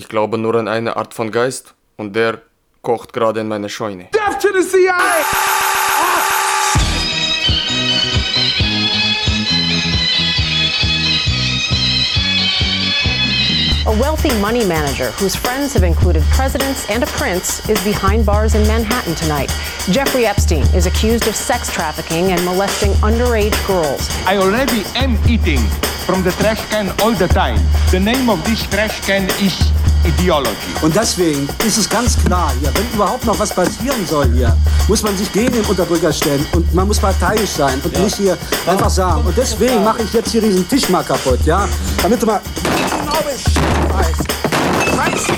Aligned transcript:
Ich 0.00 0.08
glaube 0.08 0.38
nur 0.38 0.54
an 0.54 0.66
eine 0.66 0.96
Art 0.96 1.12
von 1.12 1.30
Geist 1.30 1.74
und 1.98 2.16
der 2.16 2.40
kocht 2.80 3.12
gerade 3.12 3.40
in 3.40 3.48
meiner 3.48 3.68
Scheune. 3.68 4.08
Death 4.14 4.40
to 4.40 4.48
the 4.50 4.62
CIA! 4.62 4.94
A 13.86 14.00
wealthy 14.00 14.32
money 14.40 14.64
manager 14.64 15.10
whose 15.20 15.36
friends 15.36 15.74
have 15.74 15.84
included 15.84 16.22
presidents 16.30 16.88
and 16.88 17.02
a 17.02 17.06
prince 17.18 17.68
is 17.68 17.78
behind 17.84 18.24
bars 18.24 18.54
in 18.54 18.66
Manhattan 18.66 19.14
tonight. 19.16 19.50
Jeffrey 19.90 20.24
Epstein 20.24 20.64
is 20.74 20.86
accused 20.86 21.28
of 21.28 21.36
sex 21.36 21.70
trafficking 21.70 22.32
and 22.32 22.42
molesting 22.46 22.92
underage 23.02 23.54
girls. 23.66 24.08
I 24.26 24.38
already 24.38 24.82
am 24.94 25.18
eating 25.28 25.60
from 26.06 26.22
the 26.22 26.30
trash 26.32 26.64
can 26.70 26.88
all 27.02 27.12
the 27.12 27.28
time. 27.28 27.60
The 27.90 28.00
name 28.00 28.30
of 28.30 28.42
this 28.44 28.66
trash 28.66 28.98
can 29.06 29.24
is 29.44 29.79
Ideology. 30.04 30.74
Und 30.82 30.96
deswegen 30.96 31.48
ist 31.66 31.76
es 31.76 31.88
ganz 31.88 32.16
klar 32.24 32.52
hier, 32.60 32.72
wenn 32.74 32.90
überhaupt 32.94 33.24
noch 33.26 33.38
was 33.38 33.54
passieren 33.54 34.06
soll 34.06 34.32
hier, 34.32 34.56
muss 34.88 35.02
man 35.02 35.16
sich 35.16 35.30
gegen 35.32 35.52
den 35.52 35.64
Unterdrücker 35.64 36.12
stellen 36.12 36.46
und 36.52 36.72
man 36.74 36.86
muss 36.88 36.98
parteiisch 36.98 37.50
sein 37.50 37.80
und 37.84 37.92
ja. 37.94 38.00
nicht 38.00 38.16
hier 38.16 38.38
ja. 38.66 38.72
einfach 38.72 38.90
sagen. 38.90 39.24
Und 39.26 39.36
deswegen 39.36 39.84
mache 39.84 40.02
ich 40.02 40.12
jetzt 40.12 40.30
hier 40.30 40.40
diesen 40.40 40.66
Tisch 40.68 40.88
mal 40.88 41.02
kaputt, 41.02 41.40
ja? 41.44 41.68
Damit 42.02 42.22
du 42.22 42.26
mal 42.26 42.40
genau 42.64 43.18
Bescheid 43.22 43.92
weißt. 43.92 44.24
Scheiße! 44.96 45.32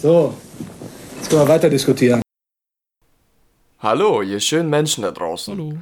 So, 0.00 0.34
jetzt 1.16 1.28
können 1.28 1.42
wir 1.42 1.48
weiter 1.48 1.68
diskutieren. 1.68 2.22
Hallo, 3.80 4.22
ihr 4.22 4.40
schönen 4.40 4.70
Menschen 4.70 5.02
da 5.02 5.10
draußen. 5.10 5.54
Hallo. 5.54 5.74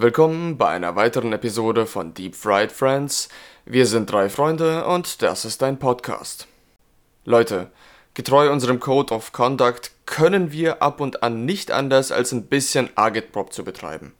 Willkommen 0.00 0.56
bei 0.56 0.68
einer 0.68 0.94
weiteren 0.94 1.32
Episode 1.32 1.84
von 1.84 2.14
Deep 2.14 2.36
Fried 2.36 2.70
Friends. 2.70 3.28
Wir 3.64 3.84
sind 3.84 4.12
drei 4.12 4.28
Freunde 4.28 4.86
und 4.86 5.22
das 5.22 5.44
ist 5.44 5.60
ein 5.64 5.80
Podcast. 5.80 6.46
Leute, 7.24 7.72
getreu 8.14 8.52
unserem 8.52 8.78
Code 8.78 9.12
of 9.12 9.32
Conduct 9.32 9.90
können 10.06 10.52
wir 10.52 10.82
ab 10.84 11.00
und 11.00 11.24
an 11.24 11.44
nicht 11.44 11.72
anders 11.72 12.12
als 12.12 12.30
ein 12.30 12.46
bisschen 12.46 12.90
Agitprop 12.94 13.52
zu 13.52 13.64
betreiben. 13.64 14.14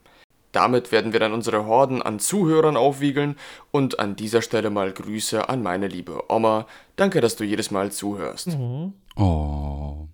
Damit 0.51 0.91
werden 0.91 1.13
wir 1.13 1.21
dann 1.21 1.31
unsere 1.31 1.65
Horden 1.65 2.01
an 2.01 2.19
Zuhörern 2.19 2.75
aufwiegeln 2.75 3.37
und 3.71 4.01
an 4.01 4.17
dieser 4.17 4.41
Stelle 4.41 4.71
mal 4.71 4.91
Grüße 4.91 5.47
an 5.47 5.63
meine 5.63 5.87
liebe 5.87 6.29
Oma. 6.29 6.67
Danke, 6.97 7.21
dass 7.21 7.37
du 7.37 7.45
jedes 7.45 7.71
Mal 7.71 7.89
zuhörst. 7.89 8.47
Mhm. 8.47 8.95
Oh. 9.15 10.09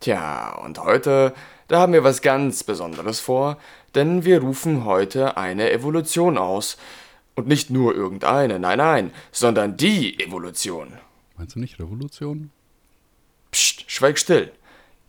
Tja, 0.00 0.58
und 0.64 0.82
heute, 0.82 1.32
da 1.68 1.78
haben 1.78 1.92
wir 1.92 2.04
was 2.04 2.20
ganz 2.20 2.64
Besonderes 2.64 3.20
vor, 3.20 3.56
denn 3.94 4.24
wir 4.24 4.40
rufen 4.40 4.84
heute 4.84 5.36
eine 5.36 5.70
Evolution 5.70 6.38
aus. 6.38 6.76
Und 7.36 7.48
nicht 7.48 7.68
nur 7.70 7.94
irgendeine, 7.94 8.60
nein, 8.60 8.78
nein, 8.78 9.10
sondern 9.32 9.76
die 9.76 10.20
Evolution. 10.20 10.92
Meinst 11.36 11.56
du 11.56 11.60
nicht 11.60 11.80
Revolution? 11.80 12.50
Psst, 13.50 13.90
schweig 13.90 14.18
still. 14.18 14.52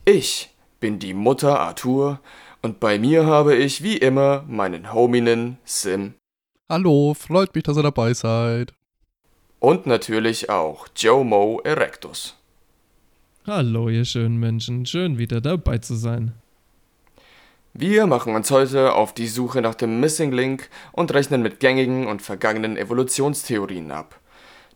Ich 0.05 0.49
bin 0.79 0.97
die 0.99 1.13
Mutter 1.13 1.59
Arthur 1.59 2.19
und 2.61 2.79
bei 2.79 2.97
mir 2.97 3.27
habe 3.27 3.55
ich 3.55 3.83
wie 3.83 3.97
immer 3.97 4.43
meinen 4.47 4.91
Hominen 4.91 5.57
Sim. 5.65 6.15
Hallo, 6.67 7.13
freut 7.13 7.53
mich, 7.53 7.63
dass 7.63 7.77
ihr 7.77 7.83
dabei 7.83 8.13
seid. 8.15 8.73
Und 9.59 9.85
natürlich 9.85 10.49
auch 10.49 10.87
Joe 10.95 11.23
Mo 11.23 11.61
Erectus. 11.63 12.35
Hallo, 13.45 13.89
ihr 13.89 14.05
schönen 14.05 14.39
Menschen, 14.39 14.87
schön 14.87 15.19
wieder 15.19 15.41
dabei 15.41 15.77
zu 15.77 15.93
sein. 15.95 16.33
Wir 17.77 18.07
machen 18.07 18.35
uns 18.35 18.51
heute 18.51 18.93
auf 18.93 19.11
die 19.11 19.27
Suche 19.27 19.61
nach 19.61 19.75
dem 19.75 19.99
Missing 19.99 20.31
Link 20.31 20.69
und 20.93 21.13
rechnen 21.13 21.41
mit 21.41 21.59
gängigen 21.59 22.07
und 22.07 22.21
vergangenen 22.21 22.77
Evolutionstheorien 22.77 23.91
ab. 23.91 24.17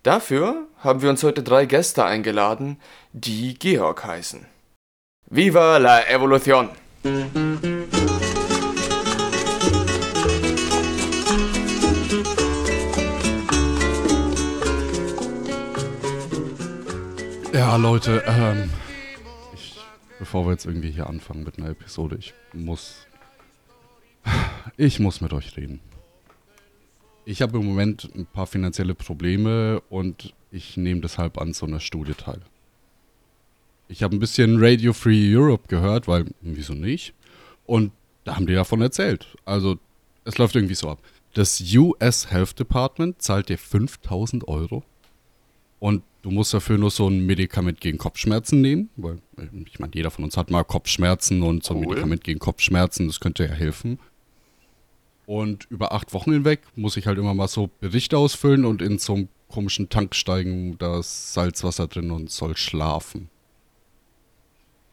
Dafür 0.03 0.67
haben 0.79 1.01
wir 1.01 1.09
uns 1.09 1.23
heute 1.23 1.41
drei 1.41 1.65
Gäste 1.65 2.03
eingeladen, 2.03 2.77
die 3.13 3.53
Georg 3.57 4.03
heißen. 4.03 4.45
Viva 5.29 5.77
la 5.77 6.09
Evolution! 6.09 6.71
Ja, 17.53 17.77
Leute, 17.77 18.23
ähm, 18.27 18.69
bevor 20.19 20.45
wir 20.45 20.51
jetzt 20.51 20.65
irgendwie 20.65 20.91
hier 20.91 21.07
anfangen 21.07 21.43
mit 21.43 21.57
einer 21.57 21.69
Episode, 21.69 22.17
ich 22.19 22.33
muss. 22.53 23.07
Ich 24.77 24.99
muss 24.99 25.21
mit 25.21 25.33
euch 25.33 25.57
reden. 25.57 25.79
Ich 27.25 27.41
habe 27.41 27.57
im 27.57 27.65
Moment 27.65 28.09
ein 28.15 28.25
paar 28.25 28.47
finanzielle 28.47 28.93
Probleme 28.93 29.81
und 29.89 30.33
ich 30.51 30.77
nehme 30.77 31.01
deshalb 31.01 31.37
an 31.39 31.53
so 31.53 31.65
einer 31.65 31.79
Studie 31.79 32.13
teil. 32.13 32.41
Ich 33.87 34.03
habe 34.03 34.15
ein 34.15 34.19
bisschen 34.19 34.57
Radio 34.59 34.93
Free 34.93 35.35
Europe 35.35 35.67
gehört, 35.67 36.07
weil, 36.07 36.25
wieso 36.41 36.73
nicht? 36.73 37.13
Und 37.65 37.91
da 38.23 38.35
haben 38.35 38.45
die 38.45 38.53
davon 38.53 38.81
erzählt. 38.81 39.27
Also, 39.45 39.79
es 40.25 40.37
läuft 40.37 40.55
irgendwie 40.55 40.75
so 40.75 40.89
ab. 40.89 41.01
Das 41.33 41.61
US 41.75 42.31
Health 42.31 42.59
Department 42.59 43.21
zahlt 43.21 43.49
dir 43.49 43.57
5000 43.57 44.47
Euro 44.47 44.83
und 45.79 46.03
du 46.21 46.31
musst 46.31 46.53
dafür 46.53 46.77
nur 46.77 46.91
so 46.91 47.07
ein 47.07 47.25
Medikament 47.25 47.81
gegen 47.81 47.97
Kopfschmerzen 47.97 48.61
nehmen, 48.61 48.89
weil 48.95 49.19
ich 49.65 49.79
meine, 49.79 49.93
jeder 49.95 50.11
von 50.11 50.23
uns 50.23 50.37
hat 50.37 50.51
mal 50.51 50.63
Kopfschmerzen 50.63 51.43
und 51.43 51.63
so 51.63 51.73
ein 51.73 51.79
cool. 51.79 51.87
Medikament 51.87 52.23
gegen 52.23 52.39
Kopfschmerzen, 52.39 53.07
das 53.07 53.19
könnte 53.19 53.45
ja 53.45 53.51
helfen. 53.51 53.99
Und 55.25 55.67
über 55.69 55.93
acht 55.93 56.13
Wochen 56.13 56.31
hinweg 56.31 56.61
muss 56.75 56.97
ich 56.97 57.05
halt 57.05 57.19
immer 57.19 57.33
mal 57.33 57.47
so 57.47 57.69
Berichte 57.79 58.17
ausfüllen 58.17 58.65
und 58.65 58.81
in 58.81 58.97
so 58.97 59.13
einem 59.13 59.27
komischen 59.47 59.89
Tank 59.89 60.15
steigen, 60.15 60.77
da 60.77 60.99
ist 60.99 61.33
Salzwasser 61.33 61.87
drin 61.87 62.11
und 62.11 62.31
soll 62.31 62.57
schlafen. 62.57 63.29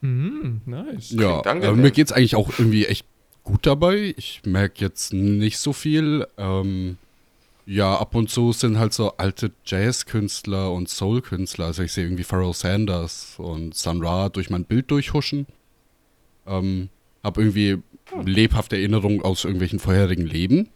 Mm, 0.03 0.61
nice. 0.67 1.13
Ja, 1.13 1.41
äh, 1.41 1.73
mir 1.73 1.91
geht 1.91 2.09
es 2.09 2.13
eigentlich 2.13 2.37
auch 2.37 2.51
irgendwie 2.59 2.87
echt 2.87 3.07
gut 3.45 3.65
dabei. 3.67 4.15
Ich 4.17 4.43
merke 4.45 4.85
jetzt 4.85 5.13
nicht 5.13 5.59
so 5.59 5.73
viel. 5.73 6.27
Ähm, 6.37 6.99
ja, 7.67 7.97
ab 7.99 8.15
und 8.15 8.31
zu 8.31 8.53
sind 8.53 8.79
halt 8.79 8.93
so 8.93 9.17
alte 9.17 9.53
Jazzkünstler 9.65 10.73
und 10.73 10.89
Soul-Künstler. 10.89 11.67
Also 11.67 11.83
ich 11.83 11.93
sehe 11.93 12.05
irgendwie 12.05 12.23
Pharoah 12.23 12.55
Sanders 12.55 13.35
und 13.39 13.75
Sun 13.75 14.05
Ra 14.05 14.29
durch 14.29 14.51
mein 14.51 14.65
Bild 14.65 14.89
durchhuschen. 14.91 15.47
Ähm, 16.47 16.91
hab 17.25 17.39
irgendwie 17.39 17.83
lebhafte 18.25 18.77
Erinnerungen 18.77 19.21
aus 19.23 19.45
irgendwelchen 19.45 19.81
vorherigen 19.81 20.27
Leben. 20.27 20.69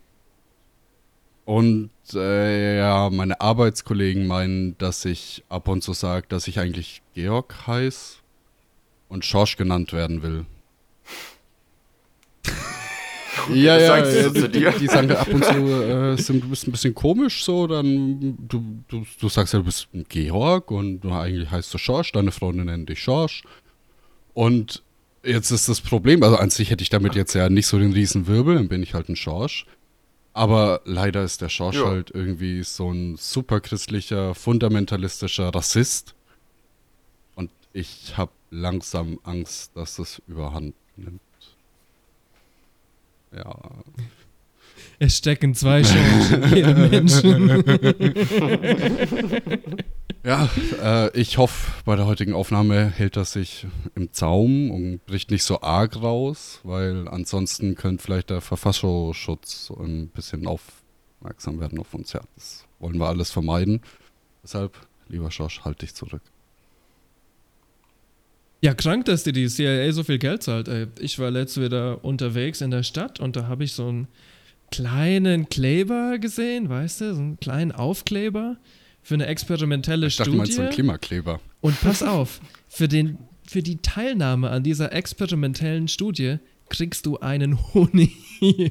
Und 1.44 1.90
äh, 2.12 2.78
ja, 2.78 3.08
meine 3.10 3.40
Arbeitskollegen 3.40 4.26
meinen, 4.26 4.76
dass 4.78 5.04
ich 5.04 5.44
ab 5.48 5.68
und 5.68 5.82
zu 5.82 5.92
sage, 5.92 6.26
dass 6.28 6.48
ich 6.48 6.58
eigentlich 6.58 7.02
Georg 7.14 7.68
heiße 7.68 8.18
und 9.08 9.24
Schorsch 9.24 9.56
genannt 9.56 9.92
werden 9.92 10.22
will. 10.22 10.44
Ja, 13.48 13.78
ja, 13.78 13.86
sagst 13.86 14.16
ja, 14.16 14.28
du 14.28 14.48
die, 14.48 14.66
die 14.78 14.86
sagen 14.86 15.10
ab 15.12 15.28
und 15.28 15.44
zu, 15.44 15.50
äh, 15.52 16.16
du 16.16 16.48
bist 16.48 16.66
ein 16.66 16.72
bisschen 16.72 16.94
komisch 16.94 17.44
so, 17.44 17.66
dann 17.66 18.36
du, 18.48 18.82
du, 18.88 19.04
du 19.18 19.28
sagst 19.28 19.52
ja, 19.52 19.58
du 19.60 19.64
bist 19.64 19.88
ein 19.94 20.04
Georg 20.08 20.70
und 20.70 21.00
du 21.00 21.10
eigentlich 21.12 21.50
heißt 21.50 21.72
du 21.72 21.78
Schorsch, 21.78 22.12
deine 22.12 22.32
Freundin 22.32 22.66
nennt 22.66 22.88
dich 22.88 23.02
Schorsch. 23.02 23.42
Und 24.34 24.82
jetzt 25.24 25.50
ist 25.50 25.68
das 25.68 25.80
Problem, 25.80 26.22
also 26.22 26.36
an 26.36 26.50
sich 26.50 26.70
hätte 26.70 26.82
ich 26.82 26.90
damit 26.90 27.14
jetzt 27.14 27.34
ja 27.34 27.48
nicht 27.48 27.66
so 27.66 27.78
den 27.78 27.92
riesen 27.92 28.26
Wirbel, 28.26 28.54
dann 28.54 28.68
bin 28.68 28.82
ich 28.82 28.94
halt 28.94 29.08
ein 29.08 29.16
Schorsch. 29.16 29.66
Aber 30.32 30.80
leider 30.84 31.24
ist 31.24 31.40
der 31.42 31.48
Schorsch 31.48 31.76
ja. 31.76 31.86
halt 31.86 32.12
irgendwie 32.12 32.62
so 32.62 32.92
ein 32.92 33.16
superchristlicher, 33.16 34.34
fundamentalistischer 34.34 35.48
Rassist. 35.48 36.14
Und 37.34 37.50
ich 37.72 38.16
habe 38.16 38.30
langsam 38.50 39.18
Angst, 39.24 39.72
dass 39.76 39.96
das 39.96 40.22
überhand 40.28 40.74
nimmt. 40.96 41.20
Ja. 43.36 43.54
Es 44.98 45.16
stecken 45.16 45.54
zwei 45.54 45.82
Chancen 45.82 46.42
in 46.42 46.56
jedem 46.56 46.90
Menschen. 46.90 47.48
ja, 50.24 50.50
äh, 50.82 51.18
ich 51.18 51.38
hoffe, 51.38 51.70
bei 51.86 51.96
der 51.96 52.04
heutigen 52.04 52.34
Aufnahme 52.34 52.90
hält 52.90 53.16
das 53.16 53.32
sich 53.32 53.66
im 53.94 54.12
Zaum 54.12 54.70
und 54.70 55.06
bricht 55.06 55.30
nicht 55.30 55.44
so 55.44 55.62
arg 55.62 56.02
raus, 56.02 56.60
weil 56.64 57.08
ansonsten 57.08 57.76
könnte 57.76 58.04
vielleicht 58.04 58.28
der 58.28 58.42
Verfassungsschutz 58.42 59.72
ein 59.78 60.08
bisschen 60.08 60.46
aufmerksam 60.46 61.60
werden 61.60 61.78
auf 61.78 61.94
uns. 61.94 62.12
Ja, 62.12 62.20
das 62.34 62.66
wollen 62.78 62.98
wir 62.98 63.08
alles 63.08 63.30
vermeiden. 63.30 63.80
Deshalb, 64.42 64.78
lieber 65.08 65.28
Josh, 65.28 65.62
halt 65.64 65.80
dich 65.80 65.94
zurück. 65.94 66.22
Ja, 68.62 68.74
krank, 68.74 69.06
dass 69.06 69.24
dir 69.24 69.32
die 69.32 69.48
CIA 69.48 69.90
so 69.92 70.02
viel 70.02 70.18
Geld 70.18 70.42
zahlt. 70.42 70.68
Ey. 70.68 70.86
Ich 71.00 71.18
war 71.18 71.30
letztes 71.30 71.62
wieder 71.62 72.04
unterwegs 72.04 72.60
in 72.60 72.70
der 72.70 72.82
Stadt 72.82 73.18
und 73.20 73.36
da 73.36 73.48
habe 73.48 73.64
ich 73.64 73.72
so 73.72 73.88
einen 73.88 74.08
kleinen 74.70 75.48
Kleber 75.48 76.18
gesehen, 76.18 76.68
weißt 76.68 77.00
du, 77.00 77.14
so 77.14 77.20
einen 77.20 77.40
kleinen 77.40 77.72
Aufkleber 77.72 78.56
für 79.02 79.14
eine 79.14 79.26
experimentelle 79.26 80.06
ich 80.06 80.16
dachte, 80.16 80.30
Studie. 80.30 80.50
Ich 80.50 80.56
so 80.56 80.62
einen 80.62 80.70
Klimakleber. 80.70 81.40
Und 81.60 81.80
pass 81.80 82.02
auf, 82.02 82.40
für, 82.68 82.86
den, 82.86 83.18
für 83.46 83.62
die 83.62 83.78
Teilnahme 83.78 84.50
an 84.50 84.62
dieser 84.62 84.92
experimentellen 84.92 85.88
Studie 85.88 86.36
kriegst 86.68 87.06
du 87.06 87.18
einen 87.18 87.58
Honig. 87.74 88.12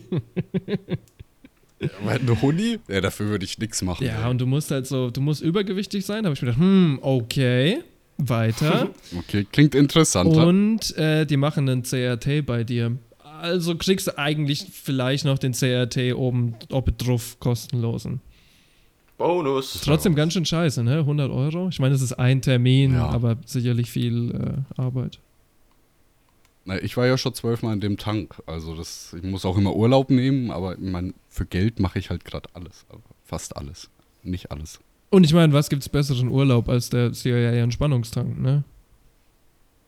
Eine 2.05 2.41
Huni? 2.41 2.79
Ja, 2.89 2.99
dafür 2.99 3.27
würde 3.27 3.45
ich 3.45 3.57
nichts 3.57 3.81
machen. 3.81 4.05
Ja, 4.05 4.25
ey. 4.25 4.29
und 4.29 4.39
du 4.39 4.45
musst 4.45 4.69
halt 4.69 4.85
so, 4.85 5.11
du 5.11 5.21
musst 5.21 5.41
übergewichtig 5.41 6.05
sein. 6.05 6.23
Da 6.23 6.27
habe 6.27 6.33
ich 6.33 6.41
mir 6.41 6.47
gedacht, 6.47 6.61
hm, 6.61 6.99
okay, 7.01 7.81
weiter. 8.19 8.89
Okay, 9.17 9.45
klingt 9.51 9.73
interessanter. 9.75 10.45
und 10.45 10.95
äh, 10.97 11.25
die 11.25 11.37
machen 11.37 11.67
einen 11.69 11.83
CRT 11.83 12.45
bei 12.45 12.63
dir. 12.63 12.97
Also 13.41 13.75
kriegst 13.75 14.07
du 14.07 14.17
eigentlich 14.17 14.67
vielleicht 14.71 15.25
noch 15.25 15.39
den 15.39 15.53
CRT 15.53 16.13
oben 16.15 16.55
ob 16.71 16.95
drauf 16.97 17.39
kostenlosen. 17.39 18.21
Bonus. 19.17 19.81
Trotzdem 19.83 20.15
ganz 20.15 20.33
schön 20.33 20.45
scheiße, 20.45 20.83
ne? 20.83 20.99
100 20.99 21.29
Euro. 21.31 21.67
Ich 21.69 21.79
meine, 21.79 21.93
es 21.95 22.01
ist 22.01 22.13
ein 22.13 22.41
Termin, 22.41 22.93
Ja. 22.93 23.07
aber 23.09 23.37
sicherlich 23.45 23.89
viel 23.91 24.63
äh, 24.77 24.81
Arbeit. 24.81 25.19
Na, 26.65 26.81
ich 26.81 26.95
war 26.97 27.07
ja 27.07 27.17
schon 27.17 27.33
zwölfmal 27.33 27.73
in 27.73 27.81
dem 27.81 27.97
Tank. 27.97 28.41
Also 28.45 28.75
das, 28.75 29.13
ich 29.17 29.23
muss 29.23 29.43
auch 29.45 29.57
immer 29.57 29.75
Urlaub 29.75 30.09
nehmen, 30.09 30.51
aber 30.51 30.73
ich 30.73 30.79
mein, 30.79 31.13
für 31.27 31.45
Geld 31.45 31.79
mache 31.79 31.99
ich 31.99 32.09
halt 32.09 32.23
gerade 32.25 32.49
alles. 32.53 32.85
Also 32.89 33.03
fast 33.25 33.57
alles. 33.57 33.89
Nicht 34.23 34.51
alles. 34.51 34.79
Und 35.09 35.23
ich 35.23 35.33
meine, 35.33 35.53
was 35.53 35.69
gibt's 35.69 35.89
besseren 35.89 36.29
Urlaub 36.29 36.69
als 36.69 36.89
der 36.89 37.11
CIA-Entspannungstank, 37.11 38.39
ne? 38.39 38.63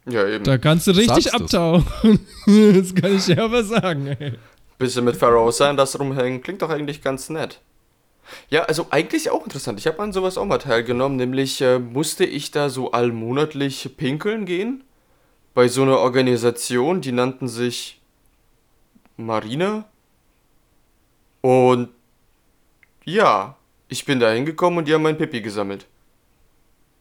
Ja, 0.09 0.27
eben. 0.27 0.44
Da 0.44 0.57
kannst 0.57 0.88
du 0.88 0.91
richtig 0.91 1.25
Sagst 1.25 1.35
abtauchen. 1.35 2.19
das 2.45 2.95
kann 2.95 3.15
ich 3.15 3.25
dir 3.25 3.44
aber 3.44 3.63
sagen, 3.63 4.07
ey. 4.07 4.33
Bisschen 4.79 5.06
mit 5.06 5.15
Pharaoh 5.15 5.51
Sanders 5.51 6.00
rumhängen, 6.00 6.41
klingt 6.41 6.63
doch 6.63 6.69
eigentlich 6.69 7.03
ganz 7.03 7.29
nett. 7.29 7.62
Ja, 8.50 8.63
also 8.63 8.88
eigentlich 8.89 9.29
auch 9.29 9.44
interessant. 9.44 9.79
Ich 9.79 9.88
habe 9.88 10.00
an 10.01 10.13
sowas 10.13 10.38
auch 10.38 10.45
mal 10.45 10.57
teilgenommen, 10.57 11.18
nämlich 11.18 11.62
äh, 11.62 11.77
musste 11.79 12.25
ich 12.25 12.51
da 12.51 12.69
so 12.69 12.91
allmonatlich 12.91 13.95
pinkeln 13.97 14.45
gehen. 14.45 14.83
Bei 15.53 15.68
so 15.68 15.83
einer 15.83 16.00
Organisation, 16.00 17.01
die 17.01 17.12
nannten 17.12 17.47
sich 17.47 18.01
Marina. 19.18 19.85
Und 21.41 21.89
ja, 23.03 23.57
ich 23.92 24.06
bin 24.06 24.20
da 24.22 24.32
hingekommen 24.32 24.80
und 24.80 24.88
die 24.88 24.94
haben 24.94 25.04
mein 25.04 25.18
Pipi 25.18 25.42
gesammelt. 25.42 25.86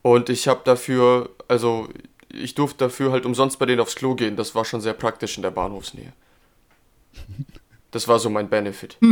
Und 0.03 0.29
ich 0.29 0.49
habe 0.49 0.61
dafür, 0.65 1.31
also 1.47 1.89
ich 2.33 2.57
durfte 2.57 2.79
dafür 2.79 3.13
halt 3.13 3.25
umsonst 3.25 3.61
bei 3.61 3.67
denen 3.67 3.81
aufs 3.81 3.95
Klo 3.95 4.17
gehen. 4.17 4.35
Das 4.35 4.57
war 4.57 4.65
schon 4.65 4.81
sehr 4.81 4.95
praktisch 4.95 5.37
in 5.37 5.43
der 5.43 5.53
Bahnhofsnähe. 5.53 6.13
Das 7.93 8.07
war 8.07 8.21
so 8.21 8.31
mein 8.31 8.49
Benefit. 8.49 8.97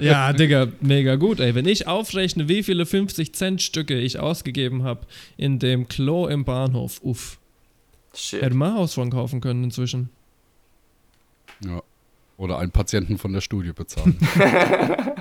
Ja, 0.00 0.32
Digga, 0.32 0.68
mega 0.80 1.16
gut, 1.16 1.40
ey. 1.40 1.56
Wenn 1.56 1.66
ich 1.66 1.88
aufrechne, 1.88 2.48
wie 2.48 2.62
viele 2.62 2.84
50-Cent-Stücke 2.84 3.98
ich 3.98 4.20
ausgegeben 4.20 4.84
habe 4.84 5.04
in 5.36 5.58
dem 5.58 5.88
Klo 5.88 6.28
im 6.28 6.44
Bahnhof, 6.44 7.00
uff. 7.02 7.38
Shit. 8.14 8.40
Hätte 8.42 8.54
man 8.54 8.74
Haus 8.74 8.94
von 8.94 9.10
kaufen 9.10 9.40
können 9.40 9.64
inzwischen. 9.64 10.10
Ja. 11.64 11.82
Oder 12.42 12.58
einen 12.58 12.72
Patienten 12.72 13.18
von 13.18 13.32
der 13.32 13.40
Studie 13.40 13.72
bezahlen. 13.72 14.18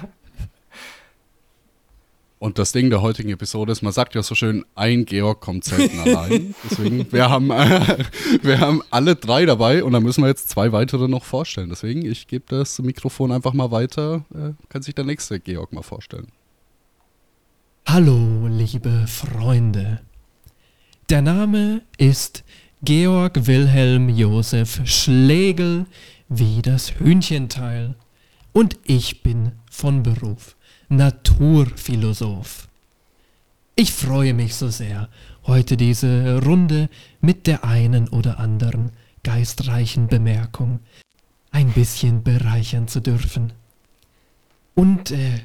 Und 2.39 2.57
das 2.57 2.71
Ding 2.71 2.89
der 2.89 3.03
heutigen 3.03 3.29
Episode 3.29 3.71
ist, 3.71 3.83
man 3.83 3.94
sagt 3.94 4.15
ja 4.15 4.23
so 4.23 4.33
schön, 4.33 4.65
ein 4.73 5.06
Georg 5.06 5.39
kommt 5.39 5.63
selten 5.63 6.00
allein. 6.00 6.56
Deswegen, 6.63 7.12
wir 7.12 7.29
haben, 7.29 7.51
äh, 7.51 8.06
wir 8.41 8.59
haben 8.59 8.81
alle 8.89 9.15
drei 9.15 9.45
dabei 9.45 9.83
und 9.83 9.94
dann 9.94 10.01
müssen 10.01 10.23
wir 10.23 10.29
jetzt 10.29 10.50
zwei 10.50 10.71
weitere 10.71 11.07
noch 11.07 11.23
vorstellen. 11.23 11.69
Deswegen, 11.69 12.03
ich 12.03 12.25
gebe 12.25 12.45
das 12.47 12.79
Mikrofon 12.79 13.31
einfach 13.31 13.53
mal 13.53 13.69
weiter. 13.69 14.25
Äh, 14.33 14.53
kann 14.69 14.81
sich 14.81 14.95
der 14.95 15.06
nächste 15.06 15.39
Georg 15.39 15.74
mal 15.74 15.83
vorstellen. 15.83 16.29
Hallo, 17.88 18.47
liebe 18.47 19.06
Freunde. 19.06 20.01
Der 21.12 21.21
Name 21.21 21.83
ist 22.00 22.44
Georg 22.81 23.45
Wilhelm 23.45 24.09
Josef 24.09 24.81
Schlegel, 24.85 25.85
wie 26.31 26.61
das 26.61 26.97
Hühnchenteil. 26.97 27.93
Und 28.53 28.77
ich 28.85 29.21
bin 29.21 29.51
von 29.69 30.01
Beruf 30.01 30.55
Naturphilosoph. 30.87 32.69
Ich 33.75 33.91
freue 33.91 34.33
mich 34.33 34.55
so 34.55 34.69
sehr, 34.69 35.09
heute 35.45 35.75
diese 35.75 36.41
Runde 36.41 36.89
mit 37.19 37.47
der 37.47 37.65
einen 37.65 38.07
oder 38.07 38.39
anderen 38.39 38.91
geistreichen 39.23 40.07
Bemerkung 40.07 40.79
ein 41.51 41.71
bisschen 41.73 42.23
bereichern 42.23 42.87
zu 42.87 43.01
dürfen. 43.01 43.51
Und 44.73 45.11
äh, 45.11 45.41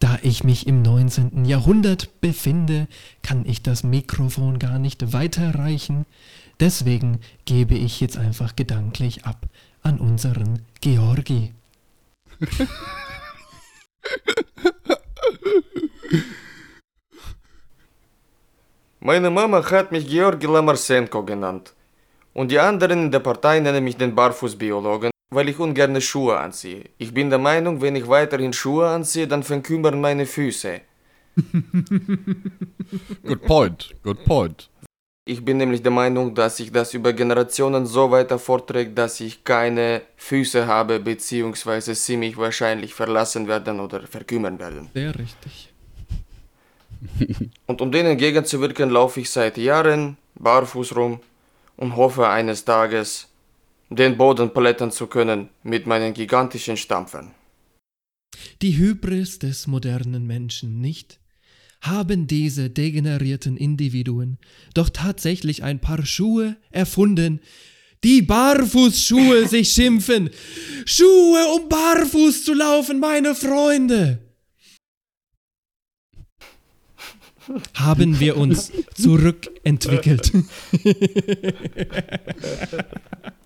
da 0.00 0.18
ich 0.22 0.42
mich 0.42 0.66
im 0.66 0.82
19. 0.82 1.44
Jahrhundert 1.44 2.20
befinde, 2.20 2.88
kann 3.22 3.46
ich 3.46 3.62
das 3.62 3.84
Mikrofon 3.84 4.58
gar 4.58 4.80
nicht 4.80 5.12
weiterreichen. 5.12 6.06
Deswegen 6.58 7.20
gebe 7.44 7.76
ich 7.76 8.00
jetzt 8.00 8.16
einfach 8.16 8.56
gedanklich 8.56 9.24
ab 9.24 9.46
an 9.82 9.98
unseren 9.98 10.66
Georgi. 10.80 11.52
Meine 19.00 19.30
Mama 19.30 19.68
hat 19.70 19.90
mich 19.92 20.06
Georgi 20.06 20.46
Lamarsenko 20.46 21.24
genannt. 21.24 21.74
Und 22.34 22.50
die 22.50 22.58
anderen 22.58 23.04
in 23.04 23.10
der 23.10 23.20
Partei 23.20 23.60
nennen 23.60 23.84
mich 23.84 23.96
den 23.96 24.14
Barfußbiologen, 24.14 25.10
weil 25.30 25.48
ich 25.48 25.58
ungerne 25.58 26.00
Schuhe 26.00 26.38
anziehe. 26.38 26.84
Ich 26.98 27.12
bin 27.12 27.28
der 27.28 27.38
Meinung, 27.38 27.80
wenn 27.82 27.96
ich 27.96 28.08
weiterhin 28.08 28.52
Schuhe 28.52 28.88
anziehe, 28.88 29.26
dann 29.26 29.42
verkümmern 29.42 30.00
meine 30.00 30.24
Füße. 30.24 30.80
Good 33.24 33.42
point, 33.46 33.94
good 34.02 34.22
point. 34.24 34.68
Ich 35.24 35.44
bin 35.44 35.56
nämlich 35.56 35.82
der 35.82 35.92
Meinung, 35.92 36.34
dass 36.34 36.56
sich 36.56 36.72
das 36.72 36.94
über 36.94 37.12
Generationen 37.12 37.86
so 37.86 38.10
weiter 38.10 38.40
fortträgt, 38.40 38.98
dass 38.98 39.20
ich 39.20 39.44
keine 39.44 40.02
Füße 40.16 40.66
habe, 40.66 40.98
beziehungsweise 40.98 41.94
sie 41.94 42.16
mich 42.16 42.36
wahrscheinlich 42.36 42.92
verlassen 42.92 43.46
werden 43.46 43.78
oder 43.78 44.04
verkümmern 44.08 44.58
werden. 44.58 44.88
Sehr 44.94 45.16
richtig. 45.16 45.72
Und 47.66 47.80
um 47.80 47.92
denen 47.92 48.10
entgegenzuwirken, 48.10 48.90
laufe 48.90 49.20
ich 49.20 49.30
seit 49.30 49.58
Jahren 49.58 50.16
barfuß 50.34 50.96
rum 50.96 51.20
und 51.76 51.94
hoffe 51.94 52.28
eines 52.28 52.64
Tages, 52.64 53.28
den 53.90 54.16
Boden 54.16 54.52
plättern 54.52 54.90
zu 54.90 55.06
können 55.06 55.50
mit 55.62 55.86
meinen 55.86 56.14
gigantischen 56.14 56.76
Stampfern. 56.76 57.32
Die 58.60 58.76
Hybris 58.76 59.38
des 59.38 59.68
modernen 59.68 60.26
Menschen, 60.26 60.80
nicht? 60.80 61.20
Haben 61.82 62.28
diese 62.28 62.70
degenerierten 62.70 63.56
Individuen 63.56 64.38
doch 64.72 64.88
tatsächlich 64.88 65.64
ein 65.64 65.80
paar 65.80 66.06
Schuhe 66.06 66.56
erfunden, 66.70 67.40
die 68.04 68.22
Barfußschuhe 68.22 69.48
sich 69.48 69.72
schimpfen. 69.72 70.30
Schuhe, 70.86 71.44
um 71.56 71.68
barfuß 71.68 72.44
zu 72.44 72.54
laufen, 72.54 73.00
meine 73.00 73.34
Freunde. 73.34 74.20
Haben 77.74 78.20
wir 78.20 78.36
uns 78.36 78.70
zurückentwickelt. 78.94 80.30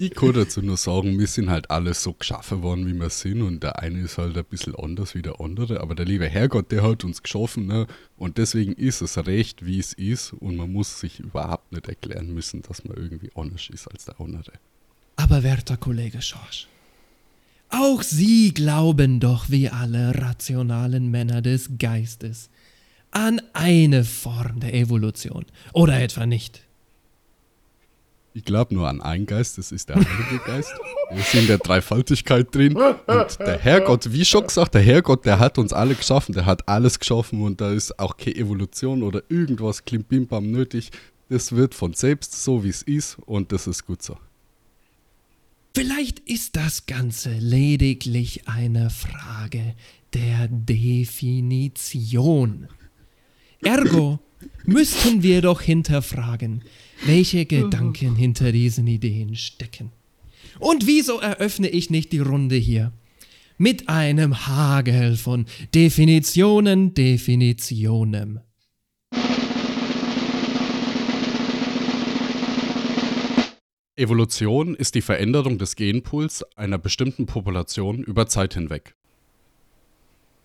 Ich 0.00 0.14
kann 0.14 0.32
dazu 0.32 0.62
nur 0.62 0.76
sagen, 0.76 1.18
wir 1.18 1.26
sind 1.26 1.50
halt 1.50 1.70
alle 1.70 1.94
so 1.94 2.12
geschaffen 2.12 2.62
worden, 2.62 2.86
wie 2.86 2.94
wir 2.94 3.10
sind. 3.10 3.42
Und 3.42 3.62
der 3.62 3.80
eine 3.80 4.00
ist 4.00 4.18
halt 4.18 4.36
ein 4.36 4.44
bisschen 4.44 4.74
anders 4.74 5.14
wie 5.14 5.22
der 5.22 5.40
andere. 5.40 5.80
Aber 5.80 5.94
der 5.94 6.06
liebe 6.06 6.26
Herrgott, 6.28 6.70
der 6.72 6.82
hat 6.82 7.04
uns 7.04 7.22
geschaffen. 7.22 7.66
Ne? 7.66 7.86
Und 8.16 8.38
deswegen 8.38 8.72
ist 8.72 9.00
es 9.00 9.16
recht, 9.26 9.64
wie 9.64 9.78
es 9.78 9.92
ist. 9.92 10.32
Und 10.32 10.56
man 10.56 10.72
muss 10.72 11.00
sich 11.00 11.20
überhaupt 11.20 11.72
nicht 11.72 11.88
erklären 11.88 12.32
müssen, 12.32 12.62
dass 12.62 12.84
man 12.84 12.96
irgendwie 12.96 13.30
anders 13.34 13.68
ist 13.70 13.88
als 13.88 14.04
der 14.04 14.20
andere. 14.20 14.52
Aber 15.16 15.42
werter 15.42 15.76
Kollege 15.76 16.20
Schorsch, 16.20 16.68
auch 17.68 18.02
Sie 18.02 18.54
glauben 18.54 19.18
doch 19.18 19.50
wie 19.50 19.68
alle 19.68 20.14
rationalen 20.20 21.10
Männer 21.10 21.42
des 21.42 21.70
Geistes 21.78 22.48
an 23.10 23.40
eine 23.54 24.04
Form 24.04 24.60
der 24.60 24.74
Evolution. 24.74 25.46
Oder 25.72 26.00
etwa 26.00 26.26
nicht? 26.26 26.65
Ich 28.36 28.44
glaube 28.44 28.74
nur 28.74 28.86
an 28.86 29.00
einen 29.00 29.24
Geist, 29.24 29.56
das 29.56 29.72
ist 29.72 29.88
der 29.88 29.96
Heilige 29.96 30.44
Geist. 30.44 30.74
Wir 31.10 31.22
sind 31.22 31.40
in 31.40 31.46
der 31.46 31.56
Dreifaltigkeit 31.56 32.54
drin. 32.54 32.76
Und 32.76 33.38
der 33.38 33.58
Herrgott, 33.58 34.12
wie 34.12 34.26
schon 34.26 34.46
gesagt, 34.46 34.74
der 34.74 34.82
Herrgott, 34.82 35.24
der 35.24 35.38
hat 35.38 35.56
uns 35.56 35.72
alle 35.72 35.94
geschaffen, 35.94 36.34
der 36.34 36.44
hat 36.44 36.68
alles 36.68 36.98
geschaffen 36.98 37.40
und 37.40 37.62
da 37.62 37.72
ist 37.72 37.98
auch 37.98 38.18
keine 38.18 38.36
Evolution 38.36 39.02
oder 39.02 39.22
irgendwas 39.30 39.86
Klimpimbam 39.86 40.50
nötig. 40.50 40.90
Das 41.30 41.52
wird 41.52 41.74
von 41.74 41.94
selbst 41.94 42.44
so, 42.44 42.62
wie 42.62 42.68
es 42.68 42.82
ist 42.82 43.16
und 43.24 43.52
das 43.52 43.66
ist 43.66 43.86
gut 43.86 44.02
so. 44.02 44.18
Vielleicht 45.74 46.18
ist 46.18 46.56
das 46.56 46.84
Ganze 46.84 47.32
lediglich 47.32 48.46
eine 48.48 48.90
Frage 48.90 49.74
der 50.12 50.48
Definition. 50.48 51.48
Ergo 53.62 54.18
müssten 54.64 55.22
wir 55.22 55.42
doch 55.42 55.60
hinterfragen, 55.60 56.62
welche 57.04 57.46
Gedanken 57.46 58.16
hinter 58.16 58.52
diesen 58.52 58.86
Ideen 58.86 59.34
stecken. 59.36 59.92
Und 60.58 60.86
wieso 60.86 61.20
eröffne 61.20 61.68
ich 61.68 61.90
nicht 61.90 62.12
die 62.12 62.20
Runde 62.20 62.56
hier? 62.56 62.92
Mit 63.58 63.88
einem 63.88 64.46
Hagel 64.46 65.16
von 65.16 65.46
Definitionen, 65.74 66.94
Definitionen. 66.94 68.40
Evolution 73.98 74.74
ist 74.74 74.94
die 74.94 75.00
Veränderung 75.00 75.56
des 75.56 75.74
Genpools 75.74 76.44
einer 76.54 76.76
bestimmten 76.76 77.24
Population 77.24 78.02
über 78.02 78.26
Zeit 78.26 78.52
hinweg. 78.52 78.94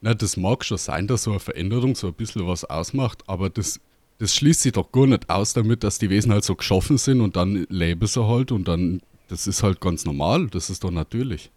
Na, 0.01 0.15
das 0.15 0.35
mag 0.35 0.65
schon 0.65 0.79
sein, 0.79 1.07
dass 1.07 1.23
so 1.23 1.31
eine 1.31 1.39
Veränderung 1.39 1.95
so 1.95 2.07
ein 2.07 2.13
bisschen 2.13 2.47
was 2.47 2.65
ausmacht, 2.65 3.23
aber 3.27 3.51
das, 3.51 3.79
das 4.17 4.35
schließt 4.35 4.61
sich 4.61 4.71
doch 4.71 4.91
gar 4.91 5.05
nicht 5.05 5.29
aus 5.29 5.53
damit, 5.53 5.83
dass 5.83 5.99
die 5.99 6.09
Wesen 6.09 6.31
halt 6.31 6.43
so 6.43 6.55
geschaffen 6.55 6.97
sind 6.97 7.21
und 7.21 7.35
dann 7.35 7.67
leben 7.69 8.07
sie 8.07 8.27
halt 8.27 8.51
und 8.51 8.67
dann, 8.67 9.01
das 9.27 9.45
ist 9.45 9.61
halt 9.61 9.79
ganz 9.79 10.03
normal, 10.05 10.47
das 10.47 10.71
ist 10.71 10.83
doch 10.83 10.89
natürlich. 10.89 11.51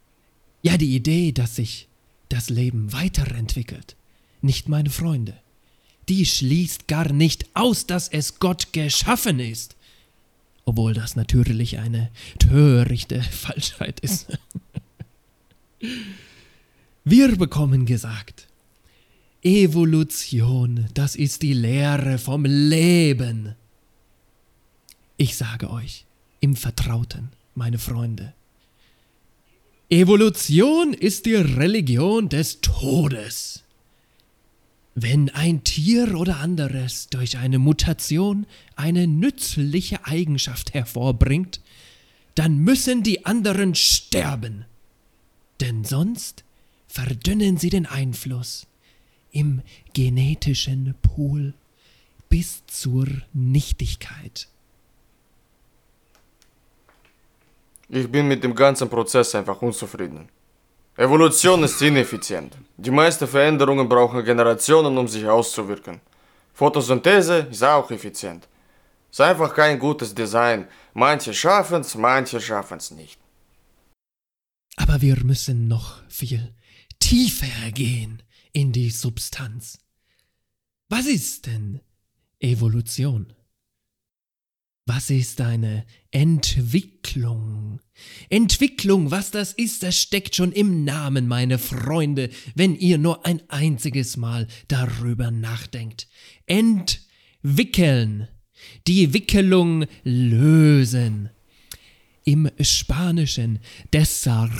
Ja, 0.63 0.77
die 0.77 0.95
Idee, 0.95 1.33
dass 1.33 1.57
sich 1.57 1.89
das 2.29 2.51
Leben 2.51 2.93
weiterentwickelt, 2.93 3.97
nicht 4.43 4.69
meine 4.69 4.91
Freunde, 4.91 5.35
die 6.11 6.27
schließt 6.27 6.87
gar 6.87 7.11
nicht 7.13 7.47
aus, 7.55 7.87
dass 7.87 8.09
es 8.09 8.41
Gott 8.41 8.75
geschaffen 8.75 9.41
ist. 9.41 9.75
Obwohl 10.67 10.93
das 10.93 11.17
natürlich 11.17 11.79
eine 11.79 12.11
törichte 12.39 13.23
Falschheit 13.31 14.01
ist. 14.01 14.39
Wir 17.07 17.37
bekommen 17.37 17.85
gesagt, 17.85 18.47
Evolution, 19.43 20.89
das 20.95 21.17
ist 21.17 21.43
die 21.43 21.53
Lehre 21.53 22.17
vom 22.17 22.47
Leben. 22.47 23.55
Ich 25.19 25.37
sage 25.37 25.69
euch, 25.69 26.07
im 26.41 26.57
Vertrauten, 26.57 27.29
meine 27.55 27.79
Freunde, 27.79 28.33
Evolution 29.91 30.95
ist 30.95 31.27
die 31.27 31.35
Religion 31.35 32.31
des 32.31 32.63
Todes. 32.63 33.65
Wenn 34.95 35.29
ein 35.29 35.63
Tier 35.63 36.15
oder 36.15 36.39
anderes 36.39 37.09
durch 37.11 37.37
eine 37.37 37.59
Mutation 37.59 38.47
eine 38.77 39.07
nützliche 39.07 40.07
Eigenschaft 40.07 40.73
hervorbringt, 40.73 41.61
dann 42.35 42.57
müssen 42.57 43.03
die 43.03 43.27
anderen 43.27 43.75
sterben. 43.75 44.65
Denn 45.61 45.85
sonst 45.85 46.44
verdünnen 46.95 47.57
sie 47.57 47.71
den 47.71 47.87
Einfluss 47.87 48.69
im 49.33 49.63
genetischen 49.95 50.95
Pool 51.03 51.55
bis 52.29 52.65
zur 52.67 53.09
Nichtigkeit. 53.33 54.47
Ich 57.89 58.09
bin 58.09 58.29
mit 58.29 58.45
dem 58.45 58.55
ganzen 58.55 58.89
Prozess 58.89 59.35
einfach 59.35 59.61
unzufrieden. 59.61 60.29
Evolution 60.97 61.65
ist 61.65 61.83
ineffizient. 61.83 62.53
Die 62.77 62.93
meisten 62.93 63.27
Veränderungen 63.27 63.89
brauchen 63.89 64.25
Generationen, 64.25 64.97
um 64.97 65.09
sich 65.09 65.27
auszuwirken. 65.27 66.01
Photosynthese 66.55 67.49
ist 67.51 67.65
auch 67.65 67.91
effizient. 67.91 68.47
Ist 69.11 69.21
einfach 69.21 69.53
kein 69.53 69.81
gutes 69.81 70.15
Design. 70.15 70.69
Manche 70.93 71.35
schaffen's, 71.35 71.97
manche 71.97 72.41
schaffen's 72.41 72.93
nicht. 72.93 73.19
Aber 74.77 75.01
wir 75.01 75.17
müssen 75.25 75.67
noch 75.67 75.89
viel 76.09 76.55
tiefer 77.05 77.71
gehen 77.73 78.23
in 78.55 78.73
die 78.73 78.89
Substanz. 78.89 79.79
Was 80.89 81.05
ist 81.05 81.45
denn 81.45 81.81
Evolution? 82.41 83.35
Was 84.87 85.11
ist 85.11 85.43
eine 85.43 85.85
Entwicklung? 86.11 87.81
Entwicklung, 88.31 89.11
was 89.11 89.31
das 89.31 89.53
ist, 89.53 89.83
das 89.83 89.99
steckt 89.99 90.35
schon 90.35 90.51
im 90.53 90.85
Namen, 90.85 91.29
meine 91.29 91.59
Freunde, 91.59 92.31
wenn 92.55 92.75
ihr 92.75 92.97
nur 92.97 93.27
ein 93.27 93.43
einziges 93.51 94.17
Mal 94.17 94.47
darüber 94.69 95.31
nachdenkt. 95.31 96.09
Entwickeln. 96.47 98.29
Die 98.87 99.13
Wickelung 99.13 99.85
lösen. 100.05 101.29
Im 102.25 102.51
Spanischen 102.59 103.59
desarrollo, 103.93 104.55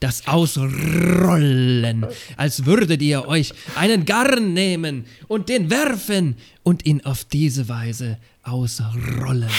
das 0.00 0.26
Ausrollen, 0.26 2.06
als 2.36 2.64
würdet 2.64 3.02
ihr 3.02 3.28
euch 3.28 3.52
einen 3.74 4.06
Garn 4.06 4.54
nehmen 4.54 5.04
und 5.28 5.50
den 5.50 5.68
werfen 5.68 6.36
und 6.62 6.86
ihn 6.86 7.02
auf 7.04 7.24
diese 7.24 7.68
Weise 7.68 8.18
ausrollen. 8.42 9.50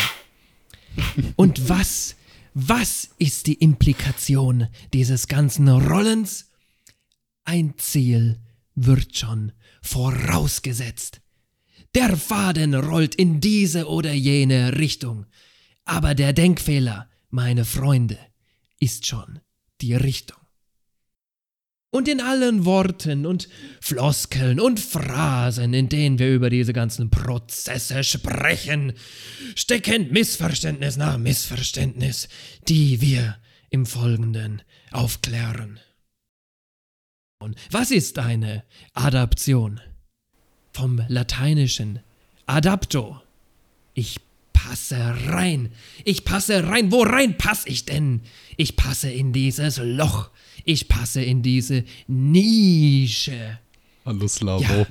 Und 1.36 1.70
was, 1.70 2.16
was 2.54 3.10
ist 3.20 3.46
die 3.46 3.54
Implikation 3.54 4.68
dieses 4.94 5.28
ganzen 5.28 5.68
Rollens? 5.70 6.50
Ein 7.44 7.76
Ziel 7.78 8.40
wird 8.76 9.16
schon 9.18 9.52
vorausgesetzt. 9.82 11.22
Der 11.96 12.18
Faden 12.18 12.76
rollt 12.76 13.16
in 13.16 13.40
diese 13.40 13.88
oder 13.88 14.14
jene 14.14 14.78
Richtung. 14.78 15.26
Aber 15.88 16.16
der 16.16 16.34
Denkfehler, 16.34 17.10
meine 17.30 17.64
Freunde, 17.64 18.20
ist 18.78 19.08
schon 19.08 19.40
die 19.80 19.96
Richtung. 19.96 20.38
Und 21.92 22.10
in 22.10 22.20
allen 22.20 22.66
Worten 22.66 23.26
und 23.26 23.48
Floskeln 23.80 24.60
und 24.60 24.82
Phrasen, 24.82 25.74
in 25.74 25.88
denen 25.88 26.20
wir 26.20 26.34
über 26.36 26.50
diese 26.50 26.74
ganzen 26.74 27.10
Prozesse 27.10 28.04
sprechen, 28.04 28.94
stecken 29.56 30.12
Missverständnis 30.12 30.98
nach 30.98 31.18
Missverständnis, 31.18 32.28
die 32.68 33.00
wir 33.00 33.38
im 33.70 33.86
Folgenden 33.86 34.62
aufklären. 34.92 35.80
Und 37.40 37.58
was 37.72 37.92
ist 37.92 38.20
eine 38.20 38.66
Adaption? 38.94 39.80
Vom 40.74 41.02
lateinischen 41.08 42.02
adapto. 42.46 43.22
Ich 43.94 44.27
passe 44.58 44.98
rein. 45.28 45.72
Ich 46.04 46.26
passe 46.26 46.68
rein. 46.68 46.92
Wo 46.92 47.04
rein 47.04 47.38
passe 47.38 47.70
ich 47.70 47.86
denn? 47.86 48.22
Ich 48.58 48.76
passe 48.76 49.10
in 49.10 49.32
dieses 49.32 49.78
Loch. 49.78 50.32
Ich 50.66 50.88
passe 50.88 51.22
in 51.22 51.44
diese 51.44 51.84
Nische. 52.08 53.60
Hallo 54.06 54.28
Slavo. 54.28 54.64
Ja. 54.64 54.88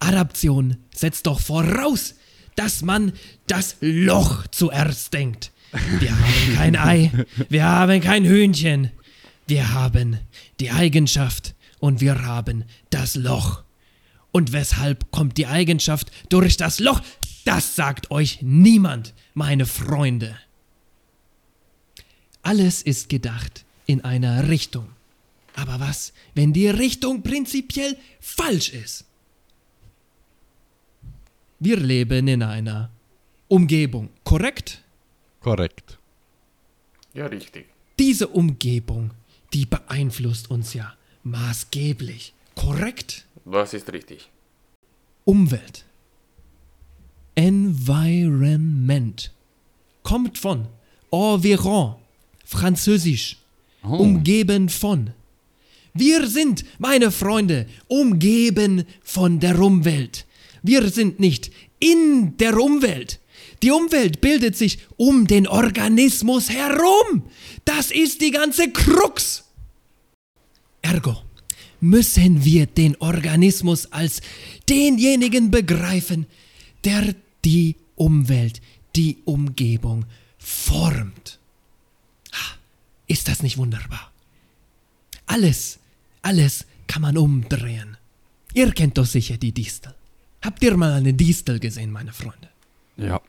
Adaption 0.00 0.78
setzt 0.94 1.26
doch 1.26 1.40
voraus, 1.40 2.16
dass 2.56 2.82
man 2.82 3.12
das 3.46 3.76
Loch 3.80 4.46
zuerst 4.48 5.12
denkt. 5.12 5.52
Wir 6.00 6.10
haben 6.10 6.54
kein 6.56 6.76
Ei, 6.76 7.12
wir 7.48 7.64
haben 7.64 8.00
kein 8.00 8.24
Hühnchen. 8.24 8.90
Wir 9.46 9.72
haben 9.72 10.18
die 10.60 10.70
Eigenschaft 10.70 11.54
und 11.78 12.00
wir 12.00 12.22
haben 12.22 12.64
das 12.90 13.14
Loch. 13.14 13.62
Und 14.32 14.52
weshalb 14.52 15.10
kommt 15.12 15.36
die 15.36 15.46
Eigenschaft 15.46 16.10
durch 16.30 16.56
das 16.56 16.80
Loch? 16.80 17.00
Das 17.44 17.76
sagt 17.76 18.10
euch 18.10 18.40
niemand, 18.42 19.14
meine 19.34 19.66
Freunde. 19.66 20.38
Alles 22.42 22.82
ist 22.82 23.08
gedacht 23.08 23.64
in 23.86 24.02
einer 24.04 24.48
Richtung. 24.48 24.88
Aber 25.54 25.80
was, 25.80 26.12
wenn 26.34 26.52
die 26.52 26.68
Richtung 26.68 27.22
prinzipiell 27.22 27.96
falsch 28.20 28.70
ist? 28.70 29.04
Wir 31.58 31.76
leben 31.76 32.26
in 32.26 32.42
einer 32.42 32.90
Umgebung, 33.48 34.08
korrekt? 34.24 34.82
Korrekt. 35.40 35.98
Ja, 37.14 37.26
richtig. 37.26 37.66
Diese 37.98 38.28
Umgebung, 38.28 39.10
die 39.52 39.66
beeinflusst 39.66 40.50
uns 40.50 40.74
ja 40.74 40.94
maßgeblich, 41.22 42.34
korrekt? 42.54 43.26
Was 43.44 43.74
ist 43.74 43.92
richtig? 43.92 44.30
Umwelt. 45.24 45.84
Environment. 47.34 49.32
Kommt 50.02 50.38
von 50.38 50.66
environ, 51.10 51.96
französisch. 52.44 53.36
Oh. 53.84 53.96
Umgeben 53.96 54.68
von. 54.68 55.10
Wir 55.94 56.26
sind, 56.26 56.64
meine 56.78 57.10
Freunde, 57.10 57.66
umgeben 57.88 58.84
von 59.02 59.40
der 59.40 59.58
Umwelt. 59.60 60.26
Wir 60.62 60.88
sind 60.88 61.20
nicht 61.20 61.50
in 61.78 62.36
der 62.38 62.56
Umwelt. 62.58 63.18
Die 63.62 63.70
Umwelt 63.70 64.20
bildet 64.20 64.56
sich 64.56 64.78
um 64.96 65.26
den 65.26 65.46
Organismus 65.46 66.50
herum. 66.50 67.24
Das 67.64 67.90
ist 67.90 68.20
die 68.22 68.30
ganze 68.30 68.70
Krux. 68.70 69.44
Ergo 70.80 71.16
müssen 71.82 72.44
wir 72.44 72.66
den 72.66 72.96
Organismus 73.00 73.90
als 73.90 74.20
denjenigen 74.68 75.50
begreifen, 75.50 76.26
der 76.84 77.14
die 77.44 77.76
Umwelt, 77.96 78.60
die 78.96 79.18
Umgebung 79.24 80.04
formt. 80.38 81.38
Ist 83.06 83.28
das 83.28 83.42
nicht 83.42 83.58
wunderbar? 83.58 84.10
Alles, 85.26 85.78
alles 86.22 86.66
kann 86.86 87.02
man 87.02 87.18
umdrehen. 87.18 87.96
Ihr 88.54 88.72
kennt 88.72 88.96
doch 88.96 89.06
sicher 89.06 89.36
die 89.36 89.52
Distel. 89.52 89.94
Habt 90.40 90.62
ihr 90.62 90.76
mal 90.76 90.92
eine 90.94 91.12
Distel 91.12 91.58
gesehen, 91.58 91.90
meine 91.90 92.12
Freunde? 92.12 92.48
Ja. 92.96 93.20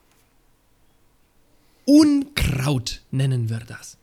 Unkraut 1.85 3.01
nennen 3.11 3.49
wir 3.49 3.59
das. 3.59 3.97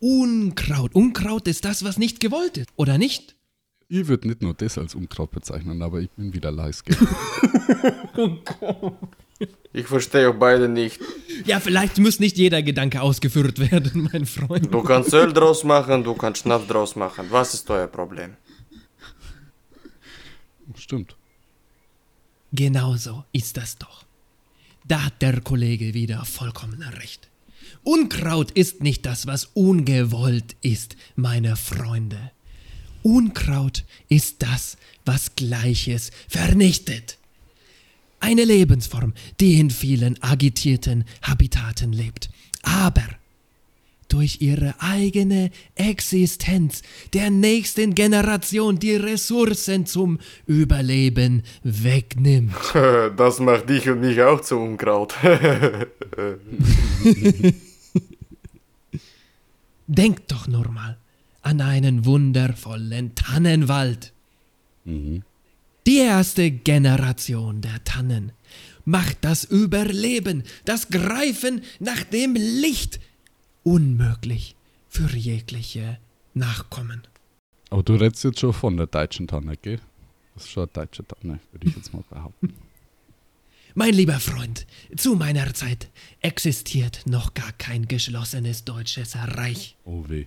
Unkraut. 0.00 0.94
Unkraut 0.94 1.48
ist 1.48 1.64
das, 1.64 1.82
was 1.82 1.96
nicht 1.96 2.20
gewollt 2.20 2.58
ist, 2.58 2.68
oder 2.76 2.98
nicht? 2.98 3.35
Ich 3.88 4.08
würde 4.08 4.28
nicht 4.28 4.42
nur 4.42 4.54
das 4.54 4.78
als 4.78 4.94
Unkraut 4.94 5.30
bezeichnen, 5.30 5.80
aber 5.82 6.00
ich 6.00 6.10
bin 6.10 6.32
wieder 6.32 6.50
leise. 6.50 6.82
Ich 9.72 9.86
verstehe 9.86 10.30
auch 10.30 10.34
beide 10.36 10.66
nicht. 10.70 10.98
Ja, 11.44 11.60
vielleicht 11.60 11.98
muss 11.98 12.18
nicht 12.18 12.38
jeder 12.38 12.62
Gedanke 12.62 13.02
ausgeführt 13.02 13.58
werden, 13.70 14.08
mein 14.10 14.24
Freund. 14.24 14.72
Du 14.72 14.82
kannst 14.82 15.12
Öl 15.12 15.30
draus 15.34 15.64
machen, 15.64 16.02
du 16.02 16.14
kannst 16.14 16.42
Schnaps 16.42 16.66
draus 16.66 16.96
machen. 16.96 17.26
Was 17.28 17.52
ist 17.52 17.68
euer 17.68 17.86
Problem? 17.86 18.38
Stimmt. 20.76 21.14
Genauso 22.52 23.24
ist 23.32 23.58
das 23.58 23.76
doch. 23.76 24.06
Da 24.86 25.04
hat 25.04 25.20
der 25.20 25.42
Kollege 25.42 25.92
wieder 25.92 26.24
vollkommen 26.24 26.80
recht. 26.82 27.28
Unkraut 27.82 28.52
ist 28.52 28.82
nicht 28.82 29.04
das, 29.04 29.26
was 29.26 29.44
ungewollt 29.52 30.56
ist, 30.62 30.96
meine 31.16 31.56
Freunde. 31.56 32.30
Unkraut 33.06 33.84
ist 34.08 34.42
das, 34.42 34.76
was 35.04 35.36
Gleiches 35.36 36.10
vernichtet. 36.28 37.18
Eine 38.18 38.42
Lebensform, 38.42 39.12
die 39.38 39.60
in 39.60 39.70
vielen 39.70 40.20
agitierten 40.24 41.04
Habitaten 41.22 41.92
lebt, 41.92 42.30
aber 42.64 43.06
durch 44.08 44.40
ihre 44.40 44.74
eigene 44.80 45.52
Existenz 45.76 46.82
der 47.12 47.30
nächsten 47.30 47.94
Generation 47.94 48.80
die 48.80 48.96
Ressourcen 48.96 49.86
zum 49.86 50.18
Überleben 50.46 51.44
wegnimmt. 51.62 52.56
Das 53.16 53.38
macht 53.38 53.70
dich 53.70 53.88
und 53.88 54.00
mich 54.00 54.20
auch 54.20 54.40
zu 54.40 54.58
Unkraut. 54.58 55.14
Denkt 59.86 60.32
doch 60.32 60.48
nur 60.48 60.68
mal 60.68 60.98
an 61.46 61.60
einen 61.60 62.04
wundervollen 62.04 63.14
Tannenwald. 63.14 64.12
Die 64.84 65.98
erste 65.98 66.50
Generation 66.50 67.60
der 67.60 67.84
Tannen 67.84 68.32
macht 68.84 69.18
das 69.20 69.44
Überleben, 69.44 70.42
das 70.64 70.88
Greifen 70.88 71.62
nach 71.78 72.02
dem 72.02 72.34
Licht 72.34 72.98
unmöglich 73.62 74.56
für 74.88 75.08
jegliche 75.16 75.98
Nachkommen. 76.34 77.02
Aber 77.70 77.84
du 77.84 77.94
redest 77.94 78.24
jetzt 78.24 78.40
schon 78.40 78.52
von 78.52 78.76
der 78.76 78.88
deutschen 78.88 79.28
Tanne, 79.28 79.56
gell? 79.56 79.80
Das 80.34 80.44
ist 80.44 80.50
schon 80.50 80.64
eine 80.64 80.72
deutsche 80.72 81.06
Tanne, 81.06 81.38
würde 81.52 81.68
ich 81.68 81.76
jetzt 81.76 81.92
mal 81.92 82.02
behaupten. 82.10 82.54
Mein 83.74 83.94
lieber 83.94 84.18
Freund, 84.18 84.66
zu 84.96 85.14
meiner 85.14 85.54
Zeit 85.54 85.90
existiert 86.20 87.02
noch 87.06 87.34
gar 87.34 87.52
kein 87.52 87.86
geschlossenes 87.86 88.64
deutsches 88.64 89.14
Reich. 89.16 89.76
Oh 89.84 90.08
weh. 90.08 90.26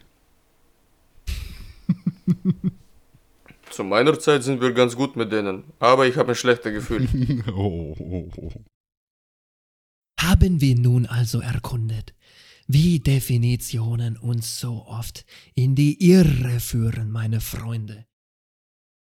Zu 3.69 3.83
meiner 3.83 4.17
Zeit 4.19 4.43
sind 4.43 4.61
wir 4.61 4.73
ganz 4.73 4.95
gut 4.95 5.15
mit 5.15 5.31
denen, 5.31 5.63
aber 5.79 6.07
ich 6.07 6.17
habe 6.17 6.29
ein 6.31 6.35
schlechtes 6.35 6.73
Gefühl. 6.73 7.07
Oh, 7.53 7.95
oh, 7.99 8.29
oh. 8.37 8.51
Haben 10.19 10.59
wir 10.59 10.75
nun 10.75 11.05
also 11.05 11.39
erkundet, 11.39 12.13
wie 12.67 12.99
Definitionen 12.99 14.17
uns 14.17 14.59
so 14.59 14.85
oft 14.87 15.25
in 15.55 15.75
die 15.75 16.11
Irre 16.11 16.59
führen, 16.59 17.11
meine 17.11 17.41
Freunde. 17.41 18.05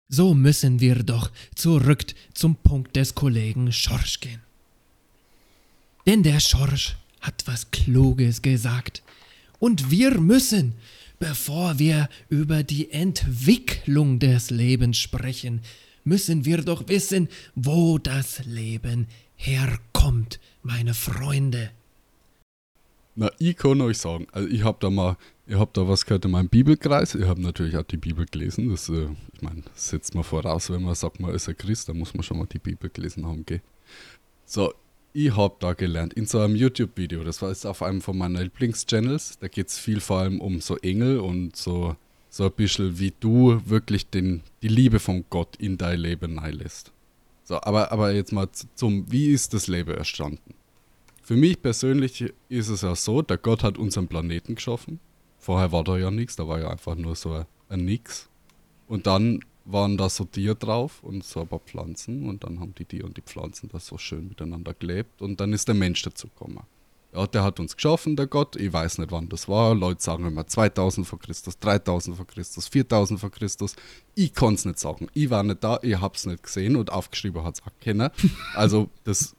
So 0.08 0.34
müssen 0.34 0.79
wir 0.79 1.03
doch 1.03 1.32
zurück 1.55 2.05
zum 2.34 2.55
Punkt 2.55 2.96
des 2.96 3.15
Kollegen 3.15 3.72
Schorsch 3.72 4.20
gehen. 4.20 4.41
Denn 6.05 6.22
der 6.22 6.39
Schorsch 6.39 6.96
hat 7.22 7.44
was 7.48 7.72
Kluges 7.72 8.41
gesagt. 8.41 9.01
Und 9.58 9.89
wir 9.89 10.20
müssen, 10.20 10.75
bevor 11.19 11.79
wir 11.79 12.10
über 12.29 12.63
die 12.63 12.91
Entwicklung 12.91 14.19
des 14.19 14.50
Lebens 14.51 14.98
sprechen, 14.98 15.62
müssen 16.03 16.45
wir 16.45 16.62
doch 16.62 16.88
wissen, 16.88 17.29
wo 17.55 17.98
das 17.98 18.45
Leben 18.45 19.07
herkommt, 19.36 20.39
meine 20.63 20.93
Freunde. 20.93 21.72
Na, 23.15 23.31
ich 23.39 23.55
kann 23.55 23.79
euch 23.81 23.98
sagen, 23.98 24.27
also 24.34 24.48
ich 24.50 24.63
habe 24.63 24.77
da 24.81 24.89
mal, 24.89 25.17
ich 25.48 25.55
habe 25.55 25.72
da 25.74 25.88
was 25.88 26.05
gehört 26.05 26.25
in 26.25 26.31
meinem 26.31 26.50
Bibelkreis. 26.50 27.15
Ich 27.15 27.24
habe 27.25 27.41
natürlich 27.41 27.77
auch 27.77 27.83
die 27.83 27.98
Bibel 27.98 28.25
gelesen. 28.25 28.70
Das, 28.70 28.90
äh, 28.90 29.07
ich 29.33 29.42
meine, 29.42 29.63
setzt 29.74 30.16
man 30.16 30.25
voraus, 30.25 30.70
wenn 30.70 30.83
man 30.83 30.96
sagt, 30.96 31.20
man 31.22 31.33
ist 31.33 31.48
ein 31.48 31.57
Christ, 31.57 31.87
dann 31.87 31.98
muss 31.98 32.13
man 32.13 32.24
schon 32.24 32.37
mal 32.37 32.48
die 32.48 32.59
Bibel 32.59 32.90
gelesen 32.90 33.25
haben, 33.25 33.46
gell? 33.46 33.61
So, 34.46 34.74
ich 35.16 35.36
habe 35.38 35.56
da 35.60 35.72
gelernt, 35.72 36.14
in 36.14 36.25
so 36.25 36.40
einem 36.40 36.56
YouTube-Video, 36.58 37.24
das 37.24 37.42
war 37.42 37.48
jetzt 37.48 37.66
auf 37.66 37.82
einem 37.82 38.01
von 38.01 38.18
meinen 38.18 38.36
Lieblingschannels, 38.36 39.40
da 39.40 39.48
geht 39.48 39.70
es 39.70 39.80
viel 39.80 40.01
vor 40.01 40.20
allem 40.20 40.42
um 40.42 40.60
so 40.60 40.75
Engel 40.80 41.20
und 41.20 41.56
so, 41.56 41.96
so 42.30 42.44
ein 42.44 42.51
bisschen, 42.51 43.00
wie 43.00 43.14
du 43.22 43.62
wirklich 43.64 44.10
den, 44.10 44.42
die 44.62 44.68
Liebe 44.68 45.00
von 45.00 45.24
Gott 45.30 45.56
in 45.56 45.78
dein 45.78 46.00
Leben 46.00 46.38
lässt. 46.51 46.92
So, 47.46 47.62
aber, 47.62 47.94
aber 47.94 48.12
jetzt 48.12 48.34
mal 48.34 48.50
zum, 48.51 49.10
wie 49.10 49.28
ist 49.28 49.54
das 49.54 49.68
Leben 49.68 49.96
entstanden? 49.96 50.54
Für 51.24 51.38
mich 51.38 51.62
persönlich 51.62 52.34
ist 52.50 52.68
es 52.68 52.82
ja 52.82 52.94
so, 52.94 53.22
der 53.22 53.38
Gott 53.38 53.64
hat 53.64 53.78
unseren 53.78 54.10
Planeten 54.10 54.56
geschaffen. 54.56 55.00
Vorher 55.40 55.72
war 55.72 55.86
da 55.86 55.98
ja 55.98 56.12
nichts, 56.12 56.36
da 56.36 56.46
war 56.46 56.60
ja 56.60 56.70
einfach 56.70 56.96
nur 56.96 57.16
so 57.16 57.46
ein 57.70 57.86
Nix. 57.86 58.28
Und 58.90 59.08
dann 59.08 59.40
waren 59.66 59.98
da 59.98 60.10
so 60.10 60.25
Tiere 60.25 60.56
drauf 60.56 61.04
und 61.04 61.24
so 61.24 61.42
ein 61.42 61.48
paar 61.48 61.60
Pflanzen 61.60 62.30
und 62.30 62.44
dann 62.44 62.60
haben 62.60 62.74
die 62.75 62.86
Tiere 62.86 63.08
und 63.08 63.18
die 63.18 63.22
Pflanzen 63.22 63.70
da 63.70 63.80
so 63.80 63.98
schön 63.98 64.28
miteinander 64.28 64.74
gelebt 64.74 65.22
und 65.22 65.40
dann 65.40 65.54
ist 65.54 65.68
der 65.68 65.75
Mensch 65.75 66.01
dazu 66.04 66.28
gekommen. 66.28 66.62
Ja, 67.16 67.25
der 67.28 67.44
hat 67.44 67.62
uns 67.62 67.75
geschaffen, 67.75 68.18
der 68.18 68.28
Gott. 68.28 68.58
Ich 68.58 68.74
weiß 68.74 68.98
nicht, 68.98 69.10
wann 69.10 69.30
das 69.30 69.48
war. 69.48 69.74
Leute 69.74 70.04
sagen 70.04 70.25
immer 70.25 70.46
2000 70.46 71.08
vor 71.08 71.18
Christus, 71.18 71.58
3000 71.60 72.18
vor 72.18 72.28
Christus, 72.28 72.68
4000 72.68 73.20
vor 73.20 73.32
Christus. 73.32 73.74
Ich 74.16 74.34
kann 74.34 74.56
es 74.56 74.66
nicht 74.66 74.80
sagen. 74.80 75.08
Ich 75.14 75.30
war 75.30 75.42
nicht 75.44 75.64
da, 75.64 75.80
ich 75.82 76.00
hab's 76.00 76.25
nicht 76.25 76.44
gesehen 76.44 76.75
und 76.75 76.92
aufgeschrieben 76.92 77.42
hat 77.44 77.56
es 77.56 77.62
auch 77.62 77.72
keiner. 77.82 78.12
Also, 78.54 78.90
das, 79.06 79.34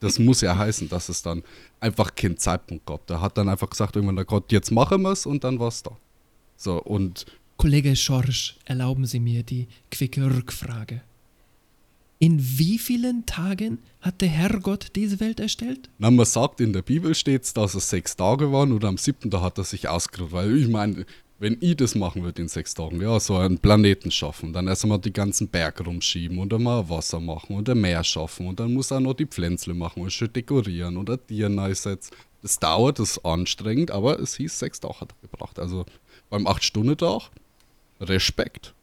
das 0.00 0.18
muss 0.18 0.40
ja 0.40 0.56
heißen, 0.56 0.88
dass 0.88 1.10
es 1.10 1.22
dann 1.22 1.42
einfach 1.80 2.14
keinen 2.14 2.38
Zeitpunkt 2.38 2.86
gab. 2.86 3.06
Der 3.08 3.20
hat 3.20 3.36
dann 3.36 3.50
einfach 3.50 3.68
gesagt, 3.68 3.96
irgendwann 3.96 4.16
der 4.16 4.24
Gott, 4.24 4.50
jetzt 4.50 4.70
machen 4.70 5.02
wir's 5.02 5.26
und 5.26 5.44
dann 5.44 5.60
war's 5.60 5.82
da. 5.82 5.98
So, 6.56 6.82
und 6.82 7.26
Kollege 7.58 7.96
Schorsch, 7.96 8.56
erlauben 8.66 9.04
Sie 9.04 9.18
mir 9.18 9.42
die 9.42 9.66
quicke 9.90 10.24
Rückfrage. 10.24 11.02
In 12.20 12.38
wie 12.40 12.78
vielen 12.78 13.26
Tagen 13.26 13.78
hat 14.00 14.20
der 14.20 14.28
Herrgott 14.28 14.92
diese 14.94 15.18
Welt 15.18 15.40
erstellt? 15.40 15.90
Na, 15.98 16.08
man 16.12 16.24
sagt, 16.24 16.60
in 16.60 16.72
der 16.72 16.82
Bibel 16.82 17.16
steht 17.16 17.56
dass 17.56 17.74
es 17.74 17.90
sechs 17.90 18.14
Tage 18.14 18.52
waren 18.52 18.70
und 18.70 18.84
am 18.84 18.96
siebten 18.96 19.28
da 19.28 19.40
hat 19.40 19.58
er 19.58 19.64
sich 19.64 19.88
ausgeruht. 19.88 20.30
Weil 20.30 20.56
ich 20.56 20.68
meine, 20.68 21.04
wenn 21.40 21.56
ich 21.60 21.76
das 21.76 21.96
machen 21.96 22.22
würde 22.22 22.42
in 22.42 22.46
sechs 22.46 22.74
Tagen, 22.74 23.00
ja, 23.00 23.18
so 23.18 23.36
einen 23.36 23.58
Planeten 23.58 24.12
schaffen, 24.12 24.52
dann 24.52 24.68
erst 24.68 24.84
einmal 24.84 25.00
die 25.00 25.12
ganzen 25.12 25.48
Berge 25.48 25.82
rumschieben 25.82 26.38
und 26.38 26.54
einmal 26.54 26.88
Wasser 26.88 27.18
machen 27.18 27.56
und 27.56 27.68
ein 27.68 27.80
Meer 27.80 28.04
schaffen 28.04 28.46
und 28.46 28.60
dann 28.60 28.72
muss 28.72 28.92
er 28.92 29.00
noch 29.00 29.14
die 29.14 29.26
Pflänzle 29.26 29.74
machen 29.74 30.02
und 30.02 30.12
schön 30.12 30.32
dekorieren 30.32 30.96
und 30.96 31.10
ein 31.10 31.18
Tier 31.26 31.48
neu 31.48 31.74
setzen. 31.74 32.14
Das 32.40 32.60
dauert, 32.60 33.00
das 33.00 33.16
ist 33.16 33.24
anstrengend, 33.24 33.90
aber 33.90 34.20
es 34.20 34.36
hieß, 34.36 34.60
sechs 34.60 34.78
Tage 34.78 35.00
hat 35.00 35.10
er 35.10 35.28
gebraucht. 35.28 35.58
Also 35.58 35.86
beim 36.30 36.46
acht-Stunden-Tag, 36.46 37.30
Respekt. 38.00 38.74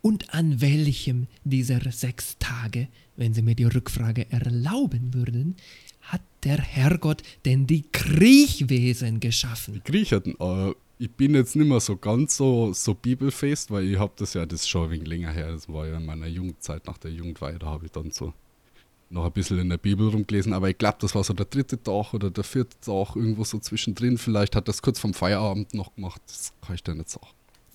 Und 0.00 0.34
an 0.34 0.60
welchem 0.60 1.28
dieser 1.44 1.80
sechs 1.92 2.36
Tage, 2.38 2.88
wenn 3.16 3.34
Sie 3.34 3.42
mir 3.42 3.54
die 3.54 3.64
Rückfrage 3.64 4.30
erlauben 4.30 5.14
würden, 5.14 5.56
hat 6.00 6.22
der 6.42 6.58
Herrgott 6.58 7.22
denn 7.44 7.66
die 7.66 7.84
Kriechwesen 7.92 9.20
geschaffen? 9.20 9.80
Griechen, 9.84 10.34
äh, 10.40 10.72
ich 10.98 11.10
bin 11.10 11.34
jetzt 11.34 11.56
nicht 11.56 11.68
mehr 11.68 11.80
so 11.80 11.96
ganz 11.96 12.36
so, 12.36 12.72
so 12.72 12.94
bibelfest, 12.94 13.70
weil 13.70 13.90
ich 13.90 13.98
habe 13.98 14.12
das 14.16 14.34
ja, 14.34 14.44
das 14.44 14.62
ist 14.62 14.68
schon 14.68 14.84
ein 14.84 14.90
wenig 14.90 15.08
länger 15.08 15.32
her, 15.32 15.52
das 15.52 15.68
war 15.68 15.86
ja 15.86 15.96
in 15.96 16.06
meiner 16.06 16.26
Jugendzeit, 16.26 16.86
nach 16.86 16.98
der 16.98 17.12
Jugendweihe, 17.12 17.58
da 17.58 17.66
habe 17.66 17.86
ich 17.86 17.92
dann 17.92 18.10
so 18.10 18.32
noch 19.10 19.24
ein 19.24 19.32
bisschen 19.32 19.58
in 19.58 19.68
der 19.68 19.78
Bibel 19.78 20.08
rumgelesen, 20.08 20.52
aber 20.52 20.70
ich 20.70 20.78
glaube, 20.78 20.98
das 21.00 21.14
war 21.14 21.22
so 21.22 21.34
der 21.34 21.46
dritte 21.46 21.80
Tag 21.82 22.14
oder 22.14 22.30
der 22.30 22.44
vierte 22.44 22.78
Tag, 22.80 23.14
irgendwo 23.14 23.44
so 23.44 23.58
zwischendrin, 23.58 24.18
vielleicht 24.18 24.56
hat 24.56 24.68
das 24.68 24.80
kurz 24.80 24.98
vom 24.98 25.12
Feierabend 25.12 25.74
noch 25.74 25.94
gemacht, 25.94 26.22
das 26.26 26.52
kann 26.64 26.74
ich 26.74 26.82
dir 26.82 26.94
nicht 26.94 27.10
sagen. 27.10 27.26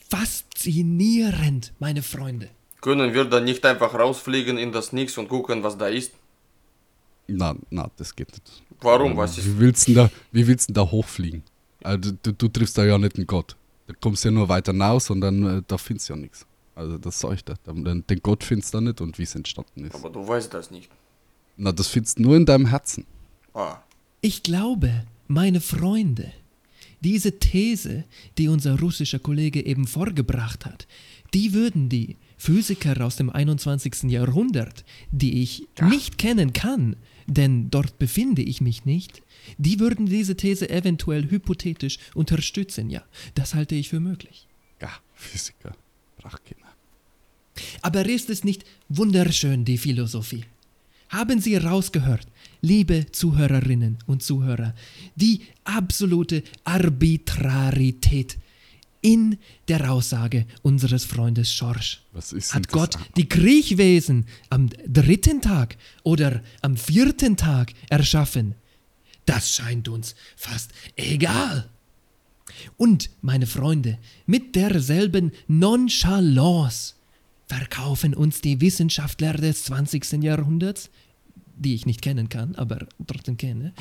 Faszinierend, 0.10 1.74
meine 1.80 2.02
Freunde. 2.02 2.50
Können 2.82 3.14
wir 3.14 3.26
dann 3.26 3.44
nicht 3.44 3.66
einfach 3.66 3.94
rausfliegen 3.94 4.58
in 4.58 4.72
das 4.72 4.94
Nix 4.94 5.18
und 5.18 5.28
gucken, 5.28 5.64
was 5.64 5.78
da 5.78 5.88
ist? 5.88 6.14
Na, 7.28 7.56
na, 7.70 7.90
das 7.98 8.16
geht 8.16 8.32
nicht. 8.32 8.64
Warum? 8.82 9.18
Was 9.18 9.38
ist. 9.38 9.46
Wie 9.46 9.60
willst 9.60 9.88
du 9.88 9.94
denn 9.94 10.04
da, 10.06 10.12
wie 10.32 10.48
willst 10.48 10.70
du 10.70 10.74
denn 10.74 10.86
da 10.86 10.92
hochfliegen? 10.92 11.44
Also, 11.84 12.12
du, 12.24 12.32
du 12.32 12.48
triffst 12.48 12.78
da 12.78 12.86
ja 12.86 12.98
nicht 12.98 13.18
einen 13.18 13.28
Gott. 13.28 13.56
Da 13.88 13.94
kommst 14.02 14.24
du 14.24 14.30
ja 14.30 14.34
nur 14.34 14.48
weiter 14.50 14.72
hinaus 14.72 15.10
und 15.10 15.22
dann, 15.22 15.58
äh, 15.58 15.62
da 15.68 15.78
findest 15.78 16.10
du 16.10 16.14
ja 16.14 16.20
nichts. 16.20 16.46
Also 16.78 16.98
das 17.00 17.20
sag 17.20 17.34
ich 17.34 17.44
dir. 17.44 17.56
Den, 17.66 18.06
den 18.06 18.20
Gott 18.22 18.44
findest 18.44 18.74
du 18.74 18.78
da 18.78 18.82
nicht 18.82 19.02
und 19.02 19.18
wie 19.18 19.24
es 19.24 19.34
entstanden 19.34 19.86
ist. 19.86 19.96
Aber 19.96 20.12
du 20.12 20.28
weißt 20.28 20.54
das 20.54 20.70
nicht. 20.70 20.92
Na, 21.56 21.72
das 21.72 21.88
findest 21.88 22.20
du 22.20 22.24
nur 22.24 22.36
in 22.36 22.46
deinem 22.46 22.68
Herzen. 22.68 23.06
Ah. 23.56 23.78
Ich 24.22 24.44
glaube, 24.44 25.06
meine 25.28 25.60
Freunde, 25.60 26.32
diese 27.02 27.40
These, 27.40 28.06
die 28.38 28.48
unser 28.48 28.80
russischer 28.80 29.20
Kollege 29.20 29.66
eben 29.66 29.88
vorgebracht 29.88 30.66
hat, 30.66 30.88
die 31.34 31.54
würden 31.54 31.90
die 31.90 32.18
Physiker 32.38 33.04
aus 33.06 33.16
dem 33.16 33.30
21. 33.30 34.04
Jahrhundert, 34.04 34.86
die 35.12 35.42
ich 35.42 35.68
nicht 35.82 36.18
kennen 36.18 36.54
kann, 36.54 36.96
denn 37.26 37.70
dort 37.70 38.00
befinde 38.00 38.42
ich 38.42 38.62
mich 38.62 38.86
nicht, 38.86 39.22
die 39.58 39.80
würden 39.80 40.06
diese 40.06 40.36
These 40.36 40.70
eventuell 40.70 41.30
hypothetisch 41.30 42.00
unterstützen, 42.14 42.90
ja, 42.90 43.04
das 43.36 43.54
halte 43.54 43.76
ich 43.76 43.90
für 43.90 44.00
möglich. 44.00 44.48
Ja, 44.82 44.92
Physiker. 45.14 45.76
Brachkinder. 46.18 46.68
Aber 47.82 48.06
ist 48.06 48.30
es 48.30 48.44
nicht 48.44 48.66
wunderschön, 48.90 49.66
die 49.66 49.78
Philosophie? 49.78 50.46
Haben 51.10 51.40
Sie 51.40 51.56
rausgehört, 51.56 52.28
liebe 52.68 53.06
Zuhörerinnen 53.12 53.98
und 54.06 54.22
Zuhörer, 54.22 54.74
die 55.16 55.42
absolute 55.64 56.44
Arbitrarität 56.66 58.38
in 59.02 59.38
der 59.70 59.92
Aussage 59.92 60.46
unseres 60.64 61.06
Freundes 61.06 61.54
Schorsch. 61.54 62.02
Hat? 62.52 62.68
Gott 62.70 62.98
die 63.16 63.30
Kriechwesen 63.30 64.26
am 64.50 64.70
dritten 64.86 65.42
Tag 65.42 65.78
oder 66.04 66.44
am 66.62 66.76
vierten 66.76 67.38
Tag 67.38 67.74
erschaffen? 67.90 68.56
Das 69.26 69.56
scheint 69.56 69.88
uns 69.88 70.16
fast 70.36 70.72
egal. 70.96 71.70
Und, 72.76 73.10
meine 73.22 73.46
Freunde, 73.46 73.98
mit 74.26 74.56
derselben 74.56 75.32
Nonchalance 75.48 76.96
verkaufen 77.46 78.14
uns 78.14 78.42
die 78.42 78.60
Wissenschaftler 78.60 79.34
des 79.34 79.66
20. 79.66 80.24
Jahrhunderts, 80.24 80.90
die 81.58 81.76
ich 81.76 81.86
nicht 81.86 82.02
kennen 82.02 82.30
kann, 82.30 82.56
aber 82.56 82.88
trotzdem 83.06 83.38
kenne, 83.38 83.74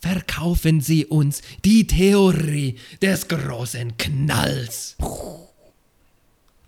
verkaufen 0.00 0.80
sie 0.80 1.06
uns 1.06 1.42
die 1.64 1.86
Theorie 1.86 2.76
des 3.02 3.28
großen 3.28 3.96
Knalls. 3.96 4.96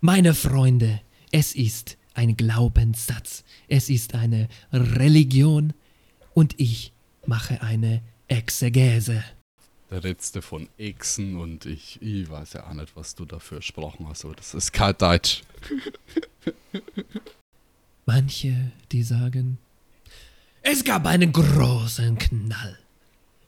Meine 0.01 0.33
Freunde, 0.33 1.01
es 1.31 1.55
ist 1.55 1.97
ein 2.13 2.35
Glaubenssatz, 2.35 3.43
es 3.67 3.89
ist 3.89 4.13
eine 4.13 4.49
Religion 4.73 5.73
und 6.33 6.59
ich 6.59 6.91
mache 7.25 7.61
eine 7.61 8.01
Exegese. 8.27 9.23
Der 9.89 10.01
letzte 10.01 10.41
von 10.41 10.69
Echsen 10.77 11.35
und 11.37 11.65
ich, 11.65 11.99
ich 12.01 12.29
weiß 12.29 12.53
ja 12.53 12.67
auch 12.67 12.73
nicht, 12.73 12.95
was 12.95 13.15
du 13.15 13.25
dafür 13.25 13.57
gesprochen 13.57 14.07
hast, 14.07 14.23
aber 14.23 14.35
das 14.35 14.53
ist 14.53 14.71
kein 14.71 14.95
Deutsch. 14.97 15.41
Manche, 18.05 18.71
die 18.91 19.03
sagen, 19.03 19.57
es 20.71 20.83
gab 20.83 21.07
einen 21.07 21.31
großen 21.31 22.19
Knall. 22.19 22.77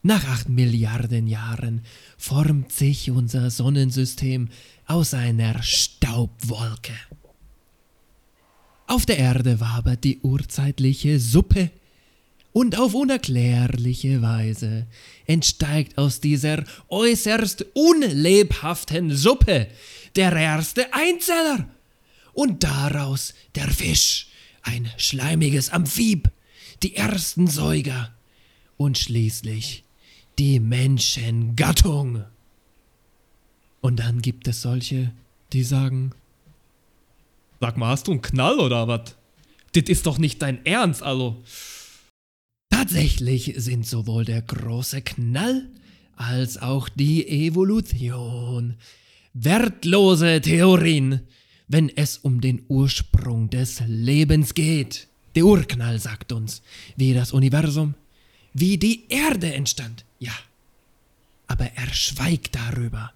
Nach 0.01 0.25
acht 0.29 0.49
Milliarden 0.49 1.27
Jahren 1.27 1.83
formt 2.17 2.71
sich 2.71 3.11
unser 3.11 3.51
Sonnensystem 3.51 4.49
aus 4.87 5.13
einer 5.13 5.61
Staubwolke. 5.61 6.93
Auf 8.87 9.05
der 9.05 9.19
Erde 9.19 9.59
wabert 9.59 10.03
die 10.03 10.19
urzeitliche 10.21 11.19
Suppe 11.19 11.69
und 12.53 12.79
auf 12.79 12.95
unerklärliche 12.95 14.23
Weise 14.23 14.87
entsteigt 15.27 15.99
aus 15.99 16.21
dieser 16.21 16.63
äußerst 16.89 17.67
unlebhaften 17.75 19.15
Suppe 19.15 19.67
der 20.15 20.33
erste 20.33 20.91
Einzeller 20.91 21.67
und 22.33 22.63
daraus 22.63 23.35
der 23.53 23.67
Fisch, 23.67 24.27
ein 24.63 24.89
schleimiges 24.97 25.69
Amphib, 25.69 26.27
die 26.83 26.95
ersten 26.95 27.47
Säuger 27.47 28.13
und 28.77 28.97
schließlich 28.97 29.83
die 30.39 30.59
Menschengattung. 30.59 32.23
Und 33.81 33.99
dann 33.99 34.21
gibt 34.21 34.47
es 34.47 34.61
solche, 34.61 35.11
die 35.53 35.63
sagen, 35.63 36.13
Sag 37.61 37.77
mal, 37.77 37.89
hast 37.89 38.07
du 38.07 38.11
einen 38.11 38.23
Knall 38.23 38.59
oder 38.59 38.87
was? 38.87 39.15
Das 39.73 39.83
ist 39.83 40.07
doch 40.07 40.17
nicht 40.17 40.41
dein 40.41 40.65
Ernst, 40.65 41.03
Allo. 41.03 41.43
Tatsächlich 42.71 43.53
sind 43.57 43.85
sowohl 43.85 44.25
der 44.25 44.41
große 44.41 45.03
Knall 45.03 45.69
als 46.15 46.57
auch 46.57 46.89
die 46.89 47.27
Evolution 47.27 48.77
wertlose 49.33 50.41
Theorien, 50.41 51.21
wenn 51.67 51.89
es 51.89 52.17
um 52.17 52.41
den 52.41 52.63
Ursprung 52.67 53.51
des 53.51 53.81
Lebens 53.85 54.55
geht. 54.55 55.07
Der 55.35 55.45
Urknall 55.45 55.99
sagt 55.99 56.31
uns, 56.31 56.61
wie 56.95 57.13
das 57.13 57.31
Universum, 57.31 57.95
wie 58.53 58.77
die 58.77 59.05
Erde 59.09 59.53
entstand, 59.53 60.05
ja. 60.19 60.33
Aber 61.47 61.65
er 61.75 61.93
schweigt 61.93 62.55
darüber, 62.55 63.11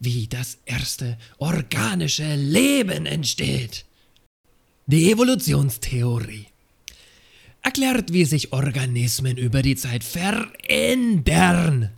wie 0.00 0.26
das 0.26 0.58
erste 0.66 1.18
organische 1.38 2.34
Leben 2.34 3.06
entsteht. 3.06 3.84
Die 4.86 5.10
Evolutionstheorie 5.10 6.46
erklärt, 7.62 8.12
wie 8.12 8.26
sich 8.26 8.52
Organismen 8.52 9.38
über 9.38 9.62
die 9.62 9.76
Zeit 9.76 10.04
verändern. 10.04 11.90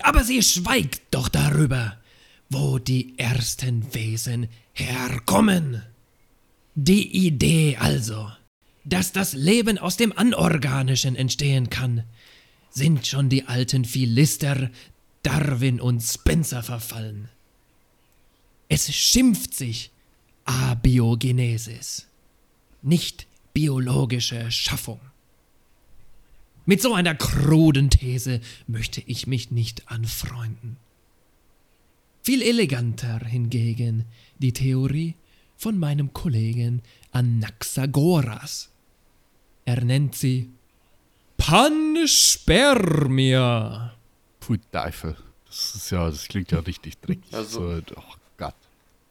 Aber 0.00 0.22
sie 0.22 0.42
schweigt 0.42 1.02
doch 1.10 1.28
darüber, 1.28 1.98
wo 2.48 2.78
die 2.78 3.18
ersten 3.18 3.92
Wesen 3.94 4.48
herkommen. 4.72 5.82
Die 6.80 7.26
Idee 7.26 7.76
also, 7.76 8.30
dass 8.84 9.10
das 9.10 9.32
Leben 9.32 9.78
aus 9.78 9.96
dem 9.96 10.16
Anorganischen 10.16 11.16
entstehen 11.16 11.70
kann, 11.70 12.04
sind 12.70 13.04
schon 13.04 13.28
die 13.28 13.46
alten 13.46 13.84
Philister 13.84 14.70
Darwin 15.24 15.80
und 15.80 16.00
Spencer 16.00 16.62
verfallen. 16.62 17.30
Es 18.68 18.94
schimpft 18.94 19.54
sich 19.54 19.90
Abiogenesis, 20.44 22.06
nicht 22.82 23.26
biologische 23.52 24.48
Schaffung. 24.52 25.00
Mit 26.64 26.80
so 26.80 26.94
einer 26.94 27.16
kruden 27.16 27.90
These 27.90 28.40
möchte 28.68 29.00
ich 29.04 29.26
mich 29.26 29.50
nicht 29.50 29.90
anfreunden. 29.90 30.76
Viel 32.22 32.40
eleganter 32.40 33.18
hingegen 33.26 34.04
die 34.38 34.52
Theorie 34.52 35.16
von 35.58 35.78
meinem 35.78 36.12
Kollegen 36.14 36.80
Anaxagoras. 37.12 38.70
Er 39.64 39.84
nennt 39.84 40.14
sie 40.14 40.50
Panspermia. 41.36 43.94
Pfui 44.40 44.60
Teufel. 44.72 45.16
Das 45.46 45.74
ist 45.74 45.90
ja, 45.90 46.08
das 46.08 46.26
klingt 46.28 46.52
ja 46.52 46.60
richtig 46.60 46.98
dreckig. 47.00 47.34
Also- 47.34 47.76
so, 47.76 47.82
oh 47.96 48.02
Gott. 48.36 48.54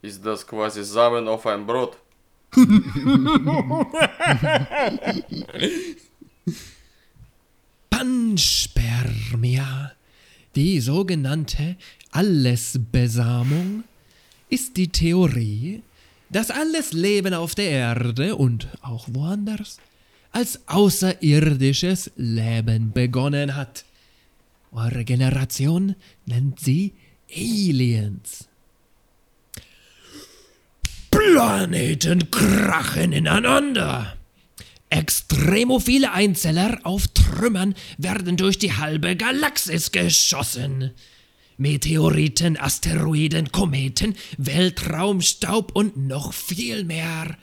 Ist 0.02 0.26
das 0.26 0.46
quasi 0.48 0.84
Samen 0.84 1.28
auf 1.28 1.46
ein 1.46 1.66
Brot? 1.66 1.98
Panspermia, 8.58 9.92
die 10.56 10.80
sogenannte 10.80 11.76
Allesbesamung, 12.12 13.84
ist 14.50 14.78
die 14.78 14.88
Theorie, 14.88 15.84
dass 16.30 16.52
alles 16.52 16.94
Leben 16.94 17.34
auf 17.34 17.56
der 17.56 17.70
Erde 17.70 18.36
und 18.36 18.68
auch 18.82 19.08
woanders 19.12 19.78
als 20.32 20.68
außerirdisches 20.68 22.12
Leben 22.16 22.92
begonnen 22.92 23.56
hat. 23.56 23.86
Eure 24.72 25.06
Generation 25.06 25.96
nennt 26.26 26.60
sie 26.60 26.94
Aliens. 27.36 28.48
Planeten 31.10 32.30
krachen 32.30 33.12
ineinander. 33.12 34.16
Extremophile 34.90 36.12
Einzeller 36.14 36.80
auf 36.84 37.08
Trümmern 37.08 37.76
werden 37.98 38.38
durch 38.38 38.58
die 38.58 38.74
halbe 38.74 39.16
Galaxis 39.16 39.92
geschossen. 39.92 40.92
Meteoriten, 41.58 42.58
Asteroiden, 42.58 43.52
Kometen, 43.52 44.16
Weltraumstaub 44.38 45.76
und 45.76 45.98
noch 45.98 46.34
viel 46.34 46.84
mehr 46.84 47.38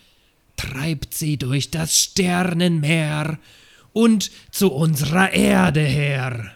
treibt 0.57 1.15
sie 1.15 1.37
durch 1.37 1.71
das 1.71 1.99
Sternenmeer 1.99 3.39
und 3.93 4.31
zu 4.51 4.73
unserer 4.73 5.33
Erde 5.33 5.81
her. 5.81 6.55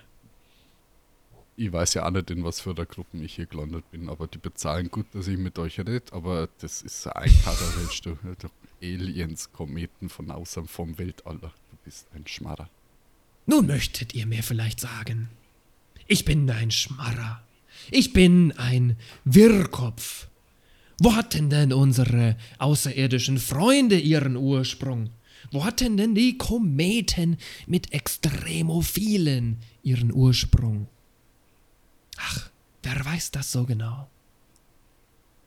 Ich 1.57 1.73
weiß 1.73 1.95
ja 1.95 2.07
auch 2.07 2.11
nicht, 2.11 2.31
in 2.31 2.45
was 2.45 2.61
für 2.61 2.73
der 2.73 2.87
Gruppen 2.87 3.25
ich 3.25 3.35
hier 3.35 3.47
gelandet 3.47 3.91
bin, 3.91 4.09
aber 4.09 4.29
die 4.29 4.39
bezahlen 4.39 4.91
gut, 4.91 5.07
dass 5.13 5.27
ich 5.27 5.37
mit 5.37 5.59
euch 5.59 5.81
rede, 5.81 6.05
aber 6.13 6.49
das 6.61 6.83
ist 6.83 7.03
so 7.03 7.11
ein 7.11 7.33
Kaderwelsch, 7.45 8.01
du. 8.03 8.17
du. 8.39 8.49
Aliens, 8.81 9.51
Kometen 9.53 10.09
von 10.09 10.31
außer 10.31 10.65
vom 10.65 10.99
Weltall. 10.99 11.39
Du 11.39 11.51
bist 11.85 12.07
ein 12.15 12.25
Schmarrer. 12.29 12.71
Nun 13.47 13.67
möchtet 13.67 14.15
ihr 14.15 14.27
mir 14.27 14.45
vielleicht 14.45 14.79
sagen, 14.79 15.31
ich 16.07 16.25
bin 16.25 16.49
ein 16.49 16.71
Schmarrer. 16.71 17.43
Ich 17.91 18.13
bin 18.13 18.53
ein 18.53 18.97
Wirrkopf. 19.25 20.29
Wo 21.01 21.15
hatten 21.15 21.49
denn 21.49 21.73
unsere 21.73 22.37
außerirdischen 22.59 23.39
Freunde 23.39 23.99
ihren 23.99 24.37
Ursprung? 24.37 25.11
Wo 25.53 25.65
hatten 25.65 25.97
denn 25.97 26.15
die 26.15 26.37
Kometen 26.37 27.39
mit 27.67 27.93
Extremophilen 27.93 29.59
ihren 29.83 30.13
Ursprung? 30.13 30.89
Ach, 32.17 32.51
wer 32.83 33.05
weiß 33.05 33.31
das 33.31 33.53
so 33.53 33.65
genau? 33.65 34.09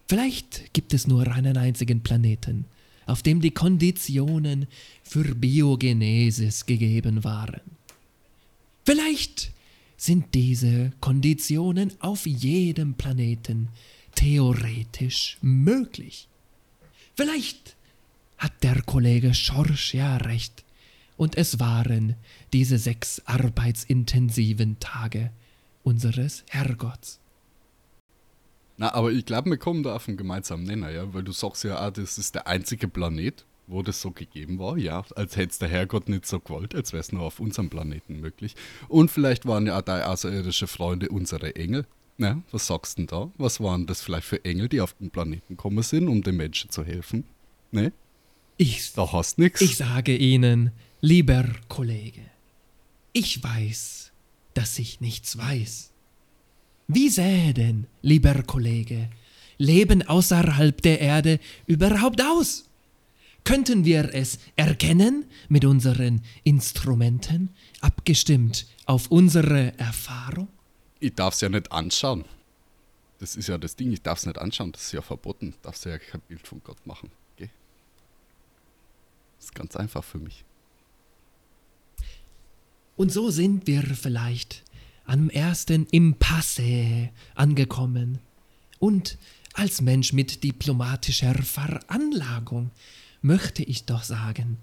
Vielleicht 0.07 0.73
gibt 0.73 0.93
es 0.93 1.07
nur 1.07 1.27
einen 1.27 1.57
einzigen 1.57 2.01
Planeten, 2.01 2.65
auf 3.05 3.21
dem 3.21 3.41
die 3.41 3.51
Konditionen 3.51 4.67
für 5.03 5.35
Biogenesis 5.35 6.65
gegeben 6.65 7.23
waren. 7.23 7.61
Vielleicht 8.85 9.51
sind 10.01 10.33
diese 10.33 10.93
Konditionen 10.99 11.91
auf 11.99 12.25
jedem 12.25 12.95
Planeten 12.95 13.67
theoretisch 14.15 15.37
möglich. 15.41 16.27
Vielleicht 17.15 17.75
hat 18.39 18.51
der 18.63 18.81
Kollege 18.81 19.35
Schorsch 19.35 19.93
ja 19.93 20.17
recht 20.17 20.63
Und 21.17 21.37
es 21.37 21.59
waren 21.59 22.15
diese 22.51 22.79
sechs 22.79 23.21
arbeitsintensiven 23.25 24.79
Tage 24.79 25.29
unseres 25.83 26.45
Herrgotts. 26.49 27.19
Na, 28.77 28.95
aber 28.95 29.11
ich 29.11 29.23
glaube, 29.23 29.51
wir 29.51 29.57
kommen 29.57 29.83
da 29.83 29.95
auf 29.95 30.07
einen 30.07 30.17
gemeinsamen 30.17 30.63
Nenner, 30.63 30.89
ja, 30.89 31.13
weil 31.13 31.23
du 31.23 31.31
sagst 31.31 31.63
ja, 31.63 31.77
ah, 31.77 31.91
das 31.91 32.17
ist 32.17 32.33
der 32.33 32.47
einzige 32.47 32.87
Planet, 32.87 33.45
wo 33.71 33.81
das 33.81 34.01
so 34.01 34.11
gegeben 34.11 34.59
war, 34.59 34.77
ja, 34.77 35.03
als 35.15 35.35
hätte 35.37 35.51
es 35.51 35.59
der 35.59 35.69
Herrgott 35.69 36.09
nicht 36.09 36.25
so 36.25 36.39
gewollt, 36.39 36.75
als 36.75 36.93
wäre 36.93 37.01
es 37.01 37.11
nur 37.11 37.23
auf 37.23 37.39
unserem 37.39 37.69
Planeten 37.69 38.19
möglich. 38.19 38.55
Und 38.87 39.09
vielleicht 39.09 39.45
waren 39.45 39.65
ja 39.65 39.81
deine 39.81 40.07
außerirdische 40.07 40.67
Freunde 40.67 41.09
unsere 41.09 41.55
Engel. 41.55 41.85
Na, 42.17 42.41
was 42.51 42.67
sagst 42.67 42.97
du 42.97 43.01
denn 43.01 43.07
da? 43.07 43.31
Was 43.37 43.59
waren 43.61 43.87
das 43.87 44.01
vielleicht 44.01 44.27
für 44.27 44.43
Engel, 44.45 44.67
die 44.69 44.81
auf 44.81 44.93
den 44.93 45.09
Planeten 45.09 45.55
gekommen 45.55 45.81
sind, 45.81 46.07
um 46.07 46.21
den 46.21 46.35
Menschen 46.37 46.69
zu 46.69 46.83
helfen? 46.83 47.23
Ne? 47.71 47.93
Ich, 48.57 48.93
Da 48.93 49.11
hast 49.11 49.39
nix. 49.39 49.61
ich 49.61 49.77
sage 49.77 50.15
Ihnen, 50.15 50.71
lieber 50.99 51.45
Kollege, 51.67 52.21
ich 53.13 53.43
weiß, 53.43 54.11
dass 54.53 54.77
ich 54.77 55.01
nichts 55.01 55.37
weiß. 55.37 55.91
Wie 56.87 57.09
sähe 57.09 57.53
denn, 57.53 57.87
lieber 58.01 58.43
Kollege, 58.43 59.09
Leben 59.57 60.01
außerhalb 60.03 60.81
der 60.81 60.99
Erde 60.99 61.39
überhaupt 61.65 62.21
aus? 62.21 62.65
Könnten 63.43 63.85
wir 63.85 64.13
es 64.13 64.39
erkennen 64.55 65.25
mit 65.49 65.65
unseren 65.65 66.21
Instrumenten, 66.43 67.49
abgestimmt 67.81 68.67
auf 68.85 69.09
unsere 69.09 69.77
Erfahrung? 69.79 70.47
Ich 70.99 71.15
darf 71.15 71.33
es 71.33 71.41
ja 71.41 71.49
nicht 71.49 71.71
anschauen. 71.71 72.25
Das 73.19 73.35
ist 73.35 73.47
ja 73.47 73.57
das 73.57 73.75
Ding, 73.75 73.91
ich 73.91 74.01
darf 74.01 74.19
es 74.19 74.25
nicht 74.25 74.37
anschauen, 74.37 74.71
das 74.71 74.83
ist 74.83 74.91
ja 74.93 75.01
verboten. 75.01 75.53
Darfst 75.61 75.85
ja 75.85 75.97
kein 75.97 76.21
Bild 76.21 76.47
von 76.47 76.61
Gott 76.63 76.85
machen. 76.85 77.11
Gell? 77.35 77.49
Das 79.37 79.45
ist 79.45 79.55
ganz 79.55 79.75
einfach 79.75 80.03
für 80.03 80.19
mich. 80.19 80.43
Und 82.95 83.11
so 83.11 83.31
sind 83.31 83.65
wir 83.67 83.81
vielleicht 83.81 84.63
am 85.05 85.29
ersten 85.29 85.87
Impasse 85.87 87.09
angekommen. 87.35 88.19
Und 88.79 89.17
als 89.53 89.81
Mensch 89.81 90.13
mit 90.13 90.43
diplomatischer 90.43 91.35
Veranlagung 91.35 92.71
möchte 93.21 93.63
ich 93.63 93.85
doch 93.85 94.03
sagen, 94.03 94.57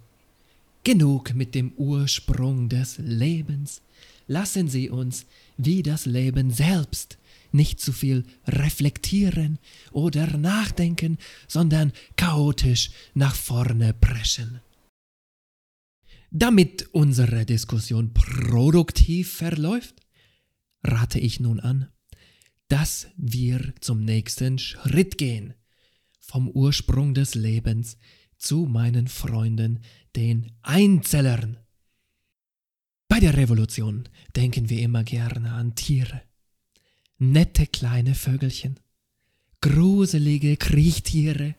genug 0.85 1.35
mit 1.35 1.55
dem 1.55 1.73
Ursprung 1.77 2.68
des 2.68 2.99
Lebens. 2.99 3.83
Lassen 4.27 4.68
Sie 4.68 4.90
uns, 4.90 5.27
wie 5.57 5.83
das 5.83 6.07
Leben 6.07 6.51
selbst, 6.51 7.18
nicht 7.53 7.81
zu 7.81 7.92
viel 7.92 8.25
reflektieren 8.47 9.59
oder 9.90 10.37
nachdenken, 10.37 11.18
sondern 11.47 11.92
chaotisch 12.16 12.90
nach 13.14 13.35
vorne 13.35 13.94
preschen. 13.94 14.61
Damit 16.31 16.88
unsere 16.92 17.47
Diskussion 17.47 18.12
produktiv 18.12 19.33
verläuft, 19.33 19.94
rate 20.83 21.18
ich 21.18 21.40
nun 21.40 21.59
an, 21.59 21.88
dass 22.68 23.09
wir 23.16 23.73
zum 23.81 24.05
nächsten 24.05 24.59
Schritt 24.59 25.16
gehen, 25.16 25.55
vom 26.21 26.49
Ursprung 26.51 27.14
des 27.14 27.35
Lebens 27.35 27.97
zu 28.38 28.66
meinen 28.66 29.09
Freunden, 29.09 29.81
den 30.16 30.53
Einzellern. 30.62 31.59
Bei 33.09 33.20
der 33.20 33.37
Revolution 33.37 34.09
denken 34.37 34.70
wir 34.70 34.81
immer 34.81 35.05
gerne 35.05 35.53
an 35.53 35.74
Tiere, 35.74 36.22
nette 37.18 37.66
kleine 37.66 38.14
Vögelchen, 38.14 38.79
gruselige 39.61 40.57
Kriechtiere, 40.57 41.55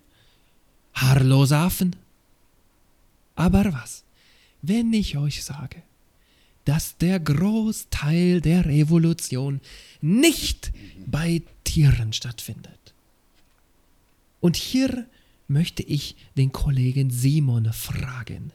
haarlose 0.93 1.57
Affen. 1.57 1.95
Aber 3.35 3.73
was, 3.73 4.03
wenn 4.61 4.93
ich 4.93 5.17
euch 5.17 5.43
sage, 5.43 5.81
dass 6.65 6.97
der 6.97 7.19
Großteil 7.19 8.41
der 8.41 8.65
Revolution 8.65 9.59
nicht 10.01 10.71
bei 11.05 11.41
Tieren 11.63 12.13
stattfindet? 12.13 12.93
Und 14.39 14.55
hier 14.55 15.07
möchte 15.49 15.83
ich 15.83 16.15
den 16.37 16.51
Kollegen 16.51 17.09
Simon 17.09 17.73
fragen. 17.73 18.53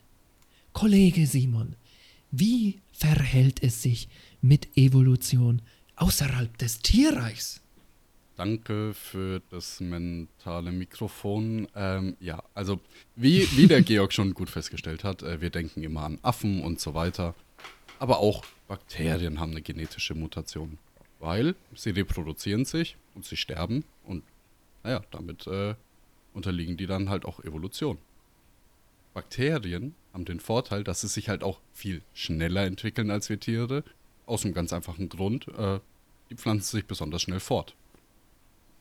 Kollege 0.73 1.27
Simon, 1.27 1.77
wie 2.31 2.81
verhält 2.93 3.63
es 3.63 3.83
sich 3.83 4.09
mit 4.41 4.77
Evolution 4.77 5.63
außerhalb 5.97 6.57
des 6.59 6.81
Tierreichs? 6.81 7.61
Danke 8.37 8.95
für 8.95 9.41
das 9.51 9.79
mentale 9.79 10.73
Mikrofon. 10.73 11.69
Ähm, 11.77 12.17
ja, 12.19 12.43
also 12.53 12.81
wie, 13.15 13.47
wie 13.57 13.69
der 13.69 13.83
Georg 13.83 14.13
schon 14.13 14.35
gut 14.35 14.51
festgestellt 14.51 15.05
hat, 15.05 15.23
äh, 15.23 15.41
wir 15.41 15.51
denken 15.51 15.85
immer 15.85 16.03
an 16.03 16.19
Affen 16.23 16.63
und 16.63 16.81
so 16.81 16.95
weiter. 16.95 17.35
Aber 18.01 18.19
auch 18.19 18.45
Bakterien 18.67 19.39
haben 19.39 19.53
eine 19.53 19.63
genetische 19.63 20.15
Mutation, 20.15 20.79
weil 21.21 21.55
sie 21.77 21.91
reproduzieren 21.91 22.65
sich 22.65 22.97
und 23.15 23.25
sie 23.25 23.37
sterben 23.37 23.85
und 24.03 24.25
naja, 24.83 25.03
damit 25.13 25.47
äh, 25.47 25.77
unterliegen 26.35 26.77
die 26.77 26.87
dann 26.87 27.09
halt 27.09 27.25
auch 27.25 27.41
Evolution. 27.41 27.99
Bakterien 29.15 29.95
haben 30.13 30.25
den 30.25 30.41
Vorteil, 30.41 30.85
dass 30.85 31.01
sie 31.01 31.09
sich 31.09 31.29
halt 31.29 31.43
auch 31.43 31.61
viel 31.73 32.03
schneller 32.13 32.65
entwickeln 32.65 33.11
als 33.11 33.31
wir 33.31 33.41
Tiere. 33.41 33.85
Aus 34.27 34.45
einem 34.45 34.55
ganz 34.55 34.73
einfachen 34.73 35.09
Grund, 35.09 35.49
äh, 35.49 35.81
die 36.31 36.37
pflanzen 36.37 36.77
sich 36.77 36.87
besonders 36.87 37.23
schnell 37.23 37.41
fort. 37.41 37.75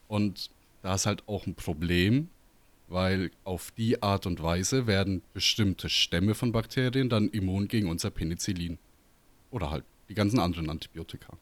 Und 0.08 0.50
da 0.82 0.96
ist 0.96 1.06
halt 1.06 1.28
auch 1.28 1.46
ein 1.46 1.56
Problem, 1.56 2.30
weil 2.88 3.32
auf 3.44 3.72
die 3.72 4.02
Art 4.02 4.26
und 4.26 4.42
Weise 4.42 4.88
werden 4.88 5.22
bestimmte 5.34 5.90
Stämme 5.90 6.36
von 6.36 6.52
Bakterien 6.52 7.10
dann 7.10 7.30
immun 7.30 7.68
gegen 7.68 7.90
unser 7.90 8.12
Penicillin. 8.12 8.78
Oder 9.52 9.70
halt 9.70 9.86
die 10.10 10.14
ganzen 10.14 10.40
anderen 10.40 10.70
Antibiotika. 10.70 11.38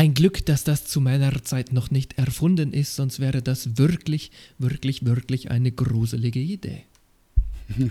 Ein 0.00 0.14
Glück, 0.14 0.46
dass 0.46 0.64
das 0.64 0.86
zu 0.86 0.98
meiner 1.02 1.44
Zeit 1.44 1.74
noch 1.74 1.90
nicht 1.90 2.16
erfunden 2.16 2.72
ist, 2.72 2.96
sonst 2.96 3.20
wäre 3.20 3.42
das 3.42 3.76
wirklich, 3.76 4.30
wirklich, 4.56 5.04
wirklich 5.04 5.50
eine 5.50 5.72
gruselige 5.72 6.40
Idee. 6.40 6.84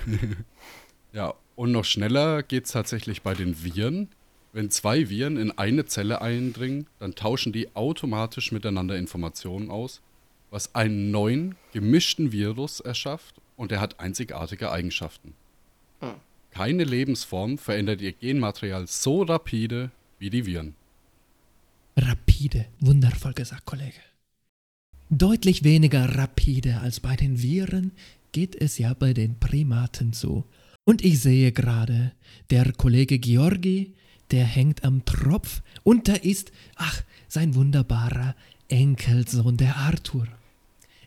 Ja, 1.13 1.35
und 1.55 1.71
noch 1.71 1.85
schneller 1.85 2.41
geht 2.41 2.65
es 2.65 2.71
tatsächlich 2.71 3.21
bei 3.21 3.35
den 3.35 3.63
Viren. 3.63 4.09
Wenn 4.53 4.71
zwei 4.71 5.09
Viren 5.09 5.37
in 5.37 5.51
eine 5.51 5.85
Zelle 5.85 6.21
eindringen, 6.21 6.87
dann 6.97 7.13
tauschen 7.13 7.51
die 7.53 7.75
automatisch 7.75 8.51
miteinander 8.51 8.97
Informationen 8.97 9.69
aus, 9.69 10.01
was 10.49 10.73
einen 10.73 11.11
neuen, 11.11 11.55
gemischten 11.73 12.31
Virus 12.31 12.79
erschafft 12.79 13.35
und 13.55 13.71
er 13.71 13.81
hat 13.81 13.99
einzigartige 13.99 14.71
Eigenschaften. 14.71 15.33
Keine 16.51 16.85
Lebensform 16.85 17.59
verändert 17.59 18.01
ihr 18.01 18.13
Genmaterial 18.13 18.87
so 18.87 19.21
rapide 19.21 19.91
wie 20.17 20.31
die 20.31 20.47
Viren. 20.47 20.75
Rapide, 22.01 22.65
wundervoll 22.79 23.33
gesagt, 23.33 23.65
Kollege. 23.65 23.99
Deutlich 25.09 25.63
weniger 25.63 26.17
rapide 26.17 26.79
als 26.81 26.99
bei 26.99 27.15
den 27.15 27.41
Viren 27.41 27.91
geht 28.31 28.55
es 28.55 28.77
ja 28.77 28.93
bei 28.93 29.13
den 29.13 29.39
Primaten 29.39 30.13
so. 30.13 30.45
Und 30.85 31.03
ich 31.03 31.19
sehe 31.19 31.51
gerade, 31.51 32.11
der 32.49 32.71
Kollege 32.73 33.19
Georgi, 33.19 33.93
der 34.31 34.45
hängt 34.45 34.83
am 34.83 35.03
Tropf 35.05 35.61
und 35.83 36.07
da 36.07 36.13
ist, 36.13 36.51
ach, 36.75 37.01
sein 37.27 37.55
wunderbarer 37.55 38.35
Enkelsohn, 38.67 39.57
der 39.57 39.77
Arthur. 39.77 40.27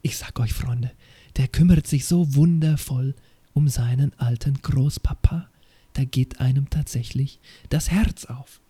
Ich 0.03 0.17
sag 0.17 0.39
euch, 0.41 0.53
Freunde, 0.53 0.91
der 1.37 1.49
kümmert 1.49 1.87
sich 1.87 2.05
so 2.07 2.35
wundervoll 2.35 3.15
um 3.55 3.69
seinen 3.69 4.13
alten 4.19 4.61
Großpapa, 4.63 5.49
da 5.93 6.05
geht 6.05 6.41
einem 6.41 6.71
tatsächlich 6.71 7.39
das 7.69 7.91
Herz 7.91 8.25
auf. 8.25 8.61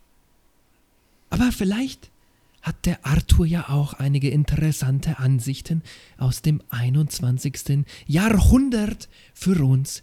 Aber 1.31 1.53
vielleicht 1.53 2.12
hat 2.62 2.87
der 2.87 3.05
Arthur 3.05 3.46
ja 3.46 3.68
auch 3.68 3.94
einige 3.94 4.31
interessante 4.31 5.18
Ansichten 5.18 5.83
aus 6.18 6.42
dem 6.42 6.62
21. 6.70 7.85
Jahrhundert 8.07 9.09
für 9.35 9.62
uns, 9.64 10.03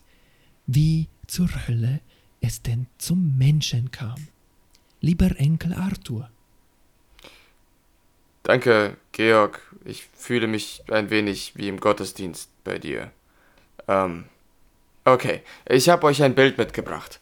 wie 0.68 1.08
zur 1.28 1.50
Hölle 1.68 2.02
es 2.42 2.62
denn 2.62 2.88
zum 2.98 3.38
Menschen 3.38 3.92
kam. 3.92 4.28
Lieber 5.02 5.40
Enkel 5.40 5.74
Arthur, 5.74 6.30
Danke, 8.50 8.98
Georg. 9.12 9.62
Ich 9.86 10.08
fühle 10.16 10.48
mich 10.48 10.82
ein 10.90 11.12
wenig 11.12 11.52
wie 11.56 11.68
im 11.68 11.80
Gottesdienst 11.80 12.50
bei 12.64 12.80
dir. 12.80 13.12
Ähm, 13.88 14.26
okay, 15.06 15.44
ich 15.68 15.88
habe 15.88 16.08
euch 16.08 16.24
ein 16.24 16.34
Bild 16.34 16.58
mitgebracht. 16.58 17.20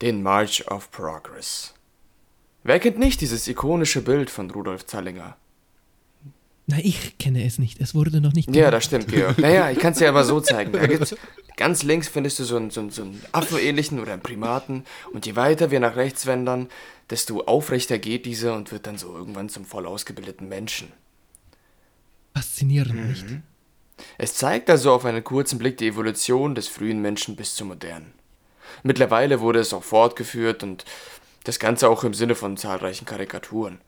Den 0.00 0.22
March 0.22 0.66
of 0.70 0.90
Progress. 0.90 1.73
Wer 2.64 2.80
kennt 2.80 2.98
nicht 2.98 3.20
dieses 3.20 3.46
ikonische 3.46 4.02
Bild 4.02 4.30
von 4.30 4.50
Rudolf 4.50 4.86
Zallinger? 4.86 5.36
na, 6.66 6.78
ich 6.78 7.18
kenne 7.18 7.44
es 7.44 7.58
nicht, 7.58 7.78
es 7.82 7.94
wurde 7.94 8.22
noch 8.22 8.32
nicht 8.32 8.48
Ja, 8.48 8.54
gemacht. 8.54 8.72
das 8.72 8.84
stimmt, 8.86 9.08
Georg. 9.08 9.36
Naja, 9.38 9.70
ich 9.70 9.78
kann 9.78 9.92
es 9.92 9.98
dir 9.98 10.08
aber 10.08 10.24
so 10.24 10.40
zeigen. 10.40 10.72
Ganz 11.58 11.82
links 11.82 12.08
findest 12.08 12.38
du 12.38 12.44
so 12.44 12.56
einen, 12.56 12.70
so, 12.70 12.80
einen, 12.80 12.90
so 12.90 13.02
einen 13.02 13.22
Affenähnlichen 13.32 14.00
oder 14.00 14.14
einen 14.14 14.22
Primaten. 14.22 14.84
Und 15.12 15.26
je 15.26 15.36
weiter 15.36 15.70
wir 15.70 15.78
nach 15.78 15.94
rechts 15.96 16.26
wandern, 16.26 16.70
desto 17.10 17.42
aufrechter 17.42 17.98
geht 17.98 18.24
dieser 18.24 18.54
und 18.56 18.72
wird 18.72 18.86
dann 18.86 18.96
so 18.96 19.14
irgendwann 19.14 19.50
zum 19.50 19.66
voll 19.66 19.84
ausgebildeten 19.84 20.48
Menschen. 20.48 20.90
Faszinierend, 22.34 23.08
nicht? 23.08 23.26
Es 24.16 24.34
zeigt 24.34 24.70
also 24.70 24.90
auf 24.92 25.04
einen 25.04 25.22
kurzen 25.22 25.58
Blick 25.58 25.76
die 25.76 25.88
Evolution 25.88 26.54
des 26.54 26.66
frühen 26.68 27.02
Menschen 27.02 27.36
bis 27.36 27.54
zum 27.56 27.68
modernen. 27.68 28.12
Mittlerweile 28.82 29.40
wurde 29.40 29.60
es 29.60 29.72
auch 29.72 29.84
fortgeführt 29.84 30.62
und 30.62 30.84
das 31.44 31.58
Ganze 31.58 31.88
auch 31.88 32.04
im 32.04 32.14
Sinne 32.14 32.34
von 32.34 32.56
zahlreichen 32.56 33.04
Karikaturen. 33.04 33.78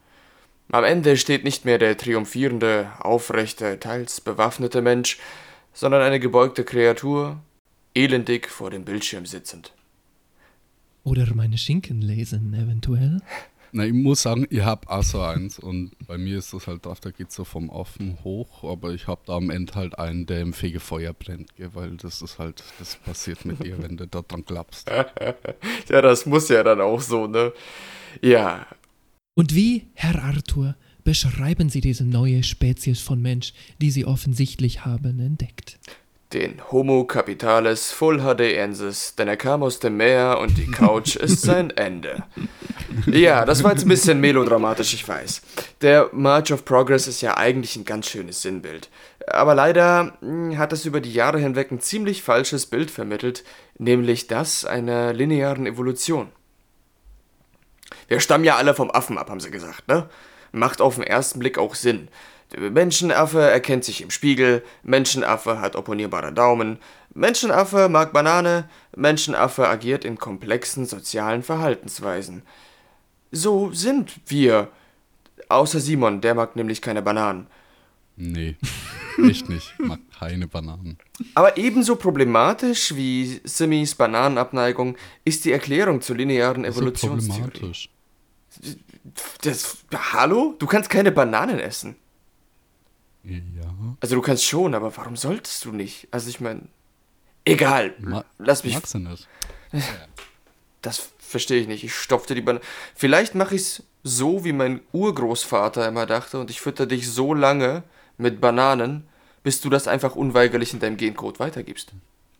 Am 0.71 0.85
Ende 0.85 1.17
steht 1.17 1.45
nicht 1.45 1.65
mehr 1.65 1.79
der 1.79 1.97
triumphierende, 1.97 2.91
aufrechte, 3.01 3.79
teils 3.79 4.21
bewaffnete 4.21 4.83
Mensch, 4.83 5.19
sondern 5.73 6.03
eine 6.03 6.21
gebeugte 6.21 6.65
Kreatur, 6.65 7.41
elendig 7.95 8.49
vor 8.49 8.71
dem 8.71 8.85
Bildschirm 8.85 9.27
sitzend. 9.27 9.73
Oder 11.05 11.35
meine 11.35 11.59
Schinken 11.59 12.03
lesen, 12.03 12.53
eventuell. 12.55 13.21
Na, 13.77 13.85
ich 13.85 13.93
muss 13.93 14.23
sagen, 14.23 14.47
ich 14.49 14.63
habe 14.63 14.89
auch 14.89 15.03
so 15.03 15.21
eins 15.21 15.59
und 15.59 15.91
bei 16.07 16.17
mir 16.17 16.39
ist 16.39 16.55
das 16.55 16.67
halt 16.67 16.87
drauf, 16.87 16.99
da 16.99 17.11
geht 17.11 17.31
so 17.31 17.45
vom 17.45 17.69
Offen 17.69 18.17
hoch, 18.25 18.65
aber 18.65 18.95
ich 18.95 19.07
habe 19.07 19.21
da 19.27 19.37
am 19.37 19.51
Ende 19.51 19.75
halt 19.75 19.99
einen, 19.99 20.25
der 20.25 20.41
im 20.41 20.55
Fegefeuer 20.55 21.13
brennt, 21.13 21.55
gell, 21.57 21.69
weil 21.75 21.99
das 21.99 22.23
ist 22.23 22.39
halt, 22.39 22.65
das 22.79 22.97
passiert 22.97 23.45
mit 23.45 23.63
dir, 23.63 23.83
wenn 23.83 23.99
du 23.99 24.07
da 24.07 24.23
dran 24.23 24.47
klappst. 24.47 24.91
ja, 25.91 26.01
das 26.01 26.25
muss 26.25 26.49
ja 26.49 26.63
dann 26.63 26.81
auch 26.81 27.03
so, 27.03 27.27
ne? 27.27 27.53
Ja. 28.23 28.67
Und 29.35 29.55
wie, 29.55 29.89
Herr 29.93 30.25
Arthur, 30.25 30.75
beschreiben 31.05 31.69
Sie 31.69 31.83
diese 31.83 32.07
neue 32.07 32.45
Spezies 32.45 33.03
von 33.03 33.21
Mensch, 33.21 33.53
die 33.83 33.91
Sie 33.91 34.07
offensichtlich 34.07 34.87
haben 34.87 35.21
entdeckt? 35.21 35.79
Den 36.33 36.61
Homo 36.73 37.05
capitalis 37.05 37.93
full 37.93 38.19
HDensis, 38.19 39.15
denn 39.15 39.29
er 39.29 39.37
kam 39.37 39.63
aus 39.63 39.79
dem 39.79 39.97
Meer 39.97 40.39
und 40.41 40.59
die 40.59 40.69
Couch 40.69 41.15
ist 41.17 41.43
sein 41.43 41.71
Ende. 41.71 42.25
Ja, 43.07 43.45
das 43.45 43.63
war 43.63 43.71
jetzt 43.73 43.85
ein 43.85 43.89
bisschen 43.89 44.21
melodramatisch, 44.21 44.93
ich 44.95 45.07
weiß. 45.07 45.43
Der 45.83 46.11
March 46.13 46.53
of 46.53 46.65
Progress 46.65 47.07
ist 47.07 47.21
ja 47.21 47.37
eigentlich 47.37 47.77
ein 47.77 47.85
ganz 47.85 48.09
schönes 48.09 48.43
Sinnbild. 48.43 48.91
Aber 49.29 49.55
leider 49.55 50.17
hm, 50.21 50.59
hat 50.59 50.73
es 50.73 50.85
über 50.85 51.01
die 51.01 51.13
Jahre 51.13 51.39
hinweg 51.39 51.71
ein 51.71 51.81
ziemlich 51.81 52.23
falsches 52.23 52.67
Bild 52.67 52.91
vermittelt, 52.91 53.45
nämlich 53.79 54.27
das 54.27 54.65
einer 54.65 55.13
linearen 55.13 55.67
Evolution. 55.67 56.33
Wir 58.09 58.19
stammen 58.19 58.45
ja 58.45 58.57
alle 58.57 58.75
vom 58.75 58.91
Affen 58.91 59.17
ab, 59.17 59.31
haben 59.31 59.41
sie 59.41 59.51
gesagt, 59.51 59.87
ne? 59.87 60.09
Macht 60.51 60.81
auf 60.81 60.97
den 60.97 61.05
ersten 61.05 61.39
Blick 61.39 61.59
auch 61.59 61.75
Sinn. 61.75 62.09
Menschenaffe 62.59 63.41
erkennt 63.41 63.85
sich 63.85 64.03
im 64.03 64.11
Spiegel, 64.11 64.63
Menschenaffe 64.83 65.61
hat 65.61 65.77
opponierbare 65.77 66.33
Daumen, 66.33 66.79
Menschenaffe 67.13 67.89
mag 67.89 68.13
Banane, 68.13 68.69
Menschenaffe 68.95 69.69
agiert 69.69 70.05
in 70.05 70.19
komplexen 70.19 70.87
sozialen 70.87 71.43
Verhaltensweisen. 71.43 72.43
So 73.33 73.73
sind 73.73 74.21
wir. 74.27 74.69
Außer 75.49 75.81
Simon, 75.81 76.21
der 76.21 76.35
mag 76.35 76.57
nämlich 76.57 76.83
keine 76.83 77.03
Bananen. 77.03 77.47
Nee, 78.17 78.57
echt 79.29 79.49
nicht. 79.49 79.75
Ich 79.79 79.87
mag 79.87 80.01
keine 80.19 80.47
Bananen. 80.47 80.99
Aber 81.35 81.57
ebenso 81.57 81.97
problematisch 81.97 82.95
wie 82.95 83.41
Simmys 83.45 83.95
Bananenabneigung 83.95 84.97
ist 85.25 85.45
die 85.45 85.53
Erklärung 85.53 86.01
zur 86.01 86.17
linearen 86.17 86.65
Evolutionstheorie. 86.65 87.43
problematisch. 87.43 87.91
Das, 89.43 89.79
hallo? 90.13 90.55
Du 90.59 90.67
kannst 90.67 90.89
keine 90.89 91.13
Bananen 91.13 91.59
essen. 91.59 91.97
Ja. 93.27 93.75
Also 94.01 94.15
du 94.15 94.23
kannst 94.23 94.45
schon, 94.45 94.75
aber 94.75 94.97
warum 94.97 95.17
solltest 95.17 95.65
du 95.65 95.73
nicht? 95.73 96.09
Also 96.11 96.29
ich 96.29 96.41
meine, 96.41 96.63
egal. 97.45 97.95
Ma 97.99 98.25
Lass 98.39 98.65
mich, 98.65 98.75
Magst 98.75 98.95
du 98.95 98.99
nicht? 98.99 99.29
das 100.83 101.11
verstehe 101.19 101.61
ich 101.61 101.67
nicht. 101.67 101.85
Ich 101.85 101.95
stopfte 101.95 102.35
die 102.35 102.41
Bananen. 102.41 102.65
Vielleicht 102.95 103.35
mache 103.35 103.57
ich 103.57 103.63
es 103.63 103.83
so, 104.03 104.45
wie 104.45 104.53
mein 104.53 104.81
Urgroßvater 104.93 105.87
immer 105.89 106.07
dachte 106.07 106.39
und 106.39 106.51
ich 106.51 106.61
fütter 106.61 106.87
dich 106.87 107.11
so 107.11 107.35
lange 107.35 107.83
mit 108.17 108.41
Bananen, 108.41 109.05
bis 109.43 109.61
du 109.61 109.69
das 109.69 109.89
einfach 109.89 110.15
unweigerlich 110.15 110.73
in 110.73 110.81
deinem 110.81 110.97
Gencode 110.97 111.41
weitergibst. 111.41 111.93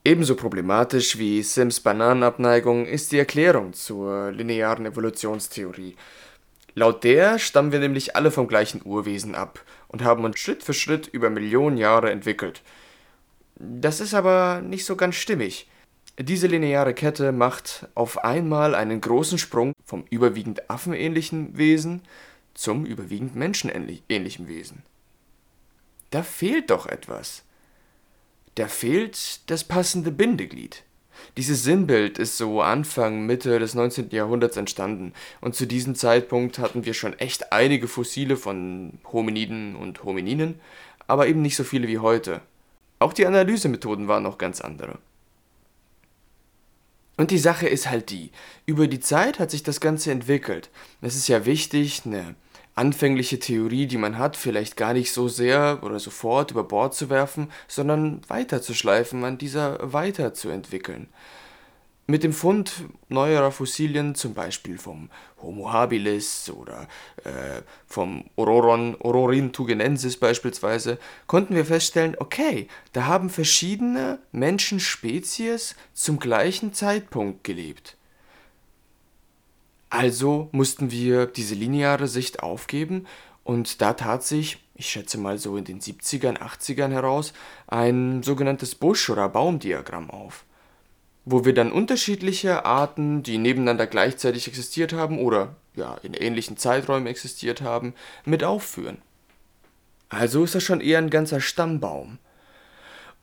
Ebenso 0.05 0.37
problematisch 0.37 1.19
wie 1.19 1.43
Sims 1.43 1.81
Bananenabneigung 1.81 2.87
ist 2.87 3.11
die 3.11 3.19
Erklärung 3.19 3.73
zur 3.73 4.31
linearen 4.31 4.87
Evolutionstheorie. 4.87 5.97
Laut 6.75 7.03
der 7.03 7.41
stammen 7.41 7.73
wir 7.73 7.81
nämlich 7.81 8.15
alle 8.15 8.31
vom 8.31 8.47
gleichen 8.47 8.83
Urwesen 8.85 9.35
ab 9.35 9.65
und 9.89 10.03
haben 10.03 10.25
uns 10.25 10.39
Schritt 10.39 10.63
für 10.63 10.75
Schritt 10.75 11.07
über 11.07 11.31
Millionen 11.31 11.77
Jahre 11.77 12.11
entwickelt. 12.11 12.63
Das 13.57 14.01
ist 14.01 14.15
aber 14.15 14.61
nicht 14.61 14.85
so 14.85 14.97
ganz 14.97 15.17
stimmig. 15.17 15.69
Diese 16.19 16.47
lineare 16.47 16.95
Kette 16.95 17.33
macht 17.33 17.89
auf 17.95 18.25
einmal 18.25 18.75
einen 18.75 19.01
großen 19.01 19.39
Sprung 19.39 19.73
vom 19.85 20.05
überwiegend 20.11 20.71
affenähnlichen 20.71 21.57
Wesen 21.59 22.03
zum 22.55 22.87
überwiegend 22.87 23.37
menschenähnlichen 23.37 24.49
Wesen. 24.49 24.83
Da 26.11 26.23
fehlt 26.23 26.71
doch 26.71 26.87
etwas. 26.87 27.45
Da 28.55 28.69
fehlt 28.69 29.51
das 29.51 29.65
passende 29.65 30.11
Bindeglied. 30.11 30.85
Dieses 31.37 31.63
Sinnbild 31.63 32.19
ist 32.19 32.37
so 32.37 32.63
Anfang, 32.63 33.27
Mitte 33.27 33.59
des 33.59 33.75
19. 33.75 34.11
Jahrhunderts 34.11 34.57
entstanden 34.57 35.13
und 35.41 35.55
zu 35.55 35.67
diesem 35.67 35.95
Zeitpunkt 35.95 36.59
hatten 36.59 36.85
wir 36.85 36.95
schon 36.95 37.19
echt 37.19 37.53
einige 37.53 37.89
Fossile 37.89 38.37
von 38.37 38.99
Hominiden 39.13 39.77
und 39.77 40.05
Homininen, 40.05 40.61
aber 41.07 41.27
eben 41.27 41.43
nicht 41.43 41.57
so 41.57 41.65
viele 41.65 41.89
wie 41.89 41.99
heute. 41.99 42.41
Auch 42.99 43.13
die 43.13 43.27
Analysemethoden 43.27 44.09
waren 44.09 44.23
noch 44.23 44.39
ganz 44.39 44.61
andere. 44.61 44.99
Und 47.17 47.31
die 47.31 47.39
Sache 47.39 47.67
ist 47.67 47.89
halt 47.89 48.11
die, 48.11 48.31
über 48.67 48.89
die 48.89 49.01
Zeit 49.01 49.39
hat 49.39 49.51
sich 49.51 49.63
das 49.63 49.81
Ganze 49.81 50.11
entwickelt. 50.11 50.71
Es 51.01 51.17
ist 51.17 51.29
ja 51.29 51.47
wichtig, 51.47 52.03
eine 52.05 52.35
anfängliche 52.77 53.41
Theorie, 53.41 53.87
die 53.87 53.97
man 53.97 54.19
hat, 54.19 54.37
vielleicht 54.37 54.77
gar 54.77 54.93
nicht 54.93 55.13
so 55.13 55.29
sehr 55.29 55.81
oder 55.83 55.99
sofort 55.99 56.53
über 56.53 56.63
Bord 56.63 56.95
zu 56.95 57.11
werfen, 57.11 57.51
sondern 57.67 58.21
weiterzuschleifen, 58.29 59.25
an 59.25 59.39
dieser 59.39 59.93
weiterzuentwickeln. 59.93 61.09
Mit 62.09 62.23
dem 62.23 62.33
Fund 62.33 62.85
neuerer 63.09 63.51
Fossilien, 63.51 64.15
zum 64.15 64.33
Beispiel 64.33 64.79
vom 64.79 65.11
Homo 65.43 65.73
habilis 65.73 66.49
oder 66.51 66.87
äh, 67.25 67.63
vom 67.87 68.27
Ororon, 68.37 68.95
Ororin 69.01 69.53
tugenensis 69.53 70.17
beispielsweise, 70.17 70.99
konnten 71.27 71.57
wir 71.57 71.65
feststellen, 71.65 72.15
okay, 72.21 72.69
da 72.93 73.07
haben 73.07 73.29
verschiedene 73.29 74.21
Menschenspezies 74.31 75.75
zum 75.95 76.21
gleichen 76.21 76.73
Zeitpunkt 76.73 77.43
gelebt. 77.43 77.97
Also 79.97 80.49
mussten 80.53 80.91
wir 80.91 81.27
diese 81.27 81.55
lineare 81.55 82.07
Sicht 82.07 82.43
aufgeben 82.43 83.07
und 83.45 83.81
da 83.81 83.95
tat 83.95 84.25
sich, 84.25 84.59
ich 84.75 84.89
schätze 84.89 85.17
mal 85.17 85.39
so 85.39 85.57
in 85.57 85.65
den 85.65 85.81
70ern, 85.81 86.39
80ern 86.39 86.91
heraus, 86.91 87.33
ein 87.67 88.23
sogenanntes 88.23 88.75
Busch- 88.75 89.09
oder 89.09 89.29
Baumdiagramm 89.29 90.11
auf 90.11 90.45
wo 91.27 91.45
wir 91.45 91.53
dann 91.53 91.73
unterschiedliche 91.73 92.65
Arten, 92.65 93.23
die 93.25 93.37
nebeneinander 93.37 93.89
gleichzeitig 93.89 94.47
existiert 94.47 94.93
haben 94.93 95.19
oder 95.19 95.57
ja 95.75 95.97
in 96.03 96.15
ähnlichen 96.15 96.57
Zeiträumen 96.57 97.09
existiert 97.09 97.61
haben, 97.61 97.95
mit 98.25 98.45
aufführen. 98.45 98.99
Also 100.09 100.45
ist 100.45 100.55
das 100.55 100.63
schon 100.63 100.81
eher 100.81 100.99
ein 100.99 101.11
ganzer 101.11 101.41
Stammbaum. 101.41 102.19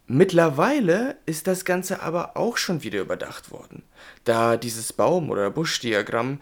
Mittlerweile 0.06 1.16
ist 1.26 1.48
das 1.48 1.64
Ganze 1.64 2.02
aber 2.02 2.36
auch 2.36 2.58
schon 2.58 2.84
wieder 2.84 3.00
überdacht 3.00 3.52
worden, 3.52 3.84
da 4.26 4.58
dieses 4.58 4.92
Baum- 4.92 5.30
oder 5.30 5.50
Buschdiagramm 5.50 6.40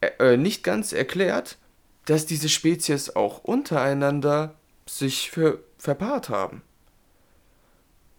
äh, 0.00 0.36
nicht 0.36 0.64
ganz 0.64 0.92
erklärt, 0.92 1.58
dass 2.06 2.26
diese 2.26 2.48
Spezies 2.48 3.14
auch 3.14 3.44
untereinander 3.44 4.54
sich 4.86 5.30
ver 5.30 5.58
verpaart 5.78 6.28
haben. 6.28 6.62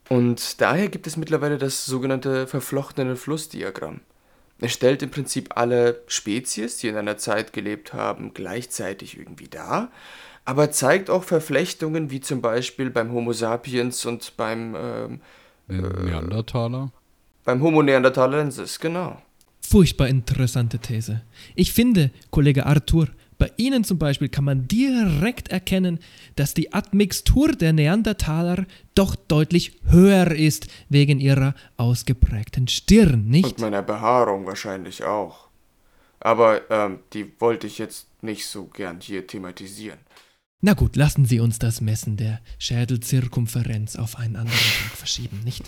Und 0.10 0.62
daher 0.62 0.90
gibt 0.90 1.06
es 1.06 1.16
mittlerweile 1.16 1.60
das 1.60 1.86
sogenannte 1.86 2.48
verflochtene 2.48 3.16
Flussdiagramm. 3.16 4.02
Es 4.60 4.74
stellt 4.74 5.04
im 5.04 5.12
Prinzip 5.12 5.56
alle 5.56 6.02
Spezies, 6.08 6.78
die 6.78 6.88
in 6.88 6.96
einer 6.96 7.18
Zeit 7.18 7.54
gelebt 7.54 7.94
haben, 7.94 8.34
gleichzeitig 8.34 9.18
irgendwie 9.18 9.48
dar, 9.48 9.92
aber 10.44 10.72
zeigt 10.72 11.10
auch 11.10 11.24
Verflechtungen 11.24 12.10
wie 12.10 12.20
zum 12.20 12.42
Beispiel 12.42 12.90
beim 12.90 13.12
Homo 13.12 13.32
sapiens 13.32 14.06
und 14.06 14.38
beim, 14.38 14.76
ähm, 14.76 15.22
Neandertaler? 15.68 16.92
beim 17.44 17.62
Homo 17.62 17.82
neanderthalensis, 17.82 18.80
genau. 18.80 19.22
Furchtbar 19.72 20.10
interessante 20.10 20.80
These. 20.80 21.22
Ich 21.56 21.72
finde, 21.72 22.12
Kollege 22.30 22.66
Arthur, 22.66 23.08
bei 23.38 23.50
Ihnen 23.56 23.86
zum 23.86 23.98
Beispiel 23.98 24.28
kann 24.28 24.44
man 24.44 24.68
direkt 24.68 25.48
erkennen, 25.48 26.00
dass 26.36 26.54
die 26.54 26.74
Admixtur 26.74 27.54
der 27.54 27.72
Neandertaler 27.72 28.66
doch 28.96 29.16
deutlich 29.16 29.80
höher 29.86 30.30
ist 30.32 30.68
wegen 30.90 31.22
ihrer 31.22 31.56
ausgeprägten 31.78 32.68
Stirn, 32.68 33.30
nicht? 33.30 33.46
Und 33.46 33.60
meiner 33.60 33.82
Behaarung 33.82 34.46
wahrscheinlich 34.46 35.06
auch. 35.06 35.48
Aber 36.20 36.70
ähm, 36.70 37.00
die 37.14 37.32
wollte 37.40 37.66
ich 37.66 37.78
jetzt 37.78 38.08
nicht 38.22 38.46
so 38.48 38.66
gern 38.66 39.00
hier 39.00 39.26
thematisieren. 39.26 40.00
Na 40.64 40.74
gut, 40.74 40.96
lassen 40.96 41.26
Sie 41.26 41.40
uns 41.40 41.58
das 41.58 41.82
Messen 41.82 42.18
der 42.18 42.40
Schädelzirkumferenz 42.60 43.96
auf 43.96 44.20
einen 44.20 44.36
anderen 44.36 44.60
Tag 44.60 44.96
verschieben, 44.96 45.40
nicht? 45.44 45.64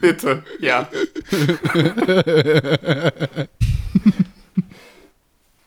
Bitte, 0.00 0.44
ja. 0.60 0.86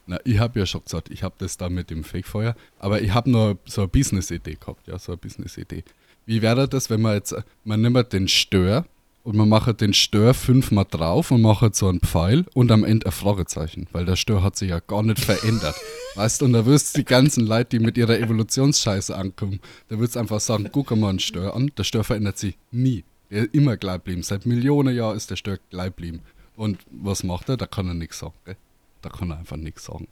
Na, 0.06 0.20
ich 0.26 0.38
habe 0.38 0.60
ja 0.60 0.68
schon 0.68 0.84
gesagt, 0.84 1.10
ich 1.10 1.24
habe 1.24 1.34
das 1.40 1.58
da 1.58 1.70
mit 1.70 1.90
dem 1.90 2.04
Fegefeuer, 2.04 2.56
aber 2.78 3.02
ich 3.02 3.16
habe 3.16 3.32
nur 3.32 3.58
so 3.66 3.82
eine 3.82 3.88
Business-Idee 3.88 4.58
gehabt, 4.60 4.88
ja, 4.88 5.00
so 5.00 5.14
eine 5.14 5.18
Business-Idee. 5.18 5.84
Wie 6.28 6.44
wäre 6.44 6.70
das, 6.70 6.92
wenn 6.92 7.02
man 7.02 7.16
jetzt, 7.16 7.34
man 7.64 7.82
nimmt 7.82 8.14
den 8.14 8.28
Stör 8.28 8.86
und 9.30 9.38
man 9.38 9.48
macht 9.48 9.80
den 9.80 9.94
Stör 9.94 10.34
fünfmal 10.34 10.88
drauf 10.90 11.30
und 11.30 11.44
macht 11.44 11.76
so 11.76 11.88
einen 11.88 12.00
Pfeil 12.00 12.46
und 12.56 12.72
am 12.72 12.84
Ende 12.84 13.06
ein 13.06 13.12
Fragezeichen, 13.12 13.86
weil 13.92 14.04
der 14.04 14.16
Stör 14.16 14.42
hat 14.42 14.56
sich 14.56 14.72
ja 14.72 14.80
gar 14.80 15.04
nicht 15.04 15.20
verändert. 15.20 15.76
weißt 16.16 16.42
du, 16.42 16.46
und 16.46 16.54
da 16.54 16.66
wirst 16.66 16.96
du 16.96 17.02
die 17.02 17.06
ganzen 17.06 17.46
Leute, 17.46 17.78
die 17.78 17.80
mit 17.80 17.96
ihrer 17.96 18.18
Evolutionsscheiße 18.18 19.16
ankommen, 19.16 19.60
da 19.88 20.00
würdest 20.00 20.16
du 20.16 20.22
einfach 20.22 20.40
sagen, 20.40 20.70
guck 20.72 20.90
mal 20.98 21.10
einen 21.10 21.20
Stör 21.20 21.56
an, 21.56 21.72
der 21.78 21.84
Stör 21.84 22.04
verändert 22.04 22.40
sich 22.40 22.58
nie. 22.72 23.04
Er 23.30 23.44
ist 23.44 23.54
immer 23.54 23.78
gleich 23.78 23.98
geblieben. 23.98 24.24
Seit 24.24 24.48
Millionen 24.48 24.96
Jahren 24.96 25.16
ist 25.16 25.30
der 25.30 25.36
Stör 25.36 25.60
gleich 25.70 25.90
geblieben. 25.90 26.22
Und 26.56 26.80
was 26.90 27.24
macht 27.24 27.50
er? 27.50 27.58
Da 27.58 27.68
kann 27.68 27.88
er 27.88 27.94
nichts 27.94 28.18
sagen. 28.18 28.34
Gell? 28.46 28.58
Da 29.04 29.10
kann 29.10 29.30
er 29.30 29.38
einfach 29.38 29.58
nichts 29.58 29.86
sagen. 29.86 30.08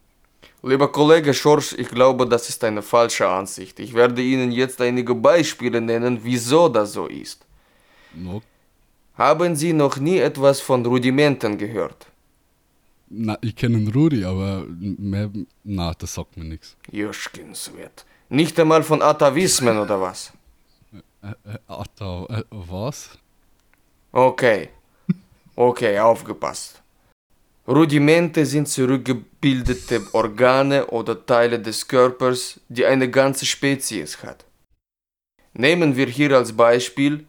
Lieber 0.62 0.92
Kollege 0.92 1.34
Schorsch, 1.34 1.74
ich 1.74 1.88
glaube, 1.88 2.28
das 2.28 2.50
ist 2.50 2.64
eine 2.64 2.84
falsche 2.84 3.28
Ansicht. 3.28 3.80
Ich 3.80 3.96
werde 3.96 4.22
Ihnen 4.22 4.52
jetzt 4.52 4.80
einige 4.80 5.16
Beispiele 5.16 5.82
nennen, 5.82 6.20
wieso 6.22 6.70
das 6.70 6.94
so 6.94 7.08
ist. 7.08 7.48
No, 8.14 8.44
Haben 9.18 9.56
Sie 9.56 9.74
noch 9.74 9.98
nie 9.98 10.20
etwas 10.20 10.62
von 10.62 10.86
Rudimenten 10.86 11.58
gehört? 11.58 12.08
na, 13.10 13.38
ich 13.42 13.56
kenne 13.56 13.92
Rudi, 13.94 14.24
aber 14.24 14.66
mehr, 14.68 15.30
na, 15.64 15.94
das 15.94 16.14
sagt 16.14 16.38
mir 16.38 16.44
nichts. 16.44 16.76
Joschkinswert. 16.92 18.06
Nicht 18.30 18.60
einmal 18.60 18.84
von 18.84 19.02
Atavismen 19.02 19.78
oder 19.78 20.00
was? 20.02 20.34
Äh, 21.22 21.58
Atta, 21.68 22.26
äh, 22.30 22.44
was? 22.50 23.18
Okay. 24.12 24.70
Okay, 25.56 26.00
aufgepasst. 26.00 26.82
Rudimente 27.68 28.46
sind 28.46 28.68
zurückgebildete 28.68 30.02
Organe 30.14 30.86
oder 30.88 31.26
Teile 31.26 31.60
des 31.60 31.88
Körpers, 31.88 32.60
die 32.70 32.86
eine 32.86 33.10
ganze 33.10 33.46
Spezies 33.46 34.22
hat. 34.24 34.46
Nehmen 35.54 35.96
wir 35.96 36.08
hier 36.08 36.38
als 36.38 36.54
Beispiel 36.54 37.26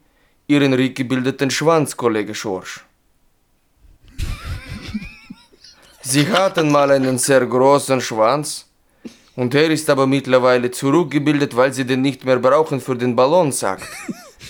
Ihren 0.49 0.73
rückgebildeten 0.73 1.51
Schwanz, 1.51 1.95
Kollege 1.95 2.33
Schorsch. 2.33 2.83
Sie 6.01 6.27
hatten 6.27 6.71
mal 6.71 6.89
einen 6.89 7.19
sehr 7.19 7.45
großen 7.45 8.01
Schwanz 8.01 8.65
und 9.35 9.53
er 9.53 9.69
ist 9.69 9.87
aber 9.91 10.07
mittlerweile 10.07 10.71
zurückgebildet, 10.71 11.55
weil 11.55 11.71
Sie 11.71 11.85
den 11.85 12.01
nicht 12.01 12.25
mehr 12.25 12.39
brauchen 12.39 12.81
für 12.81 12.95
den 12.95 13.15
Ballonsack. 13.15 13.81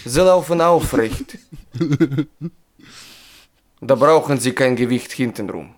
Sie 0.05 0.21
laufen 0.21 0.61
aufrecht. 0.61 1.37
Da 3.81 3.95
brauchen 3.95 4.39
Sie 4.39 4.53
kein 4.53 4.77
Gewicht 4.77 5.11
hintenrum. 5.11 5.75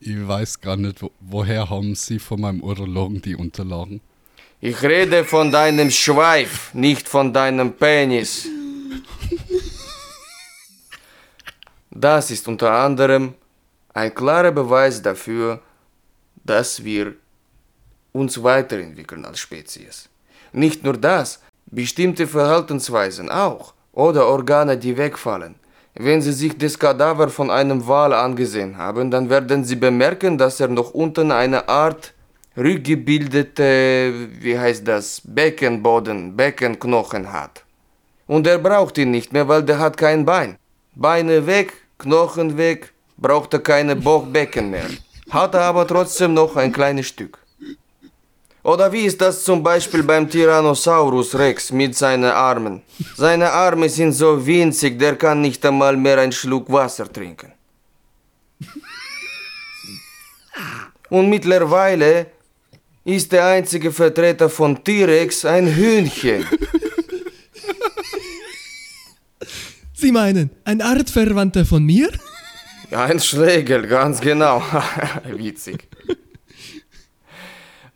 Ich 0.00 0.26
weiß 0.26 0.60
gar 0.60 0.76
nicht, 0.76 1.00
wo, 1.00 1.12
woher 1.20 1.70
haben 1.70 1.94
Sie 1.94 2.18
von 2.18 2.40
meinem 2.40 2.60
Urologen 2.60 3.22
die 3.22 3.36
Unterlagen? 3.36 4.00
Ich 4.60 4.82
rede 4.82 5.24
von 5.24 5.52
deinem 5.52 5.88
Schweif, 5.88 6.74
nicht 6.74 7.08
von 7.08 7.32
deinem 7.32 7.74
Penis. 7.74 8.48
Das 11.92 12.32
ist 12.32 12.48
unter 12.48 12.72
anderem 12.72 13.34
ein 13.94 14.12
klarer 14.12 14.50
Beweis 14.50 15.00
dafür, 15.00 15.60
dass 16.44 16.82
wir 16.82 17.14
uns 18.12 18.42
weiterentwickeln 18.42 19.24
als 19.24 19.38
Spezies. 19.38 20.08
Nicht 20.52 20.82
nur 20.82 20.96
das, 20.96 21.40
bestimmte 21.66 22.26
Verhaltensweisen 22.26 23.30
auch 23.30 23.74
oder 23.92 24.26
Organe, 24.26 24.76
die 24.76 24.96
wegfallen. 24.96 25.54
Wenn 25.94 26.20
Sie 26.20 26.32
sich 26.32 26.58
das 26.58 26.76
Kadaver 26.76 27.28
von 27.28 27.50
einem 27.50 27.86
Wal 27.86 28.12
angesehen 28.12 28.76
haben, 28.76 29.10
dann 29.12 29.30
werden 29.30 29.64
Sie 29.64 29.76
bemerken, 29.76 30.36
dass 30.36 30.58
er 30.58 30.68
noch 30.68 30.90
unten 30.90 31.30
eine 31.30 31.68
Art 31.68 32.12
rückgebildete, 32.58 34.28
wie 34.40 34.58
heißt 34.58 34.86
das, 34.86 35.22
Beckenboden, 35.24 36.36
Beckenknochen 36.36 37.32
hat. 37.32 37.64
Und 38.26 38.46
er 38.46 38.58
braucht 38.58 38.98
ihn 38.98 39.10
nicht 39.10 39.32
mehr, 39.32 39.46
weil 39.48 39.62
der 39.62 39.78
hat 39.78 39.96
kein 39.96 40.24
Bein. 40.24 40.58
Beine 40.94 41.46
weg, 41.46 41.72
Knochen 41.98 42.58
weg, 42.58 42.92
braucht 43.16 43.54
er 43.54 43.60
keine 43.60 43.96
Bauchbecken 43.96 44.70
mehr. 44.70 44.88
Hat 45.30 45.54
er 45.54 45.62
aber 45.62 45.86
trotzdem 45.86 46.34
noch 46.34 46.56
ein 46.56 46.72
kleines 46.72 47.06
Stück. 47.06 47.38
Oder 48.62 48.92
wie 48.92 49.04
ist 49.06 49.20
das 49.20 49.44
zum 49.44 49.62
Beispiel 49.62 50.02
beim 50.02 50.28
Tyrannosaurus 50.28 51.38
Rex 51.38 51.72
mit 51.72 51.96
seinen 51.96 52.24
Armen? 52.24 52.82
Seine 53.16 53.50
Arme 53.50 53.88
sind 53.88 54.12
so 54.12 54.44
winzig, 54.44 54.98
der 54.98 55.16
kann 55.16 55.40
nicht 55.40 55.64
einmal 55.64 55.96
mehr 55.96 56.18
einen 56.18 56.32
Schluck 56.32 56.70
Wasser 56.70 57.10
trinken. 57.10 57.52
Und 61.08 61.30
mittlerweile 61.30 62.26
ist 63.08 63.32
der 63.32 63.46
einzige 63.46 63.90
Vertreter 63.90 64.50
von 64.50 64.84
T-Rex 64.84 65.46
ein 65.46 65.66
Hühnchen. 65.66 66.44
Sie 69.94 70.12
meinen, 70.12 70.50
ein 70.64 70.82
Artverwandter 70.82 71.64
von 71.64 71.84
mir? 71.84 72.10
Ein 72.90 73.18
Schlegel, 73.18 73.86
ganz 73.86 74.20
genau. 74.20 74.62
Witzig. 75.24 75.88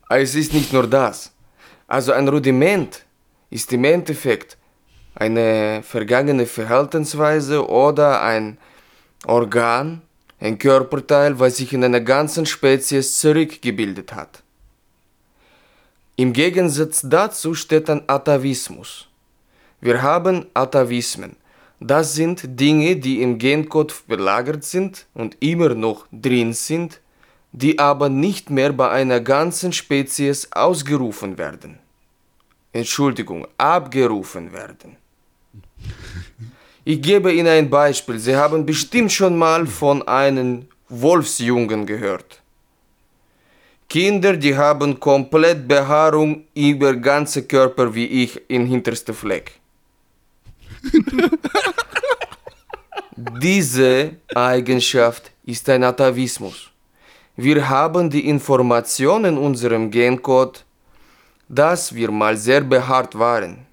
Es 0.08 0.34
ist 0.34 0.54
nicht 0.54 0.72
nur 0.72 0.86
das. 0.86 1.32
Also 1.86 2.12
ein 2.12 2.26
Rudiment 2.26 3.04
ist 3.50 3.70
im 3.74 3.84
Endeffekt 3.84 4.56
eine 5.14 5.82
vergangene 5.82 6.46
Verhaltensweise 6.46 7.68
oder 7.68 8.22
ein 8.22 8.56
Organ, 9.26 10.00
ein 10.40 10.58
Körperteil, 10.58 11.38
was 11.38 11.58
sich 11.58 11.74
in 11.74 11.84
einer 11.84 12.00
ganzen 12.00 12.46
Spezies 12.46 13.18
zurückgebildet 13.18 14.14
hat. 14.14 14.41
Im 16.16 16.32
Gegensatz 16.32 17.00
dazu 17.04 17.54
steht 17.54 17.88
ein 17.88 18.02
Atavismus. 18.06 19.08
Wir 19.80 20.02
haben 20.02 20.46
Atavismen. 20.52 21.36
Das 21.80 22.14
sind 22.14 22.42
Dinge, 22.60 22.96
die 22.96 23.22
im 23.22 23.38
Gencode 23.38 23.94
belagert 24.06 24.62
sind 24.62 25.06
und 25.14 25.36
immer 25.40 25.74
noch 25.74 26.06
drin 26.12 26.52
sind, 26.52 27.00
die 27.50 27.78
aber 27.78 28.08
nicht 28.08 28.50
mehr 28.50 28.72
bei 28.72 28.90
einer 28.90 29.20
ganzen 29.20 29.72
Spezies 29.72 30.52
ausgerufen 30.52 31.38
werden. 31.38 31.78
Entschuldigung, 32.72 33.48
abgerufen 33.58 34.52
werden. 34.52 34.96
Ich 36.84 37.00
gebe 37.00 37.32
Ihnen 37.32 37.48
ein 37.48 37.70
Beispiel. 37.70 38.18
Sie 38.18 38.36
haben 38.36 38.66
bestimmt 38.66 39.12
schon 39.12 39.36
mal 39.36 39.66
von 39.66 40.06
einem 40.06 40.66
Wolfsjungen 40.88 41.86
gehört. 41.86 42.41
Kinder, 43.92 44.38
die 44.38 44.56
haben 44.56 44.98
komplett 44.98 45.68
Behaarung 45.68 46.44
über 46.54 46.96
ganze 46.96 47.42
Körper 47.42 47.94
wie 47.94 48.06
ich 48.22 48.40
in 48.48 48.64
hinterste 48.64 49.12
Fleck. 49.12 49.60
Diese 53.14 54.12
Eigenschaft 54.34 55.30
ist 55.44 55.68
ein 55.68 55.84
Atavismus. 55.84 56.70
Wir 57.36 57.68
haben 57.68 58.08
die 58.08 58.26
Information 58.30 59.26
in 59.26 59.36
unserem 59.36 59.90
Gencode, 59.90 60.64
dass 61.50 61.94
wir 61.94 62.10
mal 62.10 62.38
sehr 62.38 62.62
behaart 62.62 63.18
waren. 63.18 63.66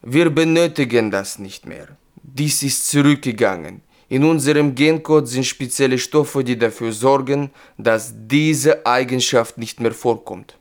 Wir 0.00 0.30
benötigen 0.30 1.10
das 1.10 1.38
nicht 1.38 1.66
mehr. 1.66 1.88
Dies 2.22 2.62
ist 2.62 2.88
zurückgegangen. 2.90 3.82
In 4.10 4.24
unserem 4.24 4.74
Gencode 4.74 5.28
sind 5.28 5.44
spezielle 5.44 5.98
Stoffe, 5.98 6.42
die 6.42 6.58
dafür 6.58 6.92
sorgen, 6.92 7.50
dass 7.76 8.14
diese 8.16 8.86
Eigenschaft 8.86 9.58
nicht 9.58 9.80
mehr 9.80 9.92
vorkommt. 9.92 10.56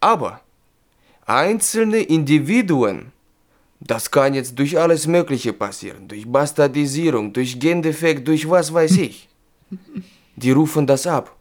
Aber 0.00 0.40
einzelne 1.26 2.00
Individuen, 2.00 3.12
das 3.78 4.10
kann 4.10 4.32
jetzt 4.34 4.58
durch 4.58 4.78
alles 4.78 5.06
Mögliche 5.06 5.52
passieren, 5.52 6.08
durch 6.08 6.26
Bastardisierung, 6.26 7.32
durch 7.32 7.58
Gendefekt, 7.60 8.26
durch 8.26 8.48
was 8.48 8.72
weiß 8.72 8.96
ich. 8.96 9.28
Die 10.36 10.50
rufen 10.50 10.86
das 10.86 11.06
ab. 11.06 11.36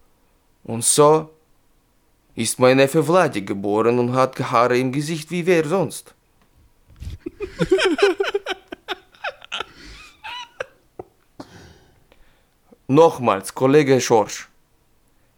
Und 0.66 0.84
so 0.84 1.30
ist 2.36 2.60
mein 2.60 2.78
Neffe 2.78 3.04
Vladi 3.04 3.42
geboren 3.42 4.00
und 4.00 4.14
hat 4.14 4.38
Haare 4.52 4.78
im 4.78 4.92
Gesicht 4.92 5.32
wie 5.32 5.46
wer 5.46 5.66
sonst. 5.66 6.14
Nochmals, 12.90 13.54
Kollege 13.54 14.02
Schorsch, 14.02 14.50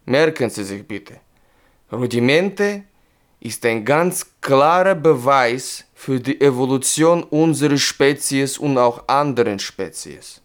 merken 0.05 0.49
Sie 0.49 0.63
sich 0.63 0.87
bitte, 0.87 1.19
Rudimente 1.91 2.85
ist 3.41 3.65
ein 3.65 3.83
ganz 3.83 4.25
klarer 4.39 4.95
Beweis 4.95 5.83
für 5.93 6.19
die 6.19 6.39
Evolution 6.39 7.23
unserer 7.23 7.77
Spezies 7.77 8.57
und 8.57 8.77
auch 8.77 9.07
anderen 9.07 9.59
Spezies. 9.59 10.41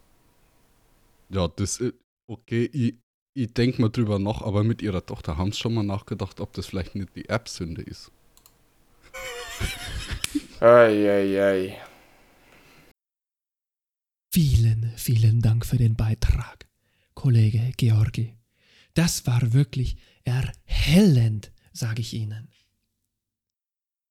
Ja, 1.29 1.47
das 1.47 1.77
ist 1.79 1.95
okay. 2.27 2.69
Ich, 2.73 2.95
ich 3.35 3.53
denke 3.55 3.83
mal 3.83 3.91
drüber 3.91 4.19
nach, 4.19 4.43
aber 4.43 4.65
mit 4.65 4.83
ihrer 4.83 5.05
Tochter 5.05 5.37
haben 5.37 5.53
sie 5.53 5.59
schon 5.59 5.75
mal 5.75 5.85
nachgedacht, 5.85 6.41
ob 6.41 6.53
das 6.55 6.67
vielleicht 6.67 6.97
nicht 6.97 7.15
die 7.15 7.29
Erbsünde 7.29 7.83
ist. 7.83 8.11
Ei, 10.61 11.11
ei, 11.11 11.43
ei. 11.43 11.81
Vielen, 14.33 14.93
vielen 14.97 15.41
Dank 15.41 15.65
für 15.65 15.77
den 15.77 15.97
Beitrag, 15.97 16.66
Kollege 17.17 17.73
Georgi. 17.77 18.37
Das 18.95 19.27
war 19.27 19.53
wirklich 19.53 19.97
erhellend, 20.23 21.51
sage 21.73 22.03
ich 22.03 22.15
Ihnen. 22.15 22.49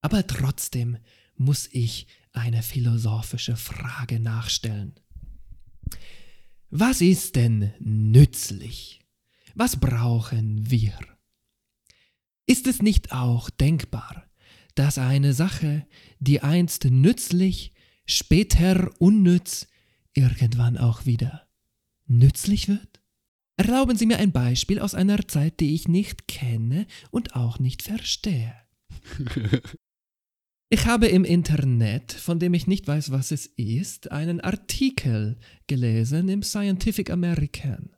Aber 0.02 0.28
trotzdem 0.28 0.98
muss 1.38 1.70
ich 1.72 2.08
eine 2.34 2.62
philosophische 2.62 3.56
Frage 3.56 4.20
nachstellen. 4.20 5.00
Was 6.70 7.00
ist 7.00 7.38
denn 7.38 7.74
nützlich? 7.80 9.00
Was 9.54 9.80
brauchen 9.80 10.70
wir? 10.70 10.94
Ist 12.48 12.68
es 12.68 12.82
nicht 12.82 13.14
auch 13.14 13.50
denkbar, 13.50 14.30
dass 14.76 14.98
eine 14.98 15.34
Sache, 15.34 15.88
die 16.20 16.42
einst 16.42 16.86
nützlich, 16.86 17.72
später 18.06 18.92
unnütz, 19.00 19.68
irgendwann 20.14 20.78
auch 20.78 21.06
wieder 21.06 21.48
nützlich 22.08 22.68
wird? 22.68 22.95
Erlauben 23.58 23.98
Sie 23.98 24.06
mir 24.06 24.18
ein 24.18 24.32
Beispiel 24.32 24.80
aus 24.80 24.96
einer 24.96 25.28
Zeit, 25.28 25.60
die 25.60 25.76
ich 25.76 25.88
nicht 25.88 26.28
kenne 26.28 26.88
und 27.12 27.36
auch 27.36 27.60
nicht 27.60 27.84
verstehe. 27.84 28.54
Ich 30.72 30.88
habe 30.88 31.08
im 31.08 31.24
Internet, 31.24 32.12
von 32.12 32.40
dem 32.40 32.56
ich 32.56 32.66
nicht 32.66 32.88
weiß, 32.88 33.12
was 33.12 33.32
es 33.32 33.46
ist, 33.46 34.12
einen 34.12 34.42
Artikel 34.42 35.38
gelesen 35.68 36.28
im 36.28 36.42
Scientific 36.42 37.12
American. 37.12 37.96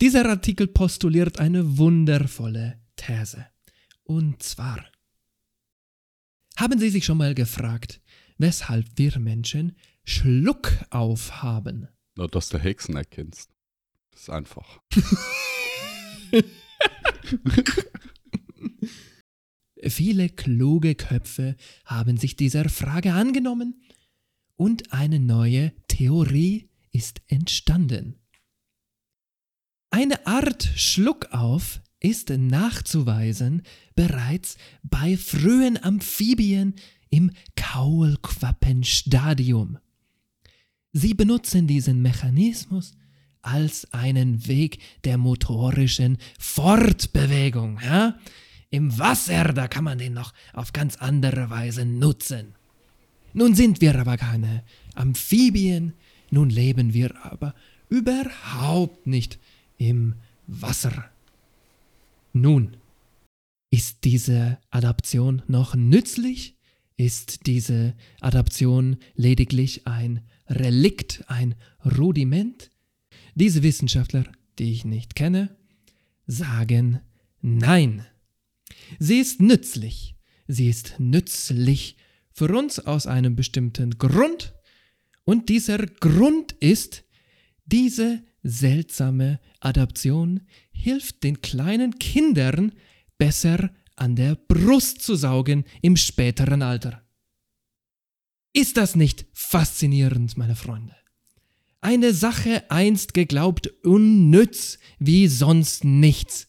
Dieser 0.00 0.28
Artikel 0.28 0.66
postuliert 0.66 1.38
eine 1.38 1.78
wundervolle 1.78 2.80
These. 2.96 3.46
Und 4.02 4.42
zwar, 4.42 4.84
haben 6.56 6.80
Sie 6.80 6.90
sich 6.90 7.04
schon 7.04 7.18
mal 7.18 7.34
gefragt, 7.34 8.00
weshalb 8.38 8.86
wir 8.96 9.18
Menschen 9.20 9.76
Schluck 10.04 10.72
aufhaben? 10.90 11.86
Na, 12.16 12.26
dass 12.26 12.48
du 12.48 12.58
Hexen 12.58 12.96
erkennst. 12.96 13.48
Das 14.12 14.22
ist 14.22 14.30
einfach. 14.30 14.80
Viele 19.84 20.28
kluge 20.28 20.94
Köpfe 20.94 21.56
haben 21.84 22.16
sich 22.16 22.36
dieser 22.36 22.68
Frage 22.68 23.14
angenommen 23.14 23.82
und 24.54 24.92
eine 24.92 25.18
neue 25.18 25.72
Theorie 25.88 26.70
ist 26.92 27.20
entstanden. 27.26 28.14
Eine 29.90 30.24
Art 30.26 30.70
Schluckauf 30.76 31.82
ist 31.98 32.30
nachzuweisen 32.30 33.62
bereits 33.94 34.56
bei 34.82 35.16
frühen 35.16 35.82
Amphibien 35.82 36.74
im 37.10 37.32
Kaulquappenstadium. 37.56 39.78
Sie 40.92 41.14
benutzen 41.14 41.66
diesen 41.66 42.02
Mechanismus 42.02 42.92
als 43.42 43.92
einen 43.92 44.46
Weg 44.46 44.78
der 45.04 45.18
motorischen 45.18 46.18
Fortbewegung. 46.38 47.80
Ja? 47.84 48.18
Im 48.70 48.98
Wasser, 48.98 49.52
da 49.52 49.68
kann 49.68 49.84
man 49.84 49.98
den 49.98 50.14
noch 50.14 50.32
auf 50.54 50.72
ganz 50.72 50.96
andere 50.96 51.50
Weise 51.50 51.84
nutzen. 51.84 52.54
Nun 53.34 53.54
sind 53.54 53.80
wir 53.80 53.98
aber 53.98 54.16
keine 54.16 54.62
Amphibien, 54.94 55.92
nun 56.30 56.50
leben 56.50 56.94
wir 56.94 57.12
aber 57.24 57.54
überhaupt 57.88 59.06
nicht 59.06 59.38
im 59.76 60.14
Wasser. 60.46 61.10
Nun, 62.32 62.76
ist 63.70 64.04
diese 64.04 64.58
Adaption 64.70 65.42
noch 65.48 65.74
nützlich? 65.74 66.56
Ist 66.96 67.46
diese 67.46 67.94
Adaption 68.20 68.96
lediglich 69.14 69.86
ein 69.86 70.20
Relikt, 70.48 71.24
ein 71.26 71.54
Rudiment? 71.84 72.70
Diese 73.34 73.62
Wissenschaftler, 73.62 74.24
die 74.58 74.72
ich 74.72 74.84
nicht 74.84 75.14
kenne, 75.14 75.56
sagen 76.26 77.00
nein. 77.40 78.06
Sie 78.98 79.18
ist 79.18 79.40
nützlich. 79.40 80.16
Sie 80.46 80.68
ist 80.68 80.96
nützlich 80.98 81.96
für 82.32 82.54
uns 82.56 82.78
aus 82.78 83.06
einem 83.06 83.36
bestimmten 83.36 83.98
Grund. 83.98 84.54
Und 85.24 85.48
dieser 85.48 85.78
Grund 85.78 86.52
ist, 86.52 87.04
diese 87.64 88.22
seltsame 88.42 89.40
Adaption 89.60 90.40
hilft 90.72 91.22
den 91.22 91.40
kleinen 91.40 91.98
Kindern 91.98 92.72
besser 93.18 93.70
an 93.96 94.16
der 94.16 94.34
Brust 94.34 95.02
zu 95.02 95.14
saugen 95.14 95.64
im 95.80 95.96
späteren 95.96 96.62
Alter. 96.62 97.06
Ist 98.52 98.76
das 98.76 98.96
nicht 98.96 99.26
faszinierend, 99.32 100.36
meine 100.36 100.56
Freunde? 100.56 100.94
Eine 101.84 102.14
Sache 102.14 102.70
einst 102.70 103.12
geglaubt 103.12 103.66
unnütz 103.82 104.78
wie 105.00 105.26
sonst 105.26 105.82
nichts, 105.82 106.46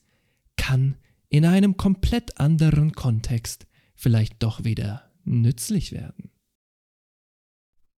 kann 0.57 0.95
in 1.27 1.43
einem 1.43 1.75
komplett 1.75 2.39
anderen 2.39 2.91
Kontext 2.91 3.65
vielleicht 3.95 4.43
doch 4.43 4.63
wieder 4.63 5.11
nützlich 5.23 5.91
werden. 5.91 6.29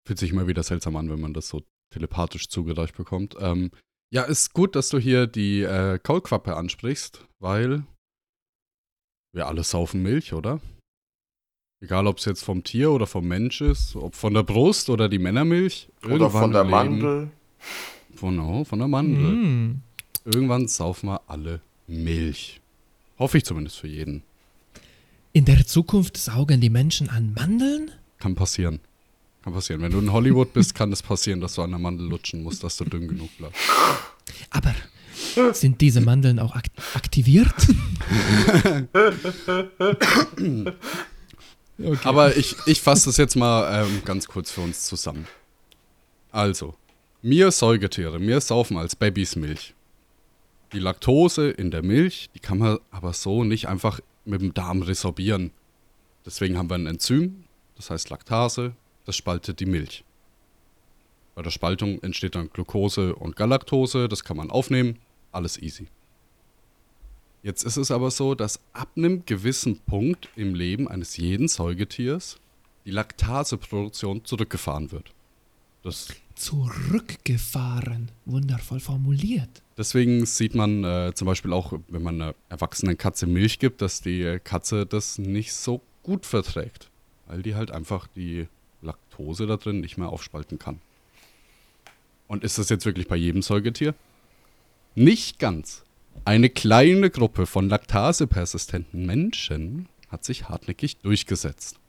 Fühlt 0.07 0.19
sich 0.19 0.31
immer 0.31 0.47
wieder 0.47 0.63
seltsam 0.63 0.95
an, 0.95 1.09
wenn 1.09 1.19
man 1.19 1.33
das 1.33 1.49
so 1.49 1.61
telepathisch 1.89 2.47
zugereicht 2.47 2.95
bekommt. 2.95 3.36
Ähm, 3.38 3.71
ja, 4.11 4.23
ist 4.23 4.53
gut, 4.53 4.77
dass 4.77 4.88
du 4.88 4.97
hier 4.97 5.27
die 5.27 5.61
äh, 5.61 5.99
Kaulquappe 5.99 6.55
ansprichst, 6.55 7.27
weil 7.39 7.83
wir 9.33 9.47
alle 9.47 9.65
saufen 9.65 10.01
Milch, 10.01 10.31
oder? 10.31 10.61
Egal, 11.86 12.07
ob 12.07 12.17
es 12.17 12.25
jetzt 12.25 12.43
vom 12.43 12.63
Tier 12.63 12.89
oder 12.89 13.05
vom 13.05 13.27
Mensch 13.27 13.61
ist, 13.61 13.95
ob 13.95 14.15
von 14.15 14.33
der 14.33 14.41
Brust 14.41 14.89
oder 14.89 15.07
die 15.07 15.19
Männermilch. 15.19 15.88
Oder 16.03 16.31
von 16.31 16.51
der 16.51 16.63
Mandel. 16.63 17.29
Von, 18.15 18.39
oh, 18.39 18.63
von 18.63 18.79
der 18.79 18.88
Mandel. 18.88 19.21
Mm. 19.21 19.81
Irgendwann 20.25 20.67
saufen 20.67 21.09
wir 21.09 21.21
alle 21.27 21.61
Milch. 21.86 22.59
Hoffe 23.19 23.38
ich 23.38 23.45
zumindest 23.45 23.77
für 23.77 23.88
jeden. 23.88 24.23
In 25.31 25.45
der 25.45 25.63
Zukunft 25.67 26.17
saugen 26.17 26.59
die 26.59 26.71
Menschen 26.71 27.07
an 27.07 27.36
Mandeln? 27.36 27.91
Kann 28.17 28.33
passieren. 28.33 28.79
Kann 29.43 29.53
passieren. 29.53 29.83
Wenn 29.83 29.91
du 29.91 29.99
in 29.99 30.11
Hollywood 30.11 30.53
bist, 30.53 30.73
kann 30.73 30.91
es 30.91 31.01
das 31.01 31.07
passieren, 31.07 31.39
dass 31.39 31.53
du 31.53 31.61
an 31.61 31.69
der 31.69 31.77
Mandel 31.77 32.07
lutschen 32.07 32.41
musst, 32.41 32.63
dass 32.63 32.77
du 32.77 32.86
dünn 32.86 33.07
genug 33.07 33.29
bleibst. 33.38 33.61
Aber 34.49 34.73
sind 35.53 35.81
diese 35.81 36.01
Mandeln 36.01 36.39
auch 36.39 36.55
ak 36.55 36.65
aktiviert? 36.95 37.53
okay. 41.80 41.97
Aber 42.03 42.36
ich, 42.36 42.55
ich 42.65 42.82
fasse 42.82 43.09
das 43.09 43.17
jetzt 43.17 43.36
mal 43.36 43.86
ähm, 43.86 44.01
ganz 44.05 44.28
kurz 44.28 44.51
für 44.51 44.61
uns 44.61 44.86
zusammen. 44.86 45.28
Also, 46.32 46.76
wir 47.21 47.51
Säugetiere, 47.51 48.19
wir 48.19 48.41
saufen 48.41 48.78
als 48.78 48.95
Babys 48.95 49.36
Milch. 49.36 49.73
Die 50.73 50.80
Laktose 50.80 51.49
in 51.49 51.71
der 51.71 51.84
Milch, 51.84 52.30
die 52.36 52.39
kann 52.39 52.57
man 52.57 52.80
aber 52.91 53.13
so 53.13 53.43
nicht 53.43 53.67
einfach 53.67 53.99
mit 54.26 54.41
dem 54.41 54.53
Darm 54.53 54.82
resorbieren. 54.82 55.51
Deswegen 56.26 56.57
haben 56.57 56.69
wir 56.69 56.76
ein 56.76 56.88
Enzym, 56.88 57.45
das 57.76 57.89
heißt 57.89 58.09
Laktase, 58.09 58.76
das 59.05 59.15
spaltet 59.15 59.59
die 59.59 59.65
Milch. 59.65 60.03
Bei 61.36 61.41
der 61.41 61.51
Spaltung 61.51 62.01
entsteht 62.01 62.36
dann 62.36 62.49
Glucose 62.49 63.15
und 63.15 63.36
Galaktose, 63.36 64.07
das 64.07 64.23
kann 64.23 64.38
man 64.38 64.49
aufnehmen, 64.49 64.97
alles 65.32 65.61
easy. 65.61 65.88
Jetzt 67.46 67.64
ist 67.64 67.78
es 67.78 67.91
aber 67.91 68.10
so, 68.10 68.34
dass 68.34 68.60
ab 68.74 68.89
einem 68.98 69.24
gewissen 69.24 69.78
Punkt 69.78 70.30
im 70.36 70.56
Leben 70.56 70.88
eines 70.88 71.16
jeden 71.16 71.48
Säugetiers 71.48 72.38
die 72.86 72.89
Laktaseproduktion 72.89 74.26
zurückgefahren 74.26 74.91
wird. 74.91 75.14
Das 75.84 76.08
Zurückgefahren, 76.34 78.10
wundervoll 78.26 78.80
formuliert. 78.80 79.62
Deswegen 79.78 80.26
sieht 80.26 80.56
man 80.56 80.84
äh, 80.84 81.12
zum 81.14 81.28
Beispiel 81.28 81.54
auch, 81.54 81.74
wenn 81.88 82.02
man 82.02 82.20
einer 82.20 82.36
erwachsenen 82.50 82.98
Katze 82.98 83.28
Milch 83.28 83.60
gibt, 83.60 83.84
dass 83.84 84.02
die 84.02 84.39
Katze 84.43 84.88
das 84.88 85.20
nicht 85.20 85.54
so 85.54 85.82
gut 86.02 86.26
verträgt, 86.26 86.89
weil 87.28 87.43
die 87.43 87.54
halt 87.54 87.70
einfach 87.70 88.08
die 88.16 88.48
Laktose 88.82 89.46
da 89.46 89.58
drin 89.58 89.82
nicht 89.82 90.00
mehr 90.00 90.10
aufspalten 90.10 90.58
kann. 90.58 90.82
Und 92.28 92.43
ist 92.43 92.58
das 92.58 92.70
jetzt 92.70 92.88
wirklich 92.88 93.08
bei 93.08 93.18
jedem 93.18 93.43
Säugetier? 93.43 93.93
Nicht 94.96 95.38
ganz. 95.38 95.84
Eine 96.24 96.49
kleine 96.49 97.09
Gruppe 97.09 97.45
von 97.45 97.70
laktasepersistenten 97.70 99.05
Menschen 99.05 99.88
hat 100.09 100.24
sich 100.24 100.49
hartnäckig 100.49 100.97
durchgesetzt. 100.97 101.80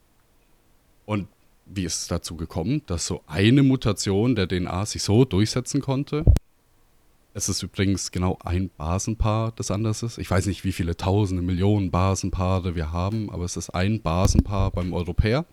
Und 1.05 1.29
wie 1.67 1.85
ist 1.85 2.03
es 2.03 2.09
dazu 2.09 2.37
gekommen, 2.37 2.83
dass 2.87 3.07
so 3.07 3.23
eine 3.27 3.63
Mutation 3.63 4.35
der 4.35 4.49
DNA 4.49 4.87
sich 4.87 5.03
so 5.03 5.25
durchsetzen 5.25 5.81
konnte? 5.81 6.25
Es 7.35 7.49
ist 7.49 7.63
übrigens 7.63 8.13
genau 8.13 8.39
ein 8.43 8.71
Basenpaar, 8.77 9.53
das 9.53 9.71
anders 9.71 10.03
ist. 10.03 10.17
Ich 10.17 10.31
weiß 10.31 10.47
nicht, 10.47 10.65
wie 10.65 10.73
viele 10.73 10.97
tausende 10.97 11.43
Millionen 11.43 11.91
Basenpaare 11.91 12.75
wir 12.75 12.93
haben, 12.93 13.31
aber 13.31 13.45
es 13.45 13.57
ist 13.57 13.71
ein 13.71 14.01
Basenpaar 14.01 14.71
beim 14.71 14.95
Europäer. 14.95 15.45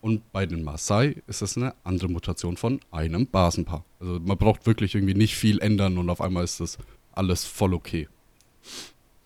Und 0.00 0.32
bei 0.32 0.46
den 0.46 0.64
Maasai 0.64 1.22
ist 1.26 1.42
es 1.42 1.56
eine 1.56 1.74
andere 1.84 2.08
Mutation 2.08 2.56
von 2.56 2.80
einem 2.90 3.26
Basenpaar. 3.26 3.84
Also 4.00 4.18
man 4.18 4.38
braucht 4.38 4.66
wirklich 4.66 4.94
irgendwie 4.94 5.14
nicht 5.14 5.36
viel 5.36 5.60
ändern 5.60 5.98
und 5.98 6.10
auf 6.10 6.20
einmal 6.20 6.42
ist 6.42 6.58
das 6.58 6.78
alles 7.12 7.44
voll 7.44 7.74
okay. 7.74 8.08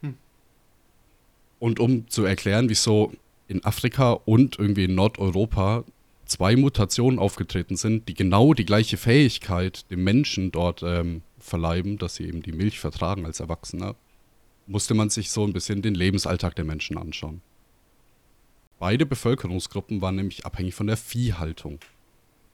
Hm. 0.00 0.14
Und 1.58 1.80
um 1.80 2.08
zu 2.08 2.24
erklären, 2.24 2.68
wieso 2.68 3.12
in 3.48 3.64
Afrika 3.64 4.12
und 4.12 4.58
irgendwie 4.58 4.84
in 4.84 4.94
Nordeuropa 4.94 5.84
zwei 6.24 6.56
Mutationen 6.56 7.18
aufgetreten 7.18 7.76
sind, 7.76 8.08
die 8.08 8.14
genau 8.14 8.54
die 8.54 8.64
gleiche 8.64 8.96
Fähigkeit 8.96 9.90
dem 9.90 10.04
Menschen 10.04 10.50
dort 10.50 10.82
ähm, 10.82 11.22
verleiben, 11.38 11.98
dass 11.98 12.16
sie 12.16 12.24
eben 12.24 12.42
die 12.42 12.52
Milch 12.52 12.80
vertragen 12.80 13.26
als 13.26 13.40
Erwachsener, 13.40 13.94
musste 14.66 14.94
man 14.94 15.10
sich 15.10 15.30
so 15.30 15.44
ein 15.44 15.52
bisschen 15.52 15.82
den 15.82 15.94
Lebensalltag 15.94 16.56
der 16.56 16.64
Menschen 16.64 16.96
anschauen. 16.96 17.42
Beide 18.78 19.06
Bevölkerungsgruppen 19.06 20.00
waren 20.00 20.16
nämlich 20.16 20.46
abhängig 20.46 20.74
von 20.74 20.86
der 20.86 20.96
Viehhaltung. 20.96 21.78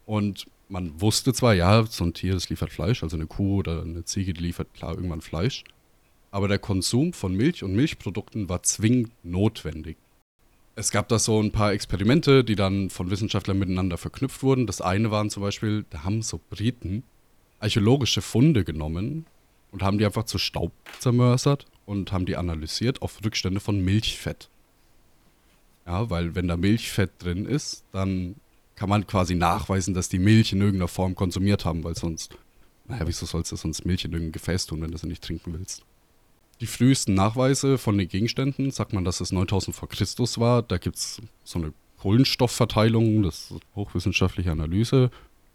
Und 0.07 0.47
man 0.71 1.01
wusste 1.01 1.33
zwar, 1.33 1.55
ja, 1.55 1.85
so 1.85 2.05
ein 2.05 2.15
Tier, 2.15 2.35
das 2.35 2.49
liefert 2.49 2.71
Fleisch, 2.71 3.03
also 3.03 3.17
eine 3.17 3.27
Kuh 3.27 3.59
oder 3.59 3.83
eine 3.83 4.05
Ziege, 4.05 4.33
die 4.33 4.43
liefert 4.43 4.73
klar 4.73 4.95
irgendwann 4.95 5.21
Fleisch. 5.21 5.65
Aber 6.31 6.47
der 6.47 6.61
Konsum 6.61 7.13
von 7.13 7.35
Milch 7.35 7.65
und 7.65 7.75
Milchprodukten 7.75 8.49
war 8.49 8.63
zwingend 8.63 9.13
notwendig. 9.25 9.97
Es 10.77 10.93
gab 10.93 11.09
da 11.09 11.19
so 11.19 11.43
ein 11.43 11.51
paar 11.51 11.73
Experimente, 11.73 12.45
die 12.45 12.55
dann 12.55 12.89
von 12.89 13.11
Wissenschaftlern 13.11 13.59
miteinander 13.59 13.99
verknüpft 13.99 14.43
wurden. 14.43 14.67
Das 14.69 14.81
eine 14.81 15.11
waren 15.11 15.29
zum 15.29 15.43
Beispiel, 15.43 15.85
da 15.91 16.05
haben 16.05 16.23
so 16.23 16.41
Briten 16.49 17.03
archäologische 17.59 18.23
Funde 18.23 18.65
genommen 18.65 19.27
und 19.73 19.83
haben 19.83 19.99
die 19.99 20.07
einfach 20.07 20.25
zu 20.25 20.39
Staub 20.39 20.73
zermörsert 21.01 21.67
und 21.85 22.13
haben 22.13 22.27
die 22.27 22.37
analysiert 22.37 23.03
auf 23.03 23.19
Rückstände 23.25 23.61
von 23.61 23.85
Milchfett. 23.85 24.49
Ja, 25.85 26.09
weil 26.09 26.37
wenn 26.37 26.49
da 26.49 26.57
Milchfett 26.57 27.11
drin 27.19 27.45
ist, 27.45 27.85
dann 27.93 28.37
kann 28.81 28.89
man 28.89 29.07
quasi 29.07 29.35
nachweisen, 29.35 29.93
dass 29.93 30.09
die 30.09 30.19
Milch 30.19 30.55
in 30.55 30.63
irgendeiner 30.63 30.89
Form 30.89 31.15
konsumiert 31.15 31.67
haben, 31.67 31.85
weil 31.85 31.95
sonst, 31.95 32.35
naja, 32.89 33.07
wieso 33.07 33.27
sollst 33.27 33.53
du 33.53 33.57
sonst 33.57 33.85
Milch 33.85 34.07
in 34.07 34.13
irgendein 34.13 34.33
Gefäß 34.33 34.65
tun, 34.65 34.81
wenn 34.81 34.91
du 34.91 34.97
sie 34.97 35.07
nicht 35.07 35.23
trinken 35.23 35.53
willst? 35.53 35.83
Die 36.63 36.67
frühesten 36.67 37.13
Nachweise 37.13 37.77
von 37.77 37.99
den 37.99 38.09
Gegenständen, 38.09 38.71
sagt 38.71 38.95
man, 38.95 39.05
dass 39.05 39.21
es 39.21 39.33
9000 39.33 39.77
vor 39.77 39.91
Christus 39.91 40.39
war. 40.39 40.63
Da 40.63 40.79
gibt 40.79 40.97
es 40.97 41.21
so 41.45 41.59
eine 41.59 41.75
Kohlenstoffverteilung, 41.99 43.23
das 43.23 43.51
ist 43.51 43.61
hochwissenschaftliche 43.77 44.51
Analyse. 44.51 45.11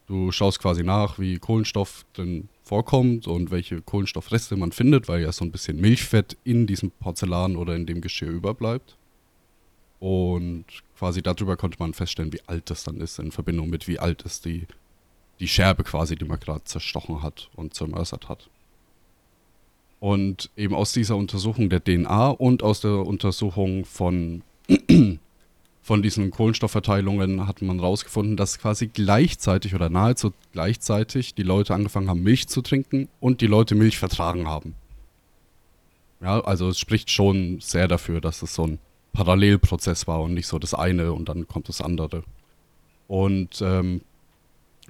Du 0.05 0.31
schaust 0.31 0.59
quasi 0.59 0.83
nach, 0.83 1.17
wie 1.17 1.39
Kohlenstoff 1.39 2.05
drin 2.13 2.49
vorkommt 2.61 3.25
und 3.25 3.49
welche 3.49 3.81
Kohlenstoffreste 3.81 4.55
man 4.55 4.71
findet, 4.71 5.07
weil 5.07 5.23
ja 5.23 5.31
so 5.31 5.43
ein 5.43 5.51
bisschen 5.51 5.81
Milchfett 5.81 6.37
in 6.43 6.67
diesem 6.67 6.91
Porzellan 6.91 7.55
oder 7.55 7.75
in 7.75 7.87
dem 7.87 8.01
Geschirr 8.01 8.29
überbleibt. 8.29 8.97
Und 9.99 10.65
quasi 10.97 11.21
darüber 11.21 11.57
konnte 11.57 11.77
man 11.79 11.93
feststellen, 11.93 12.33
wie 12.33 12.41
alt 12.47 12.69
das 12.69 12.83
dann 12.83 12.99
ist, 12.99 13.19
in 13.19 13.31
Verbindung 13.31 13.69
mit 13.69 13.87
wie 13.87 13.99
alt 13.99 14.23
ist 14.23 14.45
die, 14.45 14.67
die 15.39 15.47
Scherbe 15.47 15.83
quasi, 15.83 16.15
die 16.15 16.25
man 16.25 16.39
gerade 16.39 16.63
zerstochen 16.63 17.21
hat 17.23 17.49
und 17.55 17.73
zermörsert 17.73 18.29
hat. 18.29 18.49
Und 19.99 20.49
eben 20.55 20.75
aus 20.75 20.91
dieser 20.91 21.15
Untersuchung 21.15 21.69
der 21.69 21.83
DNA 21.83 22.29
und 22.29 22.63
aus 22.63 22.81
der 22.81 23.07
Untersuchung 23.07 23.85
von, 23.85 24.43
von 25.81 26.01
diesen 26.01 26.31
Kohlenstoffverteilungen 26.31 27.47
hat 27.47 27.61
man 27.61 27.79
herausgefunden, 27.79 28.37
dass 28.37 28.59
quasi 28.59 28.87
gleichzeitig 28.87 29.73
oder 29.73 29.89
nahezu 29.89 30.33
gleichzeitig 30.51 31.33
die 31.33 31.43
Leute 31.43 31.73
angefangen 31.73 32.09
haben, 32.09 32.21
Milch 32.21 32.47
zu 32.47 32.61
trinken 32.61 33.07
und 33.19 33.41
die 33.41 33.47
Leute 33.47 33.73
Milch 33.75 33.97
vertragen 33.97 34.47
haben. 34.47 34.75
Ja, 36.21 36.39
also 36.41 36.69
es 36.69 36.79
spricht 36.79 37.09
schon 37.09 37.59
sehr 37.61 37.87
dafür, 37.87 38.21
dass 38.21 38.41
es 38.41 38.53
so 38.53 38.67
ein 38.67 38.79
Parallelprozess 39.15 40.07
war 40.07 40.21
und 40.21 40.33
nicht 40.33 40.45
so 40.45 40.59
das 40.59 40.73
eine 40.73 41.13
und 41.13 41.29
dann 41.29 41.47
kommt 41.47 41.69
das 41.69 41.81
andere. 41.81 42.23
Und 43.07 43.61
ähm, 43.61 44.01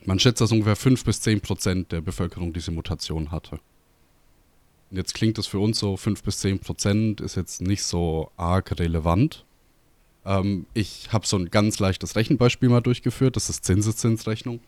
man 0.04 0.20
schätzt, 0.20 0.42
dass 0.42 0.52
ungefähr 0.52 0.76
5 0.76 1.06
bis 1.06 1.22
10 1.22 1.42
Prozent 1.42 1.92
der 1.92 2.02
Bevölkerung 2.02 2.52
diese 2.52 2.72
Mutation 2.72 3.32
hatte. 3.32 3.60
Und 4.90 4.98
jetzt 4.98 5.14
klingt 5.14 5.38
das 5.38 5.48
für 5.48 5.60
uns 5.60 5.80
so, 5.80 5.96
5 5.96 6.24
bis 6.24 6.40
10 6.40 6.60
Prozent 6.60 7.22
ist 7.22 7.36
jetzt 7.36 7.62
nicht 7.62 7.84
so 7.84 8.32
arg 8.36 8.78
relevant. 8.80 9.46
Ähm, 10.26 10.66
ich 10.74 11.14
habe 11.14 11.28
so 11.28 11.38
ein 11.38 11.50
ganz 11.50 11.80
leichtes 11.80 12.16
Rechenbeispiel 12.16 12.70
mal 12.70 12.82
durchgeführt, 12.82 13.36
das 13.36 13.50
ist 13.50 13.64
Zinseszinsrechnung. 13.64 14.60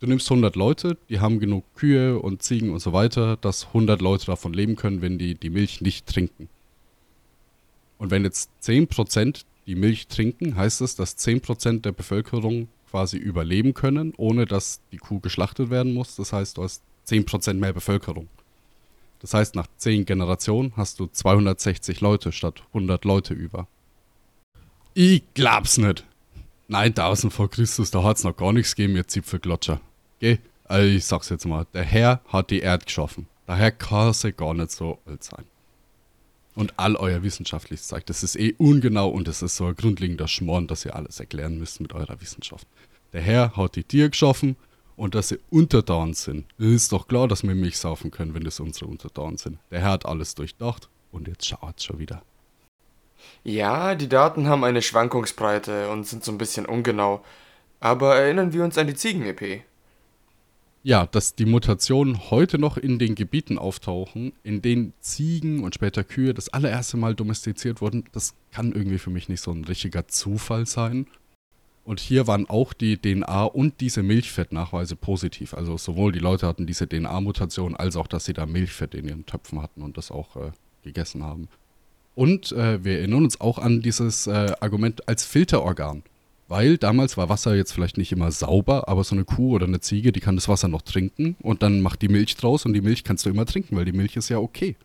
Du 0.00 0.08
nimmst 0.08 0.28
100 0.28 0.56
Leute, 0.56 0.98
die 1.08 1.20
haben 1.20 1.38
genug 1.38 1.64
Kühe 1.76 2.18
und 2.18 2.42
Ziegen 2.42 2.70
und 2.70 2.80
so 2.80 2.92
weiter, 2.92 3.36
dass 3.36 3.68
100 3.68 4.02
Leute 4.02 4.26
davon 4.26 4.52
leben 4.52 4.74
können, 4.74 5.00
wenn 5.00 5.16
die 5.16 5.36
die 5.36 5.50
Milch 5.50 5.80
nicht 5.80 6.06
trinken. 6.06 6.48
Und 8.02 8.10
wenn 8.10 8.24
jetzt 8.24 8.50
10% 8.64 9.44
die 9.68 9.76
Milch 9.76 10.08
trinken, 10.08 10.56
heißt 10.56 10.80
es, 10.80 10.96
dass 10.96 11.16
10% 11.16 11.82
der 11.82 11.92
Bevölkerung 11.92 12.66
quasi 12.90 13.16
überleben 13.16 13.74
können, 13.74 14.12
ohne 14.16 14.44
dass 14.44 14.80
die 14.90 14.96
Kuh 14.96 15.20
geschlachtet 15.20 15.70
werden 15.70 15.94
muss. 15.94 16.16
Das 16.16 16.32
heißt, 16.32 16.56
du 16.56 16.64
hast 16.64 16.82
10% 17.06 17.54
mehr 17.54 17.72
Bevölkerung. 17.72 18.26
Das 19.20 19.34
heißt, 19.34 19.54
nach 19.54 19.68
10 19.76 20.04
Generationen 20.04 20.72
hast 20.76 20.98
du 20.98 21.06
260 21.06 22.00
Leute 22.00 22.32
statt 22.32 22.64
100 22.74 23.04
Leute 23.04 23.34
über. 23.34 23.68
Ich 24.94 25.22
glaub's 25.34 25.78
nicht. 25.78 26.04
9000 26.66 27.32
vor 27.32 27.48
Christus, 27.48 27.92
da 27.92 28.02
hat's 28.02 28.24
noch 28.24 28.36
gar 28.36 28.52
nichts 28.52 28.74
gegeben, 28.74 28.96
ihr 28.96 29.06
Zipfelglotscher. 29.06 29.80
Geh, 30.18 30.38
also 30.64 30.88
ich 30.88 31.04
sag's 31.04 31.28
jetzt 31.28 31.46
mal, 31.46 31.68
der 31.72 31.84
Herr 31.84 32.20
hat 32.26 32.50
die 32.50 32.62
Erde 32.62 32.84
geschaffen. 32.84 33.28
Daher 33.46 33.70
kann 33.70 34.12
sie 34.12 34.32
gar 34.32 34.54
nicht 34.54 34.72
so 34.72 34.98
alt 35.06 35.22
sein 35.22 35.44
und 36.54 36.78
all 36.78 36.96
euer 36.96 37.22
wissenschaftliches 37.22 37.88
Zeug. 37.88 38.06
Das 38.06 38.22
ist 38.22 38.36
eh 38.36 38.54
ungenau 38.58 39.08
und 39.08 39.28
das 39.28 39.42
ist 39.42 39.56
so 39.56 39.66
ein 39.66 39.76
grundlegender 39.76 40.28
Schmorn, 40.28 40.66
dass 40.66 40.84
ihr 40.84 40.94
alles 40.94 41.20
erklären 41.20 41.58
müsst 41.58 41.80
mit 41.80 41.92
eurer 41.92 42.20
Wissenschaft. 42.20 42.66
Der 43.12 43.22
Herr 43.22 43.56
hat 43.56 43.76
die 43.76 43.84
Tiere 43.84 44.10
geschaffen 44.10 44.56
und 44.96 45.14
dass 45.14 45.28
sie 45.28 45.38
Untertan 45.50 46.14
sind. 46.14 46.46
Es 46.58 46.66
ist 46.66 46.92
doch 46.92 47.08
klar, 47.08 47.28
dass 47.28 47.42
wir 47.42 47.54
Milch 47.54 47.78
saufen 47.78 48.10
können, 48.10 48.34
wenn 48.34 48.44
das 48.44 48.60
unsere 48.60 48.86
Untertan 48.86 49.36
sind. 49.36 49.58
Der 49.70 49.80
Herr 49.80 49.92
hat 49.92 50.06
alles 50.06 50.34
durchdacht 50.34 50.88
und 51.10 51.28
jetzt 51.28 51.46
schaut 51.46 51.82
schon 51.82 51.98
wieder. 51.98 52.22
Ja, 53.44 53.94
die 53.94 54.08
Daten 54.08 54.48
haben 54.48 54.64
eine 54.64 54.82
Schwankungsbreite 54.82 55.90
und 55.90 56.06
sind 56.06 56.24
so 56.24 56.32
ein 56.32 56.38
bisschen 56.38 56.66
ungenau. 56.66 57.24
Aber 57.80 58.16
erinnern 58.16 58.52
wir 58.52 58.64
uns 58.64 58.78
an 58.78 58.86
die 58.86 58.94
Ziegen-EP. 58.94 59.62
Ja, 60.84 61.06
dass 61.06 61.36
die 61.36 61.46
Mutationen 61.46 62.30
heute 62.30 62.58
noch 62.58 62.76
in 62.76 62.98
den 62.98 63.14
Gebieten 63.14 63.56
auftauchen, 63.56 64.32
in 64.42 64.62
denen 64.62 64.94
Ziegen 65.00 65.62
und 65.62 65.76
später 65.76 66.02
Kühe 66.02 66.34
das 66.34 66.48
allererste 66.48 66.96
Mal 66.96 67.14
domestiziert 67.14 67.80
wurden, 67.80 68.04
das 68.10 68.34
kann 68.50 68.72
irgendwie 68.72 68.98
für 68.98 69.10
mich 69.10 69.28
nicht 69.28 69.42
so 69.42 69.52
ein 69.52 69.64
richtiger 69.64 70.08
Zufall 70.08 70.66
sein. 70.66 71.06
Und 71.84 72.00
hier 72.00 72.26
waren 72.26 72.48
auch 72.48 72.72
die 72.72 72.96
DNA 72.96 73.44
und 73.44 73.80
diese 73.80 74.02
Milchfettnachweise 74.02 74.96
positiv. 74.96 75.54
Also 75.54 75.76
sowohl 75.76 76.10
die 76.10 76.18
Leute 76.18 76.48
hatten 76.48 76.66
diese 76.66 76.88
DNA-Mutation, 76.88 77.76
als 77.76 77.96
auch, 77.96 78.08
dass 78.08 78.24
sie 78.24 78.32
da 78.32 78.46
Milchfett 78.46 78.94
in 78.94 79.08
ihren 79.08 79.26
Töpfen 79.26 79.62
hatten 79.62 79.82
und 79.82 79.96
das 79.96 80.10
auch 80.10 80.36
äh, 80.36 80.50
gegessen 80.82 81.22
haben. 81.22 81.48
Und 82.14 82.52
äh, 82.52 82.84
wir 82.84 82.98
erinnern 82.98 83.24
uns 83.24 83.40
auch 83.40 83.58
an 83.58 83.82
dieses 83.82 84.26
äh, 84.26 84.52
Argument 84.60 85.08
als 85.08 85.24
Filterorgan. 85.24 86.02
Weil 86.52 86.76
damals 86.76 87.16
war 87.16 87.30
Wasser 87.30 87.56
jetzt 87.56 87.72
vielleicht 87.72 87.96
nicht 87.96 88.12
immer 88.12 88.30
sauber, 88.30 88.86
aber 88.86 89.04
so 89.04 89.14
eine 89.14 89.24
Kuh 89.24 89.54
oder 89.54 89.66
eine 89.66 89.80
Ziege, 89.80 90.12
die 90.12 90.20
kann 90.20 90.36
das 90.36 90.50
Wasser 90.50 90.68
noch 90.68 90.82
trinken 90.82 91.34
und 91.40 91.62
dann 91.62 91.80
macht 91.80 92.02
die 92.02 92.10
Milch 92.10 92.36
draus 92.36 92.66
und 92.66 92.74
die 92.74 92.82
Milch 92.82 93.04
kannst 93.04 93.24
du 93.24 93.30
immer 93.30 93.46
trinken, 93.46 93.74
weil 93.74 93.86
die 93.86 93.92
Milch 93.92 94.16
ist 94.16 94.28
ja 94.28 94.36
okay. 94.36 94.76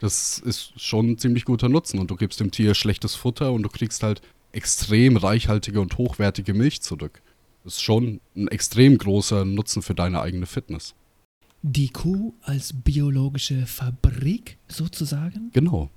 Das 0.00 0.40
ist 0.40 0.72
schon 0.80 1.10
ein 1.10 1.18
ziemlich 1.18 1.44
guter 1.44 1.68
Nutzen 1.68 2.00
und 2.00 2.10
du 2.10 2.16
gibst 2.16 2.40
dem 2.40 2.50
Tier 2.50 2.74
schlechtes 2.74 3.14
Futter 3.14 3.52
und 3.52 3.62
du 3.62 3.68
kriegst 3.68 4.02
halt 4.02 4.20
extrem 4.50 5.16
reichhaltige 5.16 5.80
und 5.80 5.96
hochwertige 5.96 6.54
Milch 6.54 6.82
zurück. 6.82 7.22
Das 7.62 7.74
ist 7.74 7.82
schon 7.82 8.20
ein 8.34 8.48
extrem 8.48 8.98
großer 8.98 9.44
Nutzen 9.44 9.80
für 9.80 9.94
deine 9.94 10.22
eigene 10.22 10.46
Fitness. 10.46 10.96
Die 11.62 11.90
Kuh 11.90 12.34
als 12.42 12.72
biologische 12.72 13.64
Fabrik 13.66 14.58
sozusagen? 14.66 15.50
Genau. 15.52 15.88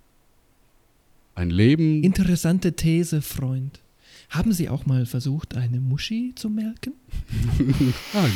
Ein 1.34 1.50
Leben. 1.50 2.04
Interessante 2.04 2.76
These, 2.76 3.24
Freund. 3.24 3.82
Haben 4.32 4.54
Sie 4.54 4.70
auch 4.70 4.86
mal 4.86 5.06
versucht, 5.06 5.58
eine 5.58 5.82
Muschi 5.82 6.32
zu 6.36 6.50
melken? 6.50 6.94
Nein. 8.14 8.32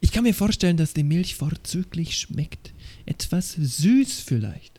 Ich 0.00 0.12
kann 0.12 0.24
mir 0.24 0.34
vorstellen, 0.34 0.76
dass 0.76 0.92
die 0.92 1.02
Milch 1.02 1.36
vorzüglich 1.36 2.18
schmeckt. 2.18 2.74
Etwas 3.06 3.52
süß 3.52 4.20
vielleicht. 4.20 4.78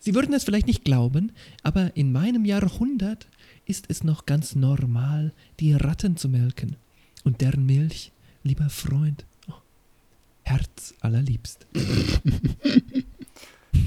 Sie 0.00 0.16
würden 0.16 0.34
es 0.34 0.42
vielleicht 0.42 0.66
nicht 0.66 0.84
glauben, 0.84 1.30
aber 1.62 1.96
in 1.96 2.10
meinem 2.10 2.44
Jahrhundert 2.44 3.28
ist 3.66 3.84
es 3.88 4.02
noch 4.02 4.26
ganz 4.26 4.56
normal, 4.56 5.32
die 5.60 5.72
Ratten 5.72 6.16
zu 6.16 6.28
melken. 6.28 6.74
Und 7.22 7.40
deren 7.40 7.64
Milch, 7.64 8.10
lieber 8.42 8.68
Freund, 8.68 9.26
oh, 9.48 9.54
Herz 10.42 10.92
allerliebst. 11.00 11.68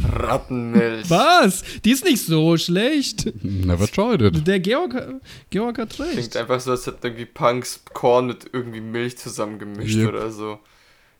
Rattenmilch. 0.03 1.09
Was? 1.09 1.63
Die 1.85 1.91
ist 1.91 2.03
nicht 2.03 2.23
so 2.25 2.57
schlecht. 2.57 3.31
Never 3.43 3.87
tried 3.87 4.21
it. 4.21 4.47
Der 4.47 4.59
Georg, 4.59 4.95
Georg 5.49 5.77
hat 5.79 5.99
recht. 5.99 6.11
Klingt 6.13 6.37
einfach 6.37 6.59
so, 6.59 6.71
als 6.71 6.85
hätten 6.87 6.99
irgendwie 7.05 7.25
Punks 7.25 7.81
Korn 7.93 8.27
mit 8.27 8.45
irgendwie 8.51 8.81
Milch 8.81 9.17
zusammengemischt 9.17 9.95
Yep. 9.95 10.09
oder 10.09 10.31
so. 10.31 10.59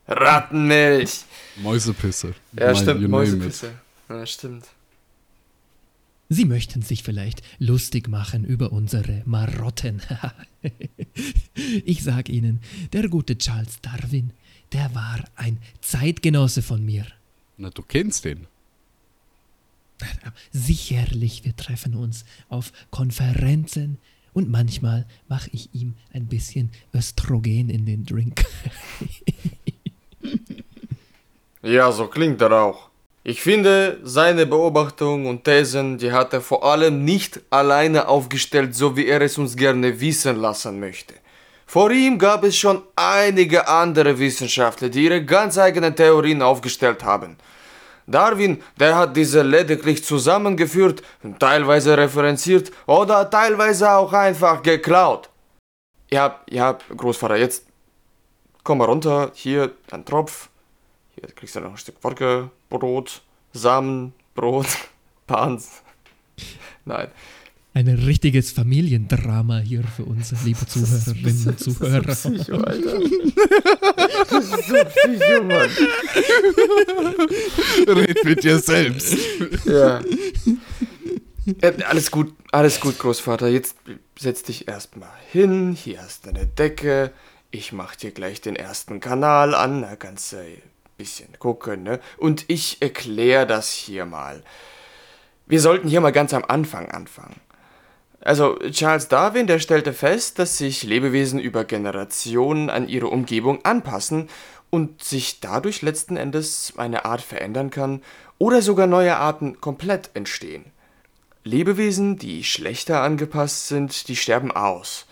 Rattenmilch. 0.06 1.24
Mäusepisse. 1.56 2.34
Ja, 2.58 2.66
Mein- 2.66 2.76
stimmt. 2.76 3.08
Mäusepisse. 3.08 3.72
Ja, 4.08 4.24
stimmt. 4.26 4.64
Sie 6.30 6.44
möchten 6.44 6.82
sich 6.82 7.02
vielleicht 7.02 7.42
lustig 7.58 8.08
machen 8.08 8.44
über 8.44 8.72
unsere 8.72 9.22
Marotten. 9.24 10.02
ich 11.84 12.02
sag 12.04 12.28
Ihnen, 12.28 12.60
der 12.92 13.08
gute 13.08 13.38
Charles 13.38 13.80
Darwin, 13.80 14.32
der 14.72 14.94
war 14.94 15.24
ein 15.36 15.58
Zeitgenosse 15.80 16.60
von 16.60 16.84
mir. 16.84 17.06
Na, 17.56 17.70
du 17.70 17.82
kennst 17.82 18.24
den. 18.26 18.46
Sicherlich, 20.52 21.44
wir 21.44 21.56
treffen 21.56 21.94
uns 21.94 22.24
auf 22.48 22.72
Konferenzen 22.90 23.98
und 24.32 24.50
manchmal 24.50 25.06
mache 25.28 25.50
ich 25.52 25.70
ihm 25.72 25.94
ein 26.12 26.26
bisschen 26.26 26.70
Östrogen 26.94 27.70
in 27.70 27.86
den 27.86 28.04
Drink. 28.04 28.44
Ja, 31.62 31.90
so 31.90 32.06
klingt 32.06 32.40
er 32.40 32.52
auch. 32.52 32.88
Ich 33.24 33.42
finde, 33.42 33.98
seine 34.02 34.46
Beobachtungen 34.46 35.26
und 35.26 35.44
Thesen, 35.44 35.98
die 35.98 36.12
hat 36.12 36.32
er 36.32 36.40
vor 36.40 36.64
allem 36.64 37.04
nicht 37.04 37.40
alleine 37.50 38.08
aufgestellt, 38.08 38.74
so 38.74 38.96
wie 38.96 39.06
er 39.06 39.20
es 39.20 39.36
uns 39.38 39.56
gerne 39.56 40.00
wissen 40.00 40.36
lassen 40.36 40.78
möchte. 40.78 41.14
Vor 41.66 41.90
ihm 41.90 42.18
gab 42.18 42.44
es 42.44 42.56
schon 42.56 42.80
einige 42.96 43.68
andere 43.68 44.18
Wissenschaftler, 44.18 44.88
die 44.88 45.04
ihre 45.04 45.24
ganz 45.24 45.58
eigenen 45.58 45.94
Theorien 45.94 46.40
aufgestellt 46.40 47.04
haben. 47.04 47.36
Darwin, 48.08 48.62
der 48.80 48.96
hat 48.96 49.16
diese 49.16 49.42
lediglich 49.42 50.02
zusammengeführt, 50.02 51.02
teilweise 51.38 51.96
referenziert 51.96 52.72
oder 52.86 53.28
teilweise 53.28 53.90
auch 53.92 54.12
einfach 54.12 54.62
geklaut. 54.62 55.28
Ja, 56.10 56.40
ja, 56.48 56.78
Großvater, 56.96 57.36
jetzt 57.36 57.66
komm 58.64 58.78
mal 58.78 58.86
runter, 58.86 59.30
hier 59.34 59.72
ein 59.90 60.04
Tropf, 60.04 60.48
hier 61.14 61.28
kriegst 61.34 61.54
du 61.56 61.60
noch 61.60 61.72
ein 61.72 61.76
Stück 61.76 61.96
Wodka, 62.02 62.50
Brot, 62.70 63.20
Samen, 63.52 64.14
Brot, 64.34 64.66
Pans. 65.26 65.82
Nein. 66.84 67.08
Ein 67.74 67.86
richtiges 67.88 68.50
Familiendrama 68.50 69.58
hier 69.58 69.84
für 69.84 70.04
uns, 70.04 70.32
liebe 70.44 70.66
Zuhörerinnen 70.66 71.48
und 71.48 71.60
Zuhörer. 71.60 72.14
Psycho, 72.14 72.56
Alter. 72.56 72.98
Das 74.30 74.44
ist 74.44 74.68
so 74.68 74.74
psycho, 74.74 75.44
Mann. 75.44 75.70
Red 77.98 78.24
mit 78.24 78.42
dir 78.42 78.58
selbst. 78.58 79.16
Ja. 79.64 80.00
ja. 80.00 81.70
Alles 81.88 82.10
gut, 82.10 82.34
alles 82.52 82.80
gut, 82.80 82.98
Großvater. 82.98 83.48
Jetzt 83.48 83.76
setz 84.18 84.42
dich 84.42 84.66
erstmal 84.66 85.12
hin. 85.30 85.72
Hier 85.72 86.02
hast 86.02 86.26
du 86.26 86.30
eine 86.30 86.46
Decke. 86.46 87.12
Ich 87.50 87.72
mach 87.72 87.94
dir 87.96 88.10
gleich 88.10 88.40
den 88.40 88.56
ersten 88.56 88.98
Kanal 89.00 89.54
an. 89.54 89.82
Da 89.82 89.94
kannst 89.94 90.32
du 90.32 90.38
ein 90.38 90.62
bisschen 90.96 91.28
gucken, 91.38 91.84
ne? 91.84 92.00
Und 92.16 92.44
ich 92.48 92.82
erkläre 92.82 93.46
das 93.46 93.70
hier 93.72 94.04
mal. 94.04 94.42
Wir 95.46 95.60
sollten 95.60 95.88
hier 95.88 96.00
mal 96.00 96.12
ganz 96.12 96.34
am 96.34 96.44
Anfang 96.44 96.90
anfangen. 96.90 97.36
Also 98.20 98.56
Charles 98.70 99.08
Darwin, 99.08 99.46
der 99.46 99.58
stellte 99.58 99.92
fest, 99.92 100.38
dass 100.38 100.58
sich 100.58 100.82
Lebewesen 100.82 101.38
über 101.38 101.64
Generationen 101.64 102.68
an 102.68 102.88
ihre 102.88 103.08
Umgebung 103.08 103.64
anpassen 103.64 104.28
und 104.70 105.02
sich 105.02 105.40
dadurch 105.40 105.82
letzten 105.82 106.16
Endes 106.16 106.74
eine 106.76 107.04
Art 107.04 107.20
verändern 107.20 107.70
kann 107.70 108.02
oder 108.38 108.60
sogar 108.60 108.86
neue 108.86 109.16
Arten 109.16 109.60
komplett 109.60 110.10
entstehen. 110.14 110.64
Lebewesen, 111.44 112.18
die 112.18 112.44
schlechter 112.44 113.02
angepasst 113.02 113.68
sind, 113.68 114.08
die 114.08 114.16
sterben 114.16 114.50
aus. 114.50 115.06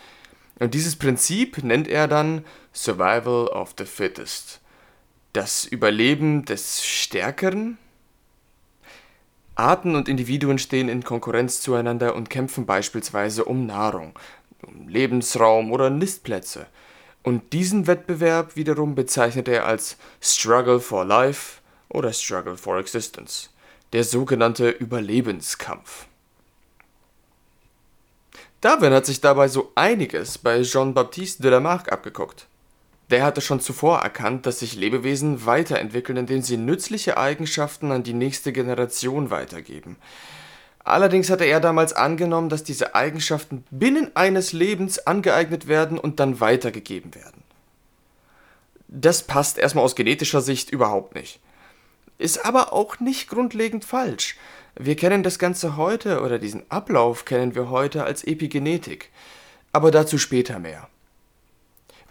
Und 0.59 0.75
dieses 0.75 0.97
Prinzip 0.97 1.63
nennt 1.63 1.89
er 1.89 2.09
dann 2.09 2.45
Survival 2.73 3.47
of 3.49 3.75
the 3.79 3.85
Fittest. 3.85 4.61
Das 5.33 5.65
Überleben 5.65 6.45
des 6.45 6.85
Stärkeren 6.85 7.79
Arten 9.57 9.97
und 9.97 10.07
Individuen 10.09 10.59
stehen 10.59 10.91
in 10.91 11.03
Konkurrenz 11.03 11.63
zueinander 11.63 12.15
und 12.15 12.29
kämpfen 12.29 12.67
beispielsweise 12.67 13.47
um 13.47 13.65
Nahrung, 13.65 14.13
um 14.63 14.87
Lebensraum 14.87 15.73
oder 15.73 15.89
Nistplätze. 15.89 16.67
Und 17.23 17.55
diesen 17.55 17.87
Wettbewerb 17.87 18.55
wiederum 18.55 18.95
bezeichnet 18.95 19.49
er 19.49 19.67
als 19.67 19.97
Struggle 20.21 20.79
for 20.79 21.05
Life 21.05 21.61
oder 21.89 22.13
Struggle 22.13 22.57
for 22.59 22.79
Existence, 22.79 23.51
der 23.95 24.05
sogenannte 24.05 24.69
Überlebenskampf. 24.69 26.07
Darwin 28.61 28.93
hat 28.93 29.07
sich 29.07 29.21
dabei 29.21 29.49
so 29.49 29.73
einiges 29.75 30.39
bei 30.39 30.63
Jean-Baptiste 30.63 31.43
de 31.43 31.51
Lamarck 31.53 31.91
abgeguckt. 31.91 32.47
Der 33.11 33.25
hatte 33.25 33.41
schon 33.41 33.61
zuvor 33.61 34.01
erkannt, 34.01 34.47
dass 34.47 34.59
sich 34.59 34.75
Lebewesen 34.75 35.47
weiterentwickeln, 35.47 36.19
indem 36.19 36.43
sie 36.43 36.57
nützliche 36.57 37.17
Eigenschaften 37.17 37.93
an 37.93 38.03
die 38.03 38.15
nächste 38.15 38.53
Generation 38.53 39.31
weitergeben. 39.31 39.97
Allerdings 40.83 41.31
hatte 41.31 41.45
er 41.45 41.61
damals 41.61 41.93
angenommen, 41.93 42.49
dass 42.49 42.65
diese 42.65 42.95
Eigenschaften 42.95 43.65
binnen 43.71 44.11
eines 44.15 44.53
Lebens 44.53 45.01
angeeignet 45.01 45.67
werden 45.69 45.99
und 45.99 46.21
dann 46.21 46.41
weitergegeben 46.41 47.15
werden. 47.15 47.43
Das 48.89 49.23
passt 49.25 49.59
erstmal 49.59 49.85
aus 49.85 49.97
genetischer 49.97 50.41
Sicht 50.41 50.71
überhaupt 50.71 51.15
nicht. 51.15 51.41
Ist 52.19 52.45
aber 52.45 52.73
auch 52.73 53.01
nicht 53.01 53.29
grundlegend 53.29 53.85
falsch. 53.85 54.37
Wir 54.79 54.97
kennen 54.97 55.23
das 55.23 55.39
Ganze 55.39 55.77
heute 55.77 56.23
oder 56.23 56.39
diesen 56.39 56.71
Ablauf 56.71 57.25
kennen 57.25 57.55
wir 57.55 57.69
heute 57.69 58.05
als 58.05 58.25
Epigenetik. 58.25 59.11
Aber 59.73 59.91
dazu 59.91 60.19
später 60.19 60.59
mehr. 60.59 60.89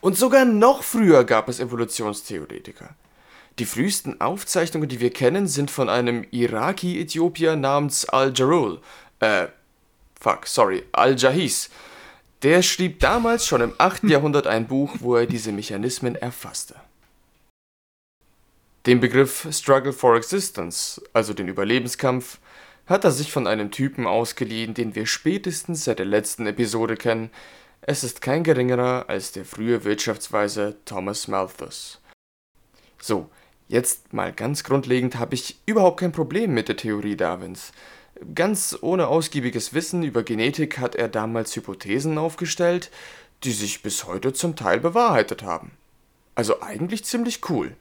Und 0.05 0.15
sogar 0.15 0.45
noch 0.45 0.83
früher 0.83 1.23
gab 1.23 1.49
es 1.49 1.59
Evolutionstheoretiker. 1.59 2.93
Die 3.57 3.65
frühesten 3.65 4.21
Aufzeichnungen, 4.21 4.87
die 4.87 4.99
wir 4.99 5.09
kennen, 5.09 5.47
sind 5.47 5.71
von 5.71 5.89
einem 5.89 6.27
Iraki-Äthiopier 6.29 7.55
namens 7.55 8.07
Al-Jarul. 8.07 8.81
Äh, 9.19 9.47
fuck, 10.13 10.45
sorry, 10.45 10.83
Al-Jahis. 10.91 11.71
Der 12.43 12.61
schrieb 12.61 12.99
damals 12.99 13.47
schon 13.47 13.61
im 13.61 13.73
8. 13.79 14.03
Jahrhundert 14.07 14.45
ein 14.45 14.67
Buch, 14.67 14.97
wo 14.99 15.15
er 15.15 15.25
diese 15.25 15.51
Mechanismen 15.51 16.13
erfasste. 16.13 16.75
Den 18.85 18.99
Begriff 18.99 19.47
Struggle 19.51 19.91
for 19.91 20.15
Existence, 20.15 21.01
also 21.13 21.33
den 21.33 21.47
Überlebenskampf, 21.47 22.37
hat 22.85 23.05
er 23.05 23.11
sich 23.11 23.31
von 23.31 23.47
einem 23.47 23.71
Typen 23.71 24.05
ausgeliehen, 24.05 24.75
den 24.75 24.93
wir 24.93 25.07
spätestens 25.07 25.85
seit 25.85 25.97
der 25.97 26.05
letzten 26.05 26.45
Episode 26.45 26.95
kennen, 26.95 27.31
es 27.88 28.03
ist 28.03 28.21
kein 28.21 28.43
geringerer 28.43 29.05
als 29.09 29.31
der 29.31 29.45
frühe 29.45 29.83
Wirtschaftsweise 29.83 30.75
Thomas 30.86 31.27
Malthus. 31.27 32.01
So, 32.99 33.29
jetzt 33.67 34.11
mal 34.11 34.33
ganz 34.33 34.63
grundlegend 34.63 35.17
habe 35.19 35.36
ich 35.36 35.59
überhaupt 35.67 35.99
kein 35.99 36.11
Problem 36.11 36.55
mit 36.55 36.67
der 36.67 36.77
Theorie 36.77 37.15
Darwins. 37.15 37.73
Ganz 38.33 38.75
ohne 38.81 39.07
ausgiebiges 39.07 39.75
Wissen 39.75 40.01
über 40.01 40.23
Genetik 40.23 40.79
hat 40.79 40.95
er 40.95 41.09
damals 41.09 41.55
Hypothesen 41.55 42.17
aufgestellt, 42.17 42.89
die 43.43 43.51
sich 43.51 43.83
bis 43.83 44.05
heute 44.05 44.33
zum 44.33 44.55
Teil 44.55 44.79
bewahrheitet 44.79 45.43
haben. 45.43 45.71
Also 46.33 46.61
eigentlich 46.61 47.05
ziemlich 47.05 47.47
cool. 47.49 47.75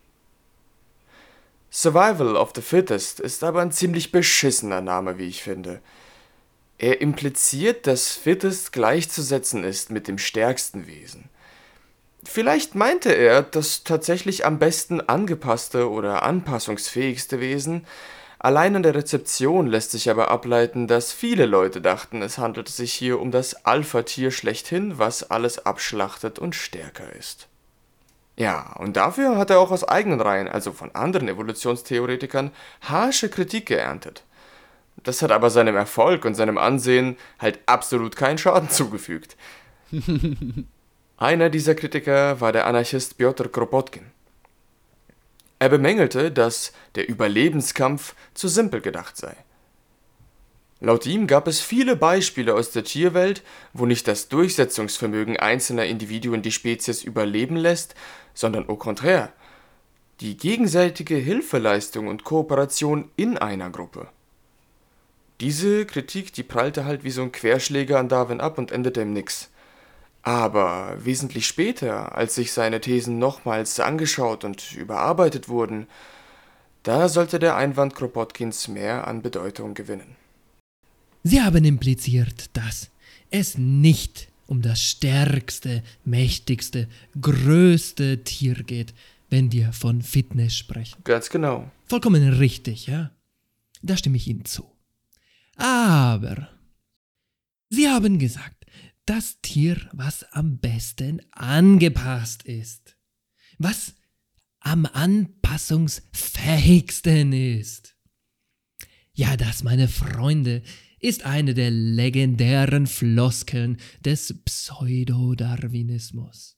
Survival 1.71 2.37
of 2.37 2.53
the 2.55 2.61
Fittest 2.61 3.21
ist 3.21 3.43
aber 3.43 3.63
ein 3.63 3.73
ziemlich 3.73 4.13
beschissener 4.13 4.83
Name, 4.83 5.17
wie 5.17 5.29
ich 5.29 5.43
finde. 5.43 5.81
Er 6.79 7.01
impliziert, 7.01 7.87
dass 7.87 8.11
Fittest 8.13 8.73
gleichzusetzen 8.73 9.65
ist 9.65 9.91
mit 9.91 10.09
dem 10.09 10.19
stärksten 10.19 10.87
Wesen. 10.87 11.29
Vielleicht 12.25 12.75
meinte 12.75 13.13
er 13.13 13.43
das 13.43 13.85
tatsächlich 13.85 14.47
am 14.47 14.59
besten 14.59 15.01
angepasste 15.01 15.91
oder 15.91 16.23
anpassungsfähigste 16.23 17.39
Wesen, 17.39 17.87
allein 18.39 18.77
an 18.77 18.83
der 18.83 18.95
Rezeption 18.95 19.67
lässt 19.67 19.91
sich 19.91 20.11
aber 20.11 20.31
ableiten, 20.31 20.87
dass 20.87 21.13
viele 21.13 21.47
Leute 21.47 21.81
dachten, 21.81 22.23
es 22.23 22.39
handelt 22.39 22.69
sich 22.69 22.93
hier 22.93 23.21
um 23.21 23.31
das 23.31 23.67
Alpha-Tier 23.67 24.31
schlechthin, 24.31 24.99
was 24.99 25.31
alles 25.31 25.65
abschlachtet 25.65 26.39
und 26.39 26.55
stärker 26.55 27.13
ist. 27.13 27.49
Ja, 28.37 28.75
und 28.79 28.97
dafür 28.97 29.37
hat 29.37 29.51
er 29.51 29.61
auch 29.61 29.71
aus 29.71 29.85
eigenen 29.85 30.21
Reihen, 30.21 30.49
also 30.49 30.73
von 30.73 30.93
anderen 30.95 31.29
Evolutionstheoretikern, 31.29 32.51
harsche 32.81 33.29
Kritik 33.29 33.67
geerntet. 33.67 34.25
Das 35.05 35.23
hat 35.23 35.31
aber 35.31 35.51
seinem 35.51 35.77
Erfolg 35.77 36.25
und 36.25 36.35
seinem 36.35 36.59
Ansehen 36.59 37.17
halt 37.39 37.61
absolut 37.67 38.17
keinen 38.17 38.39
Schaden 38.39 38.71
zugefügt. 38.71 39.37
Einer 41.17 41.51
dieser 41.51 41.75
Kritiker 41.75 42.41
war 42.41 42.51
der 42.53 42.67
Anarchist 42.67 43.19
Piotr 43.19 43.49
Kropotkin. 43.49 44.07
Er 45.59 45.69
bemängelte, 45.69 46.33
dass 46.33 46.73
der 46.97 47.09
Überlebenskampf 47.09 48.15
zu 48.35 48.49
simpel 48.49 48.81
gedacht 48.81 49.17
sei. 49.17 49.37
Laut 50.81 51.07
ihm 51.07 51.27
gab 51.27 51.47
es 51.47 51.61
viele 51.61 51.97
Beispiele 51.97 52.55
aus 52.55 52.73
der 52.73 52.85
Tierwelt, 52.85 53.43
wo 53.73 53.87
nicht 53.87 54.09
das 54.09 54.29
Durchsetzungsvermögen 54.29 55.39
einzelner 55.39 55.87
Individuen 55.87 56.43
die 56.43 56.53
Spezies 56.53 57.05
überleben 57.05 57.57
lässt, 57.57 57.95
sondern 58.35 58.69
au 58.69 58.77
contraire, 58.77 59.33
die 60.21 60.37
gegenseitige 60.37 61.15
Hilfeleistung 61.15 62.09
und 62.09 62.25
Kooperation 62.25 63.11
in 63.17 63.39
einer 63.39 63.71
Gruppe. 63.71 64.09
Diese 65.41 65.85
Kritik, 65.87 66.33
die 66.33 66.43
prallte 66.43 66.85
halt 66.85 67.05
wie 67.05 67.11
so 67.11 67.23
ein 67.23 67.33
Querschläger 67.33 67.99
an 67.99 68.09
Darwin 68.09 68.41
ab 68.41 68.59
und 68.59 68.71
endete 68.71 69.01
im 69.01 69.13
Nix. 69.13 69.51
Aber 70.23 70.97
wesentlich 70.99 71.47
später, 71.47 72.17
als 72.17 72.35
sich 72.35 72.53
seine 72.53 72.81
Thesen 72.81 73.19
nochmals 73.19 73.79
angeschaut 73.81 74.45
und 74.45 74.73
überarbeitet 74.75 75.49
wurden, 75.49 75.87
da 76.83 77.09
sollte 77.09 77.39
der 77.39 77.57
Einwand 77.57 77.95
Kropotkins 77.95 78.69
mehr 78.69 79.07
an 79.07 79.23
Bedeutung 79.23 79.75
gewinnen. 79.75 80.17
Sie 81.23 81.43
haben 81.43 81.65
impliziert, 81.65 82.51
dass 82.55 82.91
es 83.31 83.59
nicht 83.59 84.29
um 84.47 84.63
das 84.63 84.83
stärkste, 84.83 85.83
mächtigste, 86.05 86.89
größte 87.21 88.25
Tier 88.25 88.55
geht, 88.55 88.95
wenn 89.31 89.51
wir 89.51 89.73
von 89.73 90.03
Fitness 90.03 90.57
sprechen. 90.57 91.03
Ganz 91.05 91.31
genau. 91.31 91.71
Vollkommen 91.87 92.29
richtig, 92.35 92.87
ja? 92.87 93.11
Da 93.83 93.97
stimme 93.97 94.17
ich 94.17 94.29
Ihnen 94.29 94.45
zu. 94.45 94.74
Aber 95.57 96.49
Sie 97.69 97.89
haben 97.89 98.19
gesagt, 98.19 98.65
das 99.07 99.41
Tier, 99.43 99.77
was 99.93 100.25
am 100.33 100.59
besten 100.59 101.21
angepasst 101.33 102.45
ist, 102.45 102.97
was 103.59 103.95
am 104.61 104.87
anpassungsfähigsten 104.87 107.33
ist. 107.33 107.97
Ja, 109.13 109.37
das, 109.37 109.63
meine 109.63 109.89
Freunde, 109.89 110.63
ist 110.99 111.27
eine 111.27 111.53
der 111.55 111.71
legendären 111.71 112.87
Floskeln 112.87 113.79
des 114.01 114.43
Pseudodarwinismus. 114.45 116.57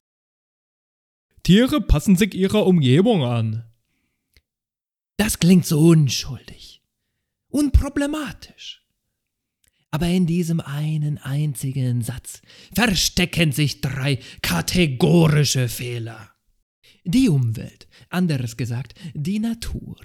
Tiere 1.42 1.80
passen 1.80 2.14
sich 2.16 2.34
ihrer 2.34 2.66
Umgebung 2.66 3.24
an. 3.24 3.64
Das 5.16 5.38
klingt 5.38 5.64
so 5.66 5.80
unschuldig, 5.80 6.82
unproblematisch. 7.48 8.85
Aber 9.96 10.08
in 10.08 10.26
diesem 10.26 10.60
einen 10.60 11.16
einzigen 11.16 12.02
Satz 12.02 12.42
verstecken 12.74 13.50
sich 13.52 13.80
drei 13.80 14.18
kategorische 14.42 15.70
Fehler. 15.70 16.32
Die 17.04 17.30
Umwelt, 17.30 17.88
anderes 18.10 18.58
gesagt, 18.58 18.94
die 19.14 19.38
Natur, 19.38 19.96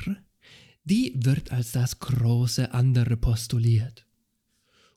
die 0.86 1.12
wird 1.18 1.52
als 1.52 1.74
das 1.74 2.00
große 2.00 2.74
andere 2.74 3.18
postuliert. 3.18 4.08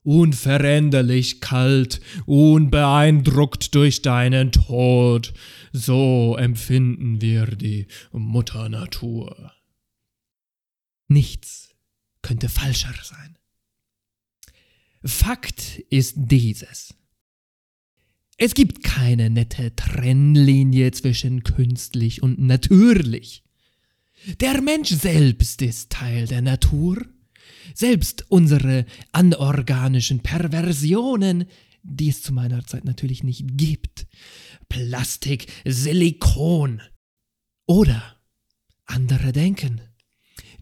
Unveränderlich 0.04 1.40
kalt, 1.40 2.00
unbeeindruckt 2.24 3.74
durch 3.74 4.00
deinen 4.00 4.52
Tod, 4.52 5.34
so 5.72 6.36
empfinden 6.36 7.20
wir 7.20 7.46
die 7.46 7.88
Mutter 8.12 8.68
Natur. 8.68 9.50
Nichts 11.08 11.74
könnte 12.22 12.48
falscher 12.48 12.94
sein. 13.02 13.36
Fakt 15.04 15.80
ist 15.90 16.14
dieses. 16.16 16.94
Es 18.36 18.54
gibt 18.54 18.82
keine 18.82 19.30
nette 19.30 19.76
Trennlinie 19.76 20.90
zwischen 20.92 21.44
künstlich 21.44 22.22
und 22.22 22.38
natürlich. 22.38 23.44
Der 24.40 24.60
Mensch 24.62 24.90
selbst 24.90 25.60
ist 25.62 25.90
Teil 25.90 26.26
der 26.26 26.40
Natur. 26.40 27.06
Selbst 27.74 28.24
unsere 28.30 28.86
anorganischen 29.12 30.20
Perversionen, 30.20 31.44
die 31.82 32.08
es 32.08 32.22
zu 32.22 32.32
meiner 32.32 32.64
Zeit 32.66 32.84
natürlich 32.84 33.22
nicht 33.22 33.44
gibt. 33.56 34.06
Plastik, 34.68 35.46
Silikon. 35.64 36.80
Oder 37.66 38.16
andere 38.86 39.32
denken. 39.32 39.80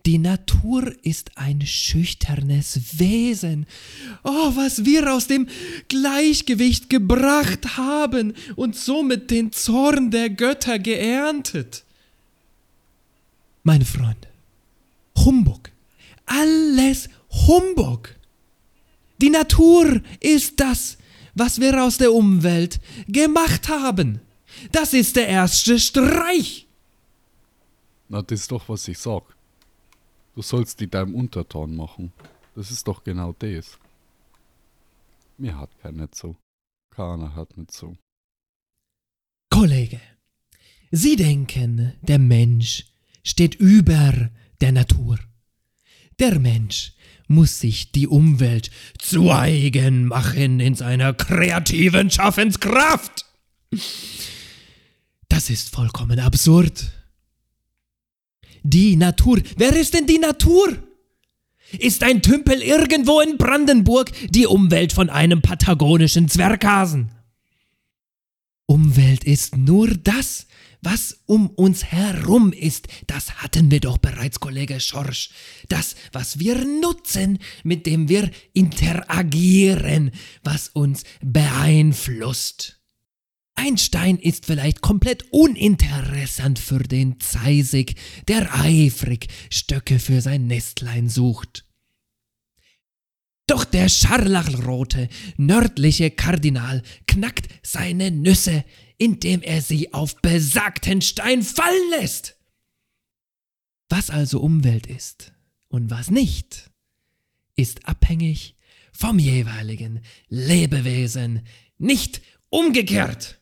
Die 0.05 0.19
Natur 0.19 0.93
ist 1.05 1.31
ein 1.37 1.65
schüchternes 1.65 2.99
Wesen. 2.99 3.67
Oh, 4.25 4.57
was 4.57 4.85
wir 4.85 5.13
aus 5.13 5.29
dem 5.29 5.49
Gleichgewicht 5.89 6.91
gebracht 6.91 7.77
haben 7.77 8.35
und 8.57 8.75
somit 8.75 9.31
den 9.31 9.53
Zorn 9.53 10.11
der 10.11 10.31
Götter 10.31 10.81
geerntet. 10.81 11.85
Meine 13.63 13.85
Freunde, 13.85 14.29
Humbug. 15.19 15.71
Alles 16.27 17.09
Humbug. 17.47 18.17
Die 19.21 19.31
Natur 19.31 20.01
ist 20.19 20.59
das, 20.59 20.99
was 21.35 21.61
wir 21.61 21.83
aus 21.83 21.99
der 21.99 22.13
Umwelt 22.13 22.81
gemacht 23.07 23.69
haben. 23.69 24.21
Das 24.73 24.95
ist 24.95 25.15
der 25.15 25.29
erste 25.29 25.79
Streich. 25.79 26.67
Na, 28.09 28.21
das 28.21 28.41
ist 28.41 28.51
doch, 28.51 28.69
was 28.69 28.89
ich 28.89 28.99
sag. 28.99 29.23
Du 30.35 30.43
sollst 30.43 30.81
die 30.81 30.89
deinem 30.89 31.15
Untertan 31.15 31.77
machen. 31.77 32.13
Das 32.55 32.71
ist 32.71 32.87
doch 32.89 33.05
genau 33.05 33.33
das. 33.39 33.79
Mir 35.39 35.59
hat 35.59 35.71
keiner 35.81 36.09
so. 36.13 36.37
Keiner 36.95 37.35
hat 37.35 37.57
nicht 37.57 37.73
so. 37.73 37.97
Kollege, 39.51 40.01
Sie 40.91 41.17
denken, 41.17 41.95
der 42.03 42.19
Mensch 42.19 42.87
steht 43.25 43.55
über 43.55 44.31
der 44.61 44.73
Natur. 44.73 45.19
Der 46.19 46.39
Mensch 46.39 46.93
muss 47.29 47.61
sich 47.61 47.93
die 47.93 48.07
Umwelt 48.07 48.71
zu 48.99 49.33
eigen 49.33 50.07
machen 50.07 50.61
in 50.61 50.75
seiner 50.75 51.15
kreativen 51.15 52.11
Schaffenskraft. 52.11 53.25
Das 55.29 55.49
ist 55.49 55.71
vollkommen 55.71 56.19
absurd. 56.19 56.93
Die 58.63 58.97
Natur. 58.97 59.41
Wer 59.57 59.77
ist 59.77 59.95
denn 59.95 60.07
die 60.07 60.19
Natur? 60.19 60.77
Ist 61.79 62.03
ein 62.03 62.23
Tümpel 62.23 62.63
irgendwo 62.63 63.21
in 63.21 63.39
Brandenburg 63.39 64.13
die 64.29 64.47
Umwelt 64.47 64.93
von 64.93 65.09
einem 65.09 65.41
patagonischen 65.41 66.29
Zwerghasen? 66.29 67.11
Umwelt 68.67 69.25
ist 69.25 69.57
nur 69.57 69.89
das, 69.89 70.47
was 70.83 71.21
um 71.27 71.49
uns 71.51 71.85
herum 71.85 72.53
ist. 72.53 72.89
Das 73.07 73.37
hatten 73.37 73.71
wir 73.71 73.81
doch 73.81 73.99
bereits, 73.99 74.41
Kollege 74.41 74.81
Schorsch. 74.81 75.31
Das, 75.69 75.95
was 76.13 76.39
wir 76.39 76.65
nutzen, 76.65 77.39
mit 77.63 77.87
dem 77.87 78.09
wir 78.09 78.31
interagieren, 78.53 80.11
was 80.43 80.69
uns 80.69 81.05
beeinflusst. 81.23 82.82
Ein 83.55 83.77
Stein 83.79 84.19
ist 84.19 84.47
vielleicht 84.47 84.81
komplett 84.81 85.31
uninteressant 85.31 86.59
für 86.59 86.83
den 86.83 87.21
Zeisig, 87.21 87.95
der 88.27 88.55
eifrig 88.55 89.29
Stöcke 89.51 89.99
für 89.99 90.21
sein 90.21 90.47
Nestlein 90.47 91.09
sucht. 91.09 91.65
Doch 93.47 93.65
der 93.65 93.89
scharlachrote, 93.89 95.09
nördliche 95.37 96.11
Kardinal 96.11 96.83
knackt 97.07 97.49
seine 97.63 98.11
Nüsse, 98.11 98.65
indem 98.97 99.43
er 99.43 99.61
sie 99.61 99.93
auf 99.93 100.17
besagten 100.23 101.03
Stein 101.03 101.43
fallen 101.43 101.91
lässt. 101.91 102.39
Was 103.91 104.09
also 104.09 104.41
Umwelt 104.41 104.87
ist 104.87 105.35
und 105.69 105.91
was 105.91 106.11
nicht, 106.11 106.71
ist 107.57 107.87
abhängig 107.87 108.57
vom 108.93 109.19
jeweiligen 109.19 110.01
Lebewesen, 110.29 111.43
nicht 111.77 112.23
umgekehrt. 112.49 113.42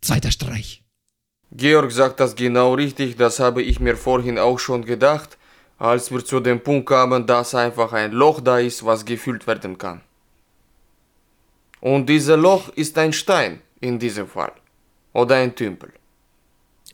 Zweiter 0.00 0.30
Streich. 0.30 0.82
Georg 1.50 1.90
sagt 1.92 2.20
das 2.20 2.34
genau 2.34 2.74
richtig, 2.74 3.16
das 3.16 3.40
habe 3.40 3.62
ich 3.62 3.80
mir 3.80 3.96
vorhin 3.96 4.38
auch 4.38 4.58
schon 4.58 4.84
gedacht, 4.84 5.38
als 5.78 6.10
wir 6.10 6.24
zu 6.24 6.40
dem 6.40 6.60
Punkt 6.60 6.88
kamen, 6.88 7.26
dass 7.26 7.54
einfach 7.54 7.92
ein 7.92 8.12
Loch 8.12 8.40
da 8.40 8.58
ist, 8.58 8.84
was 8.84 9.04
gefüllt 9.04 9.46
werden 9.46 9.78
kann. 9.78 10.02
Und 11.80 12.08
dieses 12.08 12.36
Loch 12.36 12.68
ist 12.70 12.98
ein 12.98 13.12
Stein 13.12 13.60
in 13.80 13.98
diesem 13.98 14.28
Fall. 14.28 14.52
Oder 15.12 15.36
ein 15.36 15.54
Tümpel. 15.54 15.92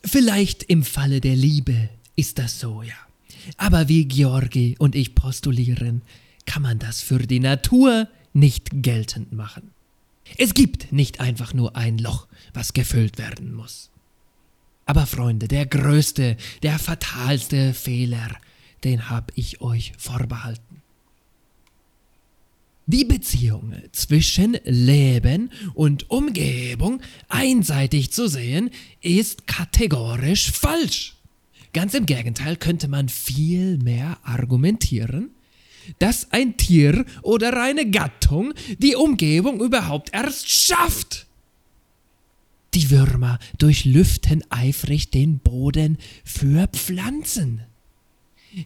Vielleicht 0.05 0.63
im 0.65 0.83
Falle 0.83 1.21
der 1.21 1.35
Liebe 1.35 1.89
ist 2.15 2.39
das 2.39 2.61
so, 2.61 2.83
ja. 2.83 2.95
Aber 3.57 3.89
wie 3.89 4.07
Georgi 4.07 4.77
und 4.79 4.95
ich 4.95 5.15
postulieren, 5.15 6.03
kann 6.47 6.63
man 6.63 6.79
das 6.79 7.01
für 7.01 7.19
die 7.19 7.41
Natur 7.41 8.09
nicht 8.33 8.69
geltend 8.73 9.33
machen. 9.33 9.74
Es 10.39 10.55
gibt 10.55 10.93
nicht 10.93 11.21
einfach 11.21 11.55
nur 11.55 11.77
ein 11.77 11.99
Loch, 11.99 12.27
was 12.53 12.73
gefüllt 12.73 13.19
werden 13.19 13.55
muss. 13.55 13.91
Aber 14.87 15.07
Freunde, 15.07 15.49
der 15.49 15.67
größte, 15.67 16.37
der 16.63 16.79
fatalste 16.79 17.73
Fehler, 17.73 18.37
den 18.85 19.09
hab 19.09 19.33
ich 19.35 19.61
euch 19.61 19.93
vorbehalten. 19.97 20.83
Die 22.87 23.07
Beziehung 23.07 23.73
zwischen 23.93 24.59
Leben 24.65 25.51
und 25.73 26.11
Umgebung 26.11 27.01
einseitig 27.29 28.13
zu 28.13 28.29
sehen, 28.29 28.71
ist 29.01 29.47
kategorisch 29.47 30.51
falsch. 30.53 31.17
Ganz 31.73 31.95
im 31.95 32.05
Gegenteil 32.05 32.57
könnte 32.57 32.89
man 32.89 33.09
viel 33.09 33.79
mehr 33.79 34.19
argumentieren, 34.23 35.31
dass 35.99 36.33
ein 36.33 36.57
Tier 36.57 37.05
oder 37.23 37.61
eine 37.61 37.91
Gattung 37.91 38.53
die 38.79 38.97
Umgebung 38.97 39.61
überhaupt 39.61 40.11
erst 40.13 40.49
schafft. 40.49 41.27
Die 42.75 42.91
Würmer 42.91 43.39
durchlüften 43.59 44.43
eifrig 44.51 45.11
den 45.11 45.39
Boden 45.39 45.99
für 46.25 46.67
Pflanzen. 46.69 47.63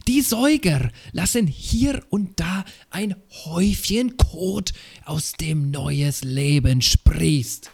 Die 0.07 0.21
Säuger 0.21 0.91
lassen 1.11 1.47
hier 1.47 2.03
und 2.09 2.39
da 2.39 2.63
ein 2.89 3.15
Häufchen 3.45 4.17
Kot, 4.17 4.73
aus 5.05 5.33
dem 5.33 5.71
neues 5.71 6.23
Leben 6.23 6.81
sprießt. 6.81 7.71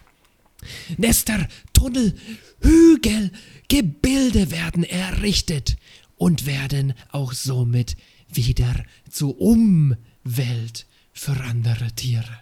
Nester, 0.98 1.48
Tunnel, 1.74 2.16
Hügel, 2.62 3.32
Gebilde 3.68 4.52
werden 4.52 4.84
errichtet 4.84 5.78
und 6.18 6.46
werden 6.46 6.94
auch 7.12 7.34
somit 7.34 7.98
wieder 8.36 8.84
zur 9.10 9.40
Umwelt 9.40 10.86
für 11.14 11.40
andere 11.42 11.92
Tiere. 11.92 12.40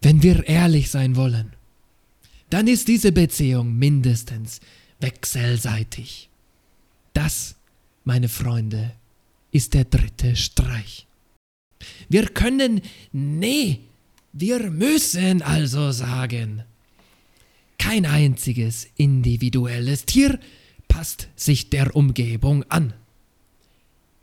Wenn 0.00 0.22
wir 0.22 0.46
ehrlich 0.46 0.90
sein 0.90 1.16
wollen, 1.16 1.52
dann 2.50 2.66
ist 2.66 2.88
diese 2.88 3.12
Beziehung 3.12 3.76
mindestens 3.78 4.60
wechselseitig. 5.00 6.28
Das, 7.12 7.54
meine 8.04 8.28
Freunde, 8.28 8.92
ist 9.52 9.74
der 9.74 9.84
dritte 9.84 10.34
Streich. 10.36 11.06
Wir 12.08 12.26
können, 12.26 12.80
nee, 13.12 13.80
wir 14.32 14.70
müssen 14.70 15.42
also 15.42 15.92
sagen, 15.92 16.62
kein 17.78 18.06
einziges 18.06 18.88
individuelles 18.96 20.04
Tier 20.04 20.38
passt 20.88 21.28
sich 21.36 21.70
der 21.70 21.96
Umgebung 21.96 22.64
an. 22.70 22.94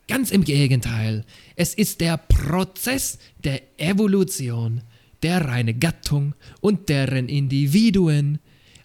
Ganz 0.09 0.31
im 0.31 0.43
Gegenteil, 0.43 1.23
es 1.55 1.73
ist 1.75 2.01
der 2.01 2.17
Prozess 2.17 3.19
der 3.43 3.79
Evolution, 3.79 4.81
der 5.21 5.45
reine 5.45 5.75
Gattung 5.75 6.33
und 6.61 6.89
deren 6.89 7.29
Individuen 7.29 8.39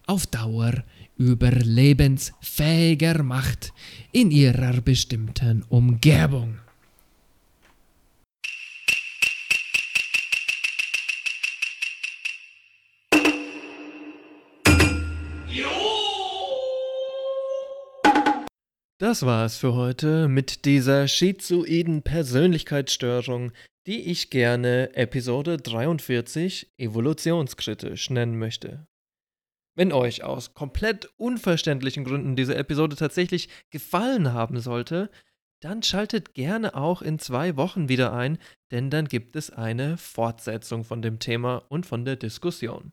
auf 0.06 0.26
Dauer 0.26 0.84
überlebensfähiger 1.16 3.22
macht 3.22 3.72
in 4.12 4.30
ihrer 4.30 4.82
bestimmten 4.82 5.62
Umgebung. 5.62 6.58
Das 19.00 19.26
war's 19.26 19.56
für 19.56 19.74
heute 19.74 20.28
mit 20.28 20.64
dieser 20.64 21.08
schizoiden 21.08 22.02
Persönlichkeitsstörung, 22.02 23.50
die 23.88 24.02
ich 24.02 24.30
gerne 24.30 24.94
Episode 24.94 25.56
43 25.56 26.72
evolutionskritisch 26.78 28.10
nennen 28.10 28.38
möchte. 28.38 28.86
Wenn 29.76 29.92
euch 29.92 30.22
aus 30.22 30.54
komplett 30.54 31.06
unverständlichen 31.16 32.04
Gründen 32.04 32.36
diese 32.36 32.54
Episode 32.54 32.94
tatsächlich 32.94 33.48
gefallen 33.70 34.32
haben 34.32 34.60
sollte, 34.60 35.10
dann 35.60 35.82
schaltet 35.82 36.32
gerne 36.32 36.76
auch 36.76 37.02
in 37.02 37.18
zwei 37.18 37.56
Wochen 37.56 37.88
wieder 37.88 38.12
ein, 38.12 38.38
denn 38.70 38.90
dann 38.90 39.08
gibt 39.08 39.34
es 39.34 39.50
eine 39.50 39.96
Fortsetzung 39.96 40.84
von 40.84 41.02
dem 41.02 41.18
Thema 41.18 41.64
und 41.68 41.84
von 41.84 42.04
der 42.04 42.14
Diskussion. 42.14 42.92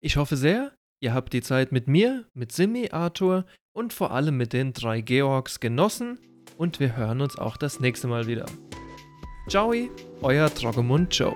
Ich 0.00 0.16
hoffe 0.16 0.36
sehr, 0.36 0.76
ihr 1.00 1.14
habt 1.14 1.32
die 1.32 1.42
Zeit 1.42 1.70
mit 1.70 1.86
mir, 1.86 2.28
mit 2.34 2.50
Simi, 2.50 2.88
Arthur 2.90 3.46
und 3.72 3.92
vor 3.92 4.12
allem 4.12 4.36
mit 4.36 4.52
den 4.52 4.72
drei 4.72 5.00
Georgs 5.00 5.60
genossen 5.60 6.18
und 6.58 6.80
wir 6.80 6.96
hören 6.96 7.20
uns 7.20 7.38
auch 7.38 7.56
das 7.56 7.80
nächste 7.80 8.06
Mal 8.06 8.26
wieder. 8.26 8.46
Ciao, 9.48 9.74
euer 10.20 10.54
Troggemund 10.54 11.14
Joe. 11.14 11.34